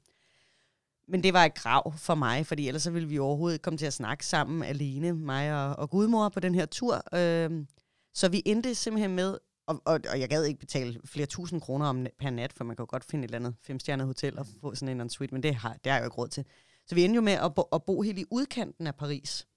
Men 1.08 1.24
det 1.24 1.34
var 1.34 1.46
et 1.46 1.54
krav 1.54 1.94
for 1.98 2.16
mig, 2.16 2.46
fordi 2.46 2.68
ellers 2.68 2.84
så 2.84 2.92
ville 2.92 3.10
vi 3.10 3.20
overhovedet 3.20 3.56
ikke 3.56 3.64
komme 3.64 3.78
til 3.78 3.86
at 3.86 3.94
snakke 3.94 4.26
sammen 4.26 4.64
alene, 4.64 5.14
mig 5.14 5.66
og, 5.66 5.76
og 5.76 5.90
gudmor 5.90 6.30
på 6.30 6.40
den 6.40 6.56
her 6.56 6.66
tur. 6.66 7.18
Øh, 7.18 7.66
så 8.14 8.30
vi 8.30 8.42
endte 8.46 8.76
simpelthen 8.76 9.16
med 9.16 9.38
og, 9.68 9.82
og, 9.86 10.00
og 10.12 10.20
jeg 10.20 10.30
gad 10.30 10.44
ikke 10.44 10.60
betale 10.60 11.00
flere 11.06 11.26
tusind 11.26 11.62
kroner 11.62 11.86
om, 11.86 12.06
per 12.20 12.30
nat, 12.30 12.54
for 12.54 12.64
man 12.64 12.76
kan 12.76 12.84
jo 12.84 12.88
godt 12.90 13.06
finde 13.06 13.24
et 13.24 13.28
eller 13.28 13.40
andet 13.40 13.56
femstjernet 13.62 14.08
hotel 14.08 14.40
og 14.40 14.48
få 14.62 14.76
sådan 14.76 14.88
en 14.88 14.90
eller 14.90 15.04
anden 15.04 15.10
suite, 15.10 15.34
men 15.34 15.44
det 15.44 15.56
har, 15.56 15.74
det 15.84 15.92
har 15.92 16.00
jeg 16.00 16.04
jo 16.04 16.08
ikke 16.08 16.18
råd 16.18 16.28
til. 16.28 16.46
Så 16.88 16.96
vi 16.96 17.04
endte 17.04 17.16
jo 17.16 17.22
med 17.22 17.34
at 17.34 17.56
bo, 17.56 17.62
at 17.74 17.84
bo 17.84 18.02
helt 18.02 18.20
i 18.20 18.26
udkanten 18.32 18.88
af 18.88 18.96
Paris, 18.96 19.48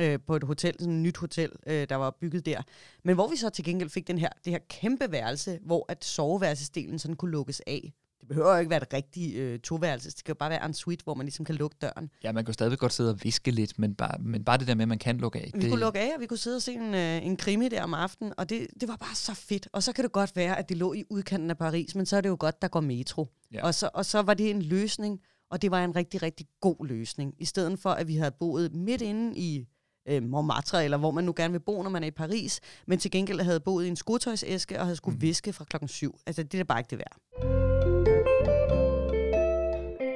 øh, 0.00 0.18
på 0.26 0.36
et 0.36 0.44
hotel, 0.44 0.74
sådan 0.78 0.94
et 0.94 1.00
nyt 1.00 1.16
hotel, 1.16 1.52
øh, 1.66 1.88
der 1.88 1.96
var 1.96 2.10
bygget 2.20 2.46
der. 2.46 2.62
Men 3.02 3.14
hvor 3.14 3.28
vi 3.28 3.36
så 3.36 3.50
til 3.50 3.64
gengæld 3.64 3.90
fik 3.90 4.06
den 4.06 4.18
her, 4.18 4.28
det 4.44 4.52
her 4.52 4.60
kæmpe 4.68 5.12
værelse, 5.12 5.58
hvor 5.62 5.84
at 5.88 6.04
soveværelsesdelen 6.04 6.98
sådan 6.98 7.16
kunne 7.16 7.30
lukkes 7.30 7.62
af. 7.66 7.92
Det 8.24 8.28
behøver 8.28 8.52
jo 8.52 8.58
ikke 8.58 8.70
være 8.70 8.82
et 8.82 8.92
rigtigt 8.92 9.36
øh, 9.36 9.58
toværelse. 9.58 10.10
Det 10.10 10.24
kan 10.24 10.32
jo 10.32 10.38
bare 10.38 10.50
være 10.50 10.66
en 10.66 10.74
suite, 10.74 11.04
hvor 11.04 11.14
man 11.14 11.26
ligesom 11.26 11.44
kan 11.44 11.54
lukke 11.54 11.76
døren. 11.80 12.10
Ja, 12.22 12.32
man 12.32 12.44
kan 12.44 12.54
stadigvæk 12.54 12.78
godt 12.78 12.92
sidde 12.92 13.10
og 13.10 13.18
viske 13.22 13.50
lidt, 13.50 13.78
men 13.78 13.94
bare, 13.94 14.18
men 14.20 14.44
bare 14.44 14.58
det 14.58 14.68
der 14.68 14.74
med, 14.74 14.82
at 14.82 14.88
man 14.88 14.98
kan 14.98 15.18
lukke 15.18 15.38
af. 15.38 15.50
Vi 15.54 15.60
det... 15.60 15.70
kunne 15.70 15.80
lukke 15.80 16.00
af, 16.00 16.14
og 16.14 16.20
vi 16.20 16.26
kunne 16.26 16.38
sidde 16.38 16.56
og 16.56 16.62
se 16.62 16.72
en, 16.72 16.94
øh, 16.94 17.26
en 17.26 17.36
krimi 17.36 17.68
der 17.68 17.82
om 17.82 17.94
aftenen, 17.94 18.32
og 18.36 18.50
det, 18.50 18.66
det 18.80 18.88
var 18.88 18.96
bare 18.96 19.14
så 19.14 19.34
fedt. 19.34 19.68
Og 19.72 19.82
så 19.82 19.92
kan 19.92 20.04
det 20.04 20.12
godt 20.12 20.36
være, 20.36 20.58
at 20.58 20.68
det 20.68 20.76
lå 20.76 20.92
i 20.92 21.04
udkanten 21.10 21.50
af 21.50 21.58
Paris, 21.58 21.94
men 21.94 22.06
så 22.06 22.16
er 22.16 22.20
det 22.20 22.28
jo 22.28 22.36
godt, 22.40 22.62
der 22.62 22.68
går 22.68 22.80
metro. 22.80 23.28
Ja. 23.52 23.64
Og, 23.66 23.74
så, 23.74 23.90
og 23.94 24.06
så 24.06 24.22
var 24.22 24.34
det 24.34 24.50
en 24.50 24.62
løsning, 24.62 25.20
og 25.50 25.62
det 25.62 25.70
var 25.70 25.84
en 25.84 25.96
rigtig, 25.96 26.22
rigtig 26.22 26.46
god 26.60 26.86
løsning. 26.86 27.34
I 27.38 27.44
stedet 27.44 27.78
for, 27.78 27.90
at 27.90 28.08
vi 28.08 28.16
havde 28.16 28.34
boet 28.40 28.74
midt 28.74 29.02
inde 29.02 29.38
i 29.38 29.66
øh, 30.08 30.22
Montmartre, 30.22 30.84
eller 30.84 30.96
hvor 30.96 31.10
man 31.10 31.24
nu 31.24 31.32
gerne 31.36 31.52
vil 31.52 31.60
bo, 31.60 31.82
når 31.82 31.90
man 31.90 32.02
er 32.02 32.06
i 32.06 32.10
Paris, 32.10 32.60
men 32.86 32.98
til 32.98 33.10
gengæld 33.10 33.40
havde 33.40 33.60
boet 33.60 33.84
i 33.84 33.88
en 33.88 33.96
skotøjsæske 33.96 34.78
og 34.78 34.84
havde 34.84 34.96
skulle 34.96 35.14
mm. 35.14 35.22
viske 35.22 35.52
fra 35.52 35.64
klokken 35.64 35.88
syv. 35.88 36.18
Altså, 36.26 36.42
det 36.42 36.60
er 36.60 36.64
bare 36.64 36.80
ikke 36.80 36.90
det 36.90 36.98
værd. 36.98 37.63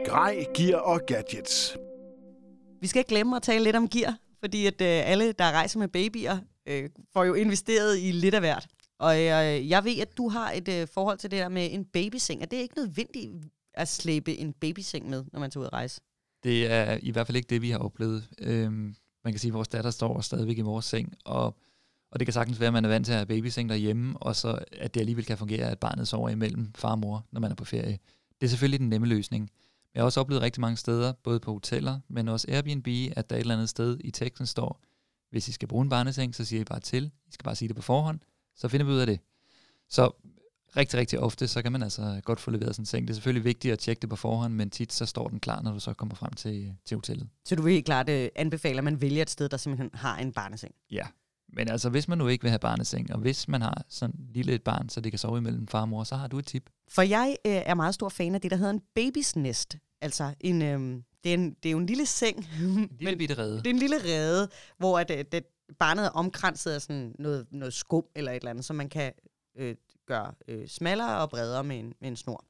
Grej, 0.08 0.46
gear 0.54 0.80
og 0.80 1.00
gadgets. 1.06 1.76
Vi 2.80 2.86
skal 2.86 3.00
ikke 3.00 3.08
glemme 3.08 3.36
at 3.36 3.42
tale 3.42 3.64
lidt 3.64 3.76
om 3.76 3.88
gear, 3.88 4.16
fordi 4.40 4.66
at 4.66 4.80
øh, 4.80 5.10
alle, 5.10 5.32
der 5.32 5.52
rejser 5.52 5.78
med 5.78 5.88
babyer, 5.88 6.38
øh, 6.66 6.90
får 7.12 7.24
jo 7.24 7.34
investeret 7.34 7.98
i 7.98 8.12
lidt 8.12 8.34
af 8.34 8.40
hvert. 8.40 8.66
Og 8.98 9.16
øh, 9.20 9.68
jeg 9.68 9.84
ved, 9.84 9.98
at 10.00 10.16
du 10.16 10.28
har 10.28 10.52
et 10.52 10.68
øh, 10.68 10.88
forhold 10.94 11.18
til 11.18 11.30
det 11.30 11.38
der 11.38 11.48
med 11.48 11.68
en 11.72 11.84
babyseng. 11.84 12.42
Er 12.42 12.46
det 12.46 12.56
ikke 12.56 12.76
nødvendigt 12.76 13.32
at 13.74 13.88
slæbe 13.88 14.36
en 14.36 14.52
babyseng 14.52 15.10
med, 15.10 15.24
når 15.32 15.40
man 15.40 15.50
tager 15.50 15.60
ud 15.60 15.66
at 15.66 15.72
rejse? 15.72 16.00
Det 16.44 16.72
er 16.72 16.98
i 17.02 17.10
hvert 17.10 17.26
fald 17.26 17.36
ikke 17.36 17.48
det, 17.50 17.62
vi 17.62 17.70
har 17.70 17.78
oplevet. 17.78 18.28
Øhm, 18.38 18.94
man 19.24 19.32
kan 19.32 19.38
sige, 19.38 19.50
at 19.50 19.54
vores 19.54 19.68
datter 19.68 19.90
står 19.90 20.20
stadigvæk 20.20 20.58
i 20.58 20.60
vores 20.60 20.84
seng, 20.84 21.14
og, 21.24 21.44
og 22.10 22.20
det 22.20 22.26
kan 22.26 22.32
sagtens 22.32 22.60
være, 22.60 22.66
at 22.66 22.72
man 22.72 22.84
er 22.84 22.88
vant 22.88 23.06
til 23.06 23.12
at 23.12 23.18
have 23.18 23.26
babyseng 23.26 23.68
derhjemme, 23.68 24.18
og 24.18 24.36
så 24.36 24.58
at 24.72 24.94
det 24.94 25.00
alligevel 25.00 25.24
kan 25.24 25.38
fungere, 25.38 25.70
at 25.70 25.78
barnet 25.78 26.08
sover 26.08 26.28
imellem 26.28 26.72
far 26.74 26.90
og 26.90 26.98
mor, 26.98 27.26
når 27.32 27.40
man 27.40 27.50
er 27.50 27.54
på 27.54 27.64
ferie. 27.64 27.98
Det 28.40 28.46
er 28.46 28.48
selvfølgelig 28.48 28.80
den 28.80 28.88
nemme 28.88 29.06
løsning. 29.06 29.50
Jeg 29.94 30.00
har 30.00 30.04
også 30.04 30.20
oplevet 30.20 30.42
rigtig 30.42 30.60
mange 30.60 30.76
steder, 30.76 31.12
både 31.12 31.40
på 31.40 31.52
hoteller, 31.52 32.00
men 32.08 32.28
også 32.28 32.46
Airbnb, 32.50 32.88
at 33.16 33.30
der 33.30 33.36
et 33.36 33.40
eller 33.40 33.54
andet 33.54 33.68
sted 33.68 33.98
i 34.00 34.10
teksten 34.10 34.46
står, 34.46 34.80
hvis 35.30 35.48
I 35.48 35.52
skal 35.52 35.68
bruge 35.68 35.82
en 35.82 35.88
barneseng, 35.88 36.34
så 36.34 36.44
siger 36.44 36.60
I 36.60 36.64
bare 36.64 36.80
til. 36.80 37.10
I 37.26 37.32
skal 37.32 37.44
bare 37.44 37.56
sige 37.56 37.68
det 37.68 37.76
på 37.76 37.82
forhånd, 37.82 38.20
så 38.56 38.68
finder 38.68 38.86
vi 38.86 38.92
ud 38.92 38.98
af 38.98 39.06
det. 39.06 39.20
Så 39.88 40.10
rigtig, 40.76 41.00
rigtig 41.00 41.18
ofte, 41.18 41.48
så 41.48 41.62
kan 41.62 41.72
man 41.72 41.82
altså 41.82 42.20
godt 42.24 42.40
få 42.40 42.50
leveret 42.50 42.74
sådan 42.74 42.82
en 42.82 42.86
seng. 42.86 43.08
Det 43.08 43.12
er 43.12 43.14
selvfølgelig 43.14 43.44
vigtigt 43.44 43.72
at 43.72 43.78
tjekke 43.78 44.00
det 44.00 44.10
på 44.10 44.16
forhånd, 44.16 44.54
men 44.54 44.70
tit 44.70 44.92
så 44.92 45.06
står 45.06 45.28
den 45.28 45.40
klar, 45.40 45.62
når 45.62 45.72
du 45.72 45.80
så 45.80 45.94
kommer 45.94 46.14
frem 46.14 46.32
til, 46.32 46.74
til 46.84 46.96
hotellet. 46.96 47.28
Så 47.44 47.56
du 47.56 47.62
vil 47.62 47.72
helt 47.72 47.86
klart 47.86 48.08
uh, 48.08 48.26
anbefale, 48.36 48.78
at 48.78 48.84
man 48.84 49.00
vælger 49.00 49.22
et 49.22 49.30
sted, 49.30 49.48
der 49.48 49.56
simpelthen 49.56 49.90
har 49.94 50.18
en 50.18 50.32
barneseng? 50.32 50.74
Ja, 50.90 51.06
men 51.52 51.68
altså 51.68 51.90
hvis 51.90 52.08
man 52.08 52.18
nu 52.18 52.28
ikke 52.28 52.42
vil 52.42 52.50
have 52.50 52.58
barneseng, 52.58 53.12
og 53.12 53.18
hvis 53.18 53.48
man 53.48 53.62
har 53.62 53.84
sådan 53.88 54.14
lille 54.34 54.52
et 54.52 54.62
barn, 54.62 54.88
så 54.88 55.00
det 55.00 55.12
kan 55.12 55.18
sove 55.18 55.38
imellem 55.38 55.66
far 55.66 55.80
og 55.80 55.88
mor, 55.88 56.04
så 56.04 56.16
har 56.16 56.26
du 56.26 56.38
et 56.38 56.46
tip. 56.46 56.70
For 56.88 57.02
jeg 57.02 57.36
øh, 57.46 57.52
er 57.52 57.74
meget 57.74 57.94
stor 57.94 58.08
fan 58.08 58.34
af 58.34 58.40
det, 58.40 58.50
der 58.50 58.56
hedder 58.56 58.72
en 58.72 58.82
babys 58.94 59.36
nest. 59.36 59.76
Altså, 60.00 60.34
en, 60.40 60.62
øh, 60.62 61.02
det, 61.24 61.30
er 61.30 61.34
en, 61.34 61.50
det 61.62 61.68
er 61.68 61.72
jo 61.72 61.78
en 61.78 61.86
lille 61.86 62.06
seng. 62.06 62.38
En 62.60 62.96
lille 63.00 63.16
bitte 63.16 63.38
rede. 63.38 63.56
Det 63.56 63.66
er 63.66 63.70
en 63.70 63.78
lille 63.78 64.04
rede, 64.04 64.48
hvor 64.78 64.98
at, 64.98 65.10
at, 65.10 65.34
at 65.34 65.44
barnet 65.78 66.04
er 66.04 66.10
omkranset 66.10 66.70
af 66.70 66.82
sådan 66.82 67.14
noget, 67.18 67.46
noget 67.50 67.74
skum 67.74 68.04
eller 68.14 68.32
et 68.32 68.36
eller 68.36 68.50
andet, 68.50 68.64
så 68.64 68.72
man 68.72 68.88
kan 68.88 69.12
øh, 69.58 69.76
gøre 70.06 70.32
øh, 70.48 70.68
smallere 70.68 71.18
og 71.18 71.30
bredere 71.30 71.64
med 71.64 71.78
en, 71.78 71.94
med 72.00 72.08
en 72.08 72.16
snor. 72.16 72.44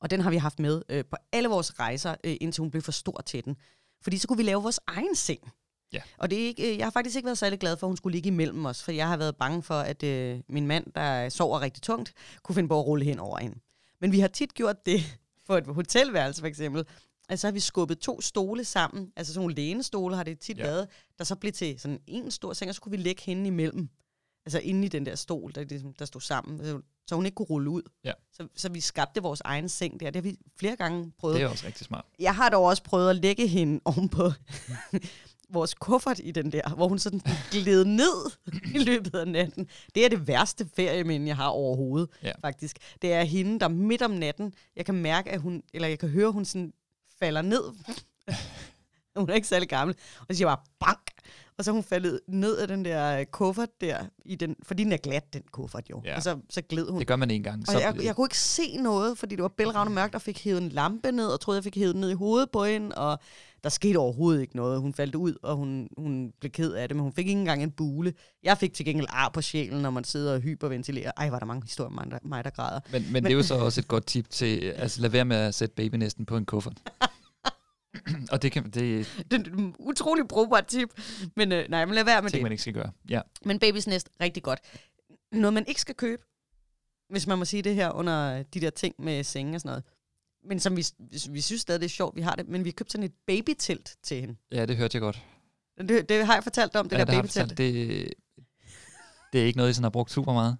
Og 0.00 0.10
den 0.10 0.20
har 0.20 0.30
vi 0.30 0.36
haft 0.36 0.58
med 0.58 0.82
øh, 0.88 1.04
på 1.10 1.16
alle 1.32 1.48
vores 1.48 1.80
rejser, 1.80 2.14
øh, 2.24 2.36
indtil 2.40 2.60
hun 2.60 2.70
blev 2.70 2.82
for 2.82 2.92
stor 2.92 3.20
til 3.26 3.44
den. 3.44 3.56
Fordi 4.02 4.18
så 4.18 4.28
kunne 4.28 4.36
vi 4.36 4.42
lave 4.42 4.62
vores 4.62 4.80
egen 4.86 5.14
seng. 5.14 5.52
Ja. 5.92 6.02
Og 6.18 6.30
det 6.30 6.42
er 6.42 6.46
ikke, 6.46 6.72
øh, 6.72 6.78
jeg 6.78 6.86
har 6.86 6.90
faktisk 6.90 7.16
ikke 7.16 7.26
været 7.26 7.38
særlig 7.38 7.58
glad 7.58 7.76
for, 7.76 7.86
at 7.86 7.88
hun 7.88 7.96
skulle 7.96 8.14
ligge 8.14 8.26
imellem 8.26 8.66
os, 8.66 8.82
for 8.82 8.92
jeg 8.92 9.08
har 9.08 9.16
været 9.16 9.36
bange 9.36 9.62
for, 9.62 9.74
at 9.74 10.02
øh, 10.02 10.40
min 10.48 10.66
mand, 10.66 10.92
der 10.94 11.28
sover 11.28 11.60
rigtig 11.60 11.82
tungt, 11.82 12.14
kunne 12.42 12.54
finde 12.54 12.68
på 12.68 12.78
at 12.80 12.86
rulle 12.86 13.04
hen 13.04 13.18
over 13.18 13.38
hende. 13.38 13.58
Men 14.00 14.12
vi 14.12 14.20
har 14.20 14.28
tit 14.28 14.54
gjort 14.54 14.86
det 14.86 15.00
på 15.46 15.56
et 15.56 15.66
hotelværelse 15.66 16.42
for 16.42 16.46
eksempel, 16.46 16.84
Altså 17.28 17.46
har 17.46 17.52
vi 17.52 17.60
skubbet 17.60 17.98
to 17.98 18.20
stole 18.20 18.64
sammen, 18.64 19.12
altså 19.16 19.32
sådan 19.32 19.42
nogle 19.42 19.54
lænestole 19.54 20.16
har 20.16 20.22
det 20.22 20.38
tit 20.38 20.58
ja. 20.58 20.62
været, 20.62 20.88
der 21.18 21.24
så 21.24 21.36
blev 21.36 21.52
til 21.52 21.80
sådan 21.80 22.00
en 22.06 22.30
stor 22.30 22.52
seng, 22.52 22.68
og 22.68 22.74
så 22.74 22.80
kunne 22.80 22.90
vi 22.90 22.96
lægge 22.96 23.22
hende 23.22 23.46
imellem. 23.46 23.88
Altså 24.46 24.58
inde 24.58 24.84
i 24.84 24.88
den 24.88 25.06
der 25.06 25.14
stol, 25.14 25.52
der, 25.54 25.64
ligesom, 25.64 25.94
der 25.94 26.04
stod 26.04 26.20
sammen, 26.20 26.82
så 27.06 27.14
hun 27.14 27.26
ikke 27.26 27.34
kunne 27.34 27.46
rulle 27.46 27.70
ud. 27.70 27.82
Ja. 28.04 28.12
Så, 28.32 28.48
så 28.56 28.68
vi 28.68 28.80
skabte 28.80 29.22
vores 29.22 29.40
egen 29.44 29.68
seng 29.68 30.00
der. 30.00 30.10
Det 30.10 30.16
har 30.16 30.22
vi 30.30 30.36
flere 30.58 30.76
gange 30.76 31.12
prøvet. 31.18 31.36
Det 31.36 31.42
er 31.42 31.48
også 31.48 31.66
rigtig 31.66 31.86
smart. 31.86 32.04
Jeg 32.18 32.34
har 32.34 32.48
dog 32.48 32.64
også 32.64 32.82
prøvet 32.82 33.10
at 33.10 33.16
lægge 33.16 33.46
hende 33.46 33.80
ovenpå 33.84 34.22
vores 35.52 35.74
kuffert 35.74 36.20
i 36.24 36.30
den 36.30 36.52
der, 36.52 36.74
hvor 36.74 36.88
hun 36.88 36.98
sådan 36.98 37.20
gled 37.50 37.84
ned 37.84 38.30
i 38.74 38.78
løbet 38.78 39.14
af 39.14 39.28
natten. 39.28 39.68
Det 39.94 40.04
er 40.04 40.08
det 40.08 40.26
værste 40.28 40.68
ferieminde, 40.76 41.26
jeg 41.26 41.36
har 41.36 41.48
overhovedet, 41.48 42.08
ja. 42.22 42.32
faktisk. 42.40 42.76
Det 43.02 43.12
er 43.12 43.22
hende, 43.22 43.60
der 43.60 43.68
midt 43.68 44.02
om 44.02 44.10
natten, 44.10 44.54
jeg 44.76 44.86
kan 44.86 44.94
mærke, 44.94 45.30
at 45.30 45.40
hun, 45.40 45.62
eller 45.74 45.88
jeg 45.88 45.98
kan 45.98 46.08
høre, 46.08 46.26
at 46.26 46.32
hun 46.32 46.44
sådan 46.44 46.72
falder 47.18 47.42
ned. 47.42 47.62
hun 49.16 49.30
er 49.30 49.34
ikke 49.34 49.48
særlig 49.48 49.68
gammel. 49.68 49.96
Og 50.20 50.26
så 50.30 50.36
siger 50.36 50.48
jeg 50.48 50.56
bare, 50.56 50.66
bank! 50.80 51.08
Og 51.58 51.64
så 51.64 51.72
hun 51.72 51.82
faldet 51.82 52.20
ned 52.28 52.56
af 52.56 52.68
den 52.68 52.84
der 52.84 53.24
kuffert 53.24 53.80
der, 53.80 54.04
i 54.24 54.34
den, 54.34 54.56
fordi 54.62 54.84
den 54.84 54.92
er 54.92 54.96
glat, 54.96 55.32
den 55.32 55.42
kuffert 55.52 55.90
jo. 55.90 56.02
Ja. 56.04 56.16
Og 56.16 56.22
så, 56.22 56.38
så 56.50 56.62
gled 56.62 56.90
hun. 56.90 56.98
Det 56.98 57.06
gør 57.06 57.16
man 57.16 57.30
en 57.30 57.42
gang. 57.42 57.66
Så 57.66 57.76
og 57.76 57.82
jeg, 57.82 58.04
jeg 58.04 58.16
kunne 58.16 58.24
ikke 58.24 58.38
se 58.38 58.76
noget, 58.76 59.18
fordi 59.18 59.36
det 59.36 59.42
var 59.42 59.48
bælragende 59.48 59.94
mørkt, 59.94 60.14
og 60.14 60.22
fik 60.22 60.44
hævet 60.44 60.62
en 60.62 60.68
lampe 60.68 61.12
ned, 61.12 61.26
og 61.26 61.40
troede, 61.40 61.56
jeg 61.58 61.64
fik 61.64 61.76
hævet 61.76 61.94
den 61.94 62.00
ned 62.00 62.10
i 62.10 62.14
hovedet 62.14 62.50
på 62.50 62.64
hende, 62.64 62.96
og 62.96 63.18
der 63.64 63.68
skete 63.70 63.96
overhovedet 63.96 64.40
ikke 64.40 64.56
noget. 64.56 64.80
Hun 64.80 64.94
faldt 64.94 65.14
ud, 65.14 65.34
og 65.42 65.56
hun, 65.56 65.88
hun 65.98 66.32
blev 66.40 66.50
ked 66.50 66.72
af 66.72 66.88
det, 66.88 66.96
men 66.96 67.02
hun 67.02 67.12
fik 67.12 67.26
ikke 67.26 67.40
engang 67.40 67.62
en 67.62 67.70
bule. 67.70 68.14
Jeg 68.42 68.58
fik 68.58 68.74
til 68.74 68.84
gengæld 68.84 69.06
ar 69.10 69.28
på 69.28 69.42
sjælen, 69.42 69.82
når 69.82 69.90
man 69.90 70.04
sidder 70.04 70.34
og 70.34 70.40
hyperventilerer. 70.40 71.12
Ej, 71.16 71.30
var 71.30 71.38
der 71.38 71.46
mange 71.46 71.62
historier 71.62 71.88
om 71.88 71.94
mig, 71.94 72.20
mig 72.22 72.44
der 72.44 72.50
græder. 72.50 72.80
Men, 72.92 73.02
men, 73.02 73.12
men 73.12 73.24
det 73.24 73.30
er 73.30 73.36
jo 73.36 73.42
så 73.42 73.54
også 73.54 73.80
et 73.80 73.88
godt 73.88 74.06
tip 74.06 74.30
til, 74.30 74.60
altså 74.60 75.00
lad 75.00 75.10
være 75.10 75.24
med 75.24 75.36
at 75.36 75.54
sætte 75.54 75.74
babynæsten 75.74 76.26
på 76.26 76.36
en 76.36 76.44
kuffert. 76.44 76.78
og 78.32 78.42
det 78.42 78.52
kan 78.52 78.64
det, 78.64 78.74
det 79.30 79.32
er 79.32 79.38
et 79.38 79.74
utrolig 79.78 80.28
brugbart 80.28 80.66
tip, 80.66 80.88
men 81.36 81.52
øh, 81.52 81.68
nej, 81.68 81.84
men 81.84 81.94
lad 81.94 82.04
være 82.04 82.22
med 82.22 82.30
ting, 82.30 82.38
det. 82.38 82.42
man 82.42 82.52
ikke 82.52 82.62
skal 82.62 82.74
gøre. 82.74 82.90
Ja. 83.08 83.20
Men 83.44 83.58
babys 83.58 83.86
nest, 83.86 84.08
rigtig 84.20 84.42
godt. 84.42 84.60
Noget, 85.32 85.54
man 85.54 85.64
ikke 85.68 85.80
skal 85.80 85.94
købe, 85.94 86.22
hvis 87.10 87.26
man 87.26 87.38
må 87.38 87.44
sige 87.44 87.62
det 87.62 87.74
her 87.74 87.90
under 87.90 88.42
de 88.42 88.60
der 88.60 88.70
ting 88.70 88.94
med 88.98 89.24
senge 89.24 89.56
og 89.56 89.60
sådan 89.60 89.68
noget, 89.68 89.84
men 90.48 90.60
som 90.60 90.76
vi, 90.76 90.86
vi 91.30 91.40
synes 91.40 91.62
stadig, 91.62 91.80
det 91.80 91.86
er 91.86 91.90
sjovt, 91.90 92.16
vi 92.16 92.20
har 92.20 92.34
det, 92.34 92.48
men 92.48 92.64
vi 92.64 92.68
har 92.68 92.72
købt 92.72 92.92
sådan 92.92 93.04
et 93.04 93.12
babytelt 93.26 93.96
til 94.02 94.20
hende. 94.20 94.36
Ja, 94.52 94.66
det 94.66 94.76
hørte 94.76 94.96
jeg 94.96 95.00
godt. 95.00 95.22
Det, 95.78 96.08
det 96.08 96.26
har 96.26 96.34
jeg 96.34 96.42
fortalt 96.42 96.76
om, 96.76 96.88
det 96.88 96.98
ja, 96.98 97.04
der 97.04 97.04
det 97.04 97.14
babytelt. 97.14 97.58
Det, 97.58 98.14
det 99.32 99.40
er 99.40 99.44
ikke 99.44 99.56
noget, 99.56 99.70
I 99.70 99.72
sådan 99.72 99.84
har 99.84 99.90
brugt 99.90 100.10
super 100.10 100.32
meget. 100.32 100.56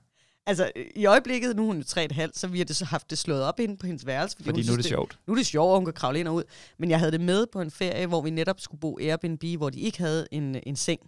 Altså, 0.47 0.71
i 0.97 1.07
øjeblikket, 1.07 1.57
nu 1.57 1.63
er 1.63 1.67
hun 1.67 1.83
3,5, 1.83 2.31
så 2.35 2.47
vi 2.47 2.59
har 2.59 2.65
det 2.65 2.77
så 2.77 2.85
haft 2.85 3.11
det 3.11 3.19
slået 3.19 3.43
op 3.43 3.61
inde 3.61 3.77
på 3.77 3.87
hendes 3.87 4.07
værelse. 4.07 4.37
Fordi, 4.37 4.49
fordi 4.49 4.67
nu 4.67 4.73
er 4.73 4.77
det, 4.77 4.85
det 4.85 4.89
sjovt. 4.89 5.19
Nu 5.27 5.33
er 5.33 5.37
det 5.37 5.47
sjovt, 5.47 5.73
at 5.73 5.79
hun 5.79 5.85
kan 5.85 5.95
kravle 5.95 6.21
ind 6.21 6.29
og 6.29 6.35
ud. 6.35 6.43
Men 6.79 6.91
jeg 6.91 6.99
havde 6.99 7.13
det 7.13 7.21
med 7.21 7.47
på 7.53 7.61
en 7.61 7.71
ferie, 7.71 8.07
hvor 8.07 8.21
vi 8.21 8.31
netop 8.31 8.61
skulle 8.61 8.81
bo 8.81 8.99
Airbnb, 8.99 9.45
hvor 9.57 9.71
de 9.71 9.81
ikke 9.81 9.99
havde 9.99 10.27
en, 10.31 10.61
en 10.67 10.77
seng, 10.77 11.01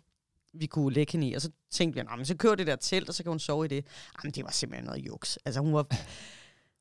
vi 0.54 0.66
kunne 0.66 0.94
lægge 0.94 1.12
hende 1.12 1.28
i. 1.28 1.34
Og 1.34 1.42
så 1.42 1.50
tænkte 1.70 2.04
vi, 2.18 2.24
så 2.24 2.36
kører 2.36 2.54
det 2.54 2.66
der 2.66 2.76
telt, 2.76 3.09
og 3.09 3.14
så 3.14 3.22
kan 3.22 3.30
hun 3.30 3.38
sove 3.38 3.64
i 3.64 3.68
det. 3.68 3.86
Jamen, 4.22 4.32
det 4.32 4.44
var 4.44 4.50
simpelthen 4.50 4.84
noget 4.86 5.07
juks. 5.07 5.38
Altså, 5.44 5.61
hun 5.61 5.74
var... 5.74 5.86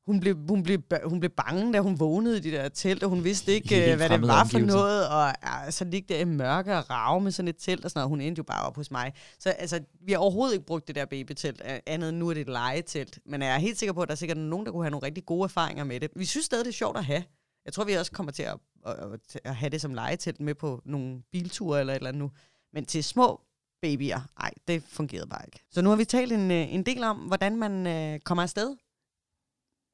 hun 0.06 0.20
blev, 0.20 0.36
hun, 0.48 0.62
blev, 0.62 0.80
hun 1.04 1.20
blev 1.20 1.30
bange, 1.30 1.72
da 1.72 1.80
hun 1.80 2.00
vågnede 2.00 2.36
i 2.36 2.40
de 2.40 2.50
der 2.50 2.68
telt, 2.68 3.02
og 3.02 3.10
hun 3.10 3.24
vidste 3.24 3.52
ikke, 3.52 3.74
helt 3.74 3.90
øh, 3.90 3.96
hvad 3.96 4.08
det 4.08 4.22
var 4.22 4.26
for 4.26 4.40
omgivelser. 4.40 4.76
noget, 4.76 5.08
og 5.08 5.34
ja, 5.42 5.70
så 5.70 5.84
ligge 5.84 6.14
der 6.14 6.20
i 6.20 6.24
mørke 6.24 6.78
og 6.78 6.90
rave 6.90 7.20
med 7.20 7.32
sådan 7.32 7.48
et 7.48 7.56
telt 7.58 7.84
og 7.84 7.90
sådan 7.90 7.98
noget. 7.98 8.08
Hun 8.08 8.20
endte 8.20 8.38
jo 8.38 8.42
bare 8.42 8.66
op 8.66 8.76
hos 8.76 8.90
mig. 8.90 9.12
Så 9.38 9.50
altså, 9.50 9.80
vi 10.06 10.12
har 10.12 10.18
overhovedet 10.18 10.54
ikke 10.54 10.66
brugt 10.66 10.88
det 10.88 10.94
der 10.94 11.04
babytelt, 11.04 11.62
øh, 11.64 11.78
andet 11.86 12.08
end 12.08 12.18
nu 12.18 12.28
er 12.28 12.34
det 12.34 12.40
et 12.40 12.48
legetelt. 12.48 13.18
Men 13.26 13.42
jeg 13.42 13.54
er 13.54 13.58
helt 13.58 13.78
sikker 13.78 13.92
på, 13.92 14.02
at 14.02 14.08
der 14.08 14.12
er 14.12 14.16
sikkert 14.16 14.38
nogen, 14.38 14.66
der 14.66 14.72
kunne 14.72 14.84
have 14.84 14.90
nogle 14.90 15.06
rigtig 15.06 15.26
gode 15.26 15.44
erfaringer 15.44 15.84
med 15.84 16.00
det. 16.00 16.10
Vi 16.16 16.24
synes 16.24 16.46
stadig, 16.46 16.64
det 16.64 16.70
er 16.70 16.74
sjovt 16.74 16.96
at 16.96 17.04
have. 17.04 17.24
Jeg 17.64 17.72
tror, 17.72 17.84
vi 17.84 17.92
også 17.92 18.12
kommer 18.12 18.32
til 18.32 18.42
at, 18.42 18.56
at, 18.86 18.94
at, 18.94 19.40
at 19.44 19.56
have 19.56 19.70
det 19.70 19.80
som 19.80 19.94
legetelt 19.94 20.40
med 20.40 20.54
på 20.54 20.82
nogle 20.84 21.22
bilture 21.32 21.80
eller 21.80 21.92
et 21.92 21.96
eller 21.96 22.08
andet 22.08 22.22
nu. 22.22 22.30
Men 22.72 22.84
til 22.84 23.04
små 23.04 23.40
babyer, 23.82 24.20
nej, 24.38 24.50
det 24.68 24.82
fungerede 24.88 25.26
bare 25.26 25.42
ikke. 25.46 25.64
Så 25.70 25.82
nu 25.82 25.88
har 25.88 25.96
vi 25.96 26.04
talt 26.04 26.32
en, 26.32 26.50
øh, 26.50 26.74
en 26.74 26.82
del 26.82 27.04
om, 27.04 27.16
hvordan 27.16 27.56
man 27.56 27.86
øh, 27.86 28.20
kommer 28.20 28.42
afsted 28.42 28.76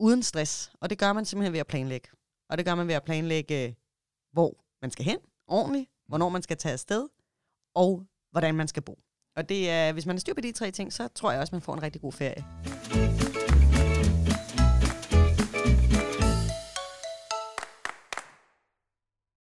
uden 0.01 0.23
stress. 0.23 0.73
Og 0.81 0.91
det 0.91 0.99
gør 0.99 1.13
man 1.13 1.25
simpelthen 1.25 1.53
ved 1.53 1.61
at 1.61 1.67
planlægge. 1.67 2.09
Og 2.51 2.59
det 2.59 2.67
gør 2.67 2.75
man 2.75 2.89
ved 2.89 2.95
at 2.95 3.03
planlægge, 3.05 3.67
øh, 3.67 3.73
hvor 4.33 4.65
man 4.83 4.91
skal 4.91 5.05
hen 5.05 5.19
ordentligt, 5.49 5.91
hvornår 6.09 6.29
man 6.29 6.43
skal 6.43 6.57
tage 6.57 6.73
afsted, 6.73 7.09
og 7.75 8.03
hvordan 8.31 8.55
man 8.55 8.69
skal 8.69 8.83
bo. 8.83 8.99
Og 9.37 9.49
det 9.49 9.71
er, 9.71 9.93
hvis 9.93 10.07
man 10.07 10.17
har 10.17 10.21
styr 10.21 10.35
på 10.35 10.41
de 10.41 10.53
tre 10.53 10.71
ting, 10.71 10.93
så 10.93 11.09
tror 11.09 11.31
jeg 11.33 11.41
også, 11.41 11.55
man 11.55 11.63
får 11.63 11.75
en 11.75 11.83
rigtig 11.83 12.01
god 12.01 12.13
ferie. 12.13 12.45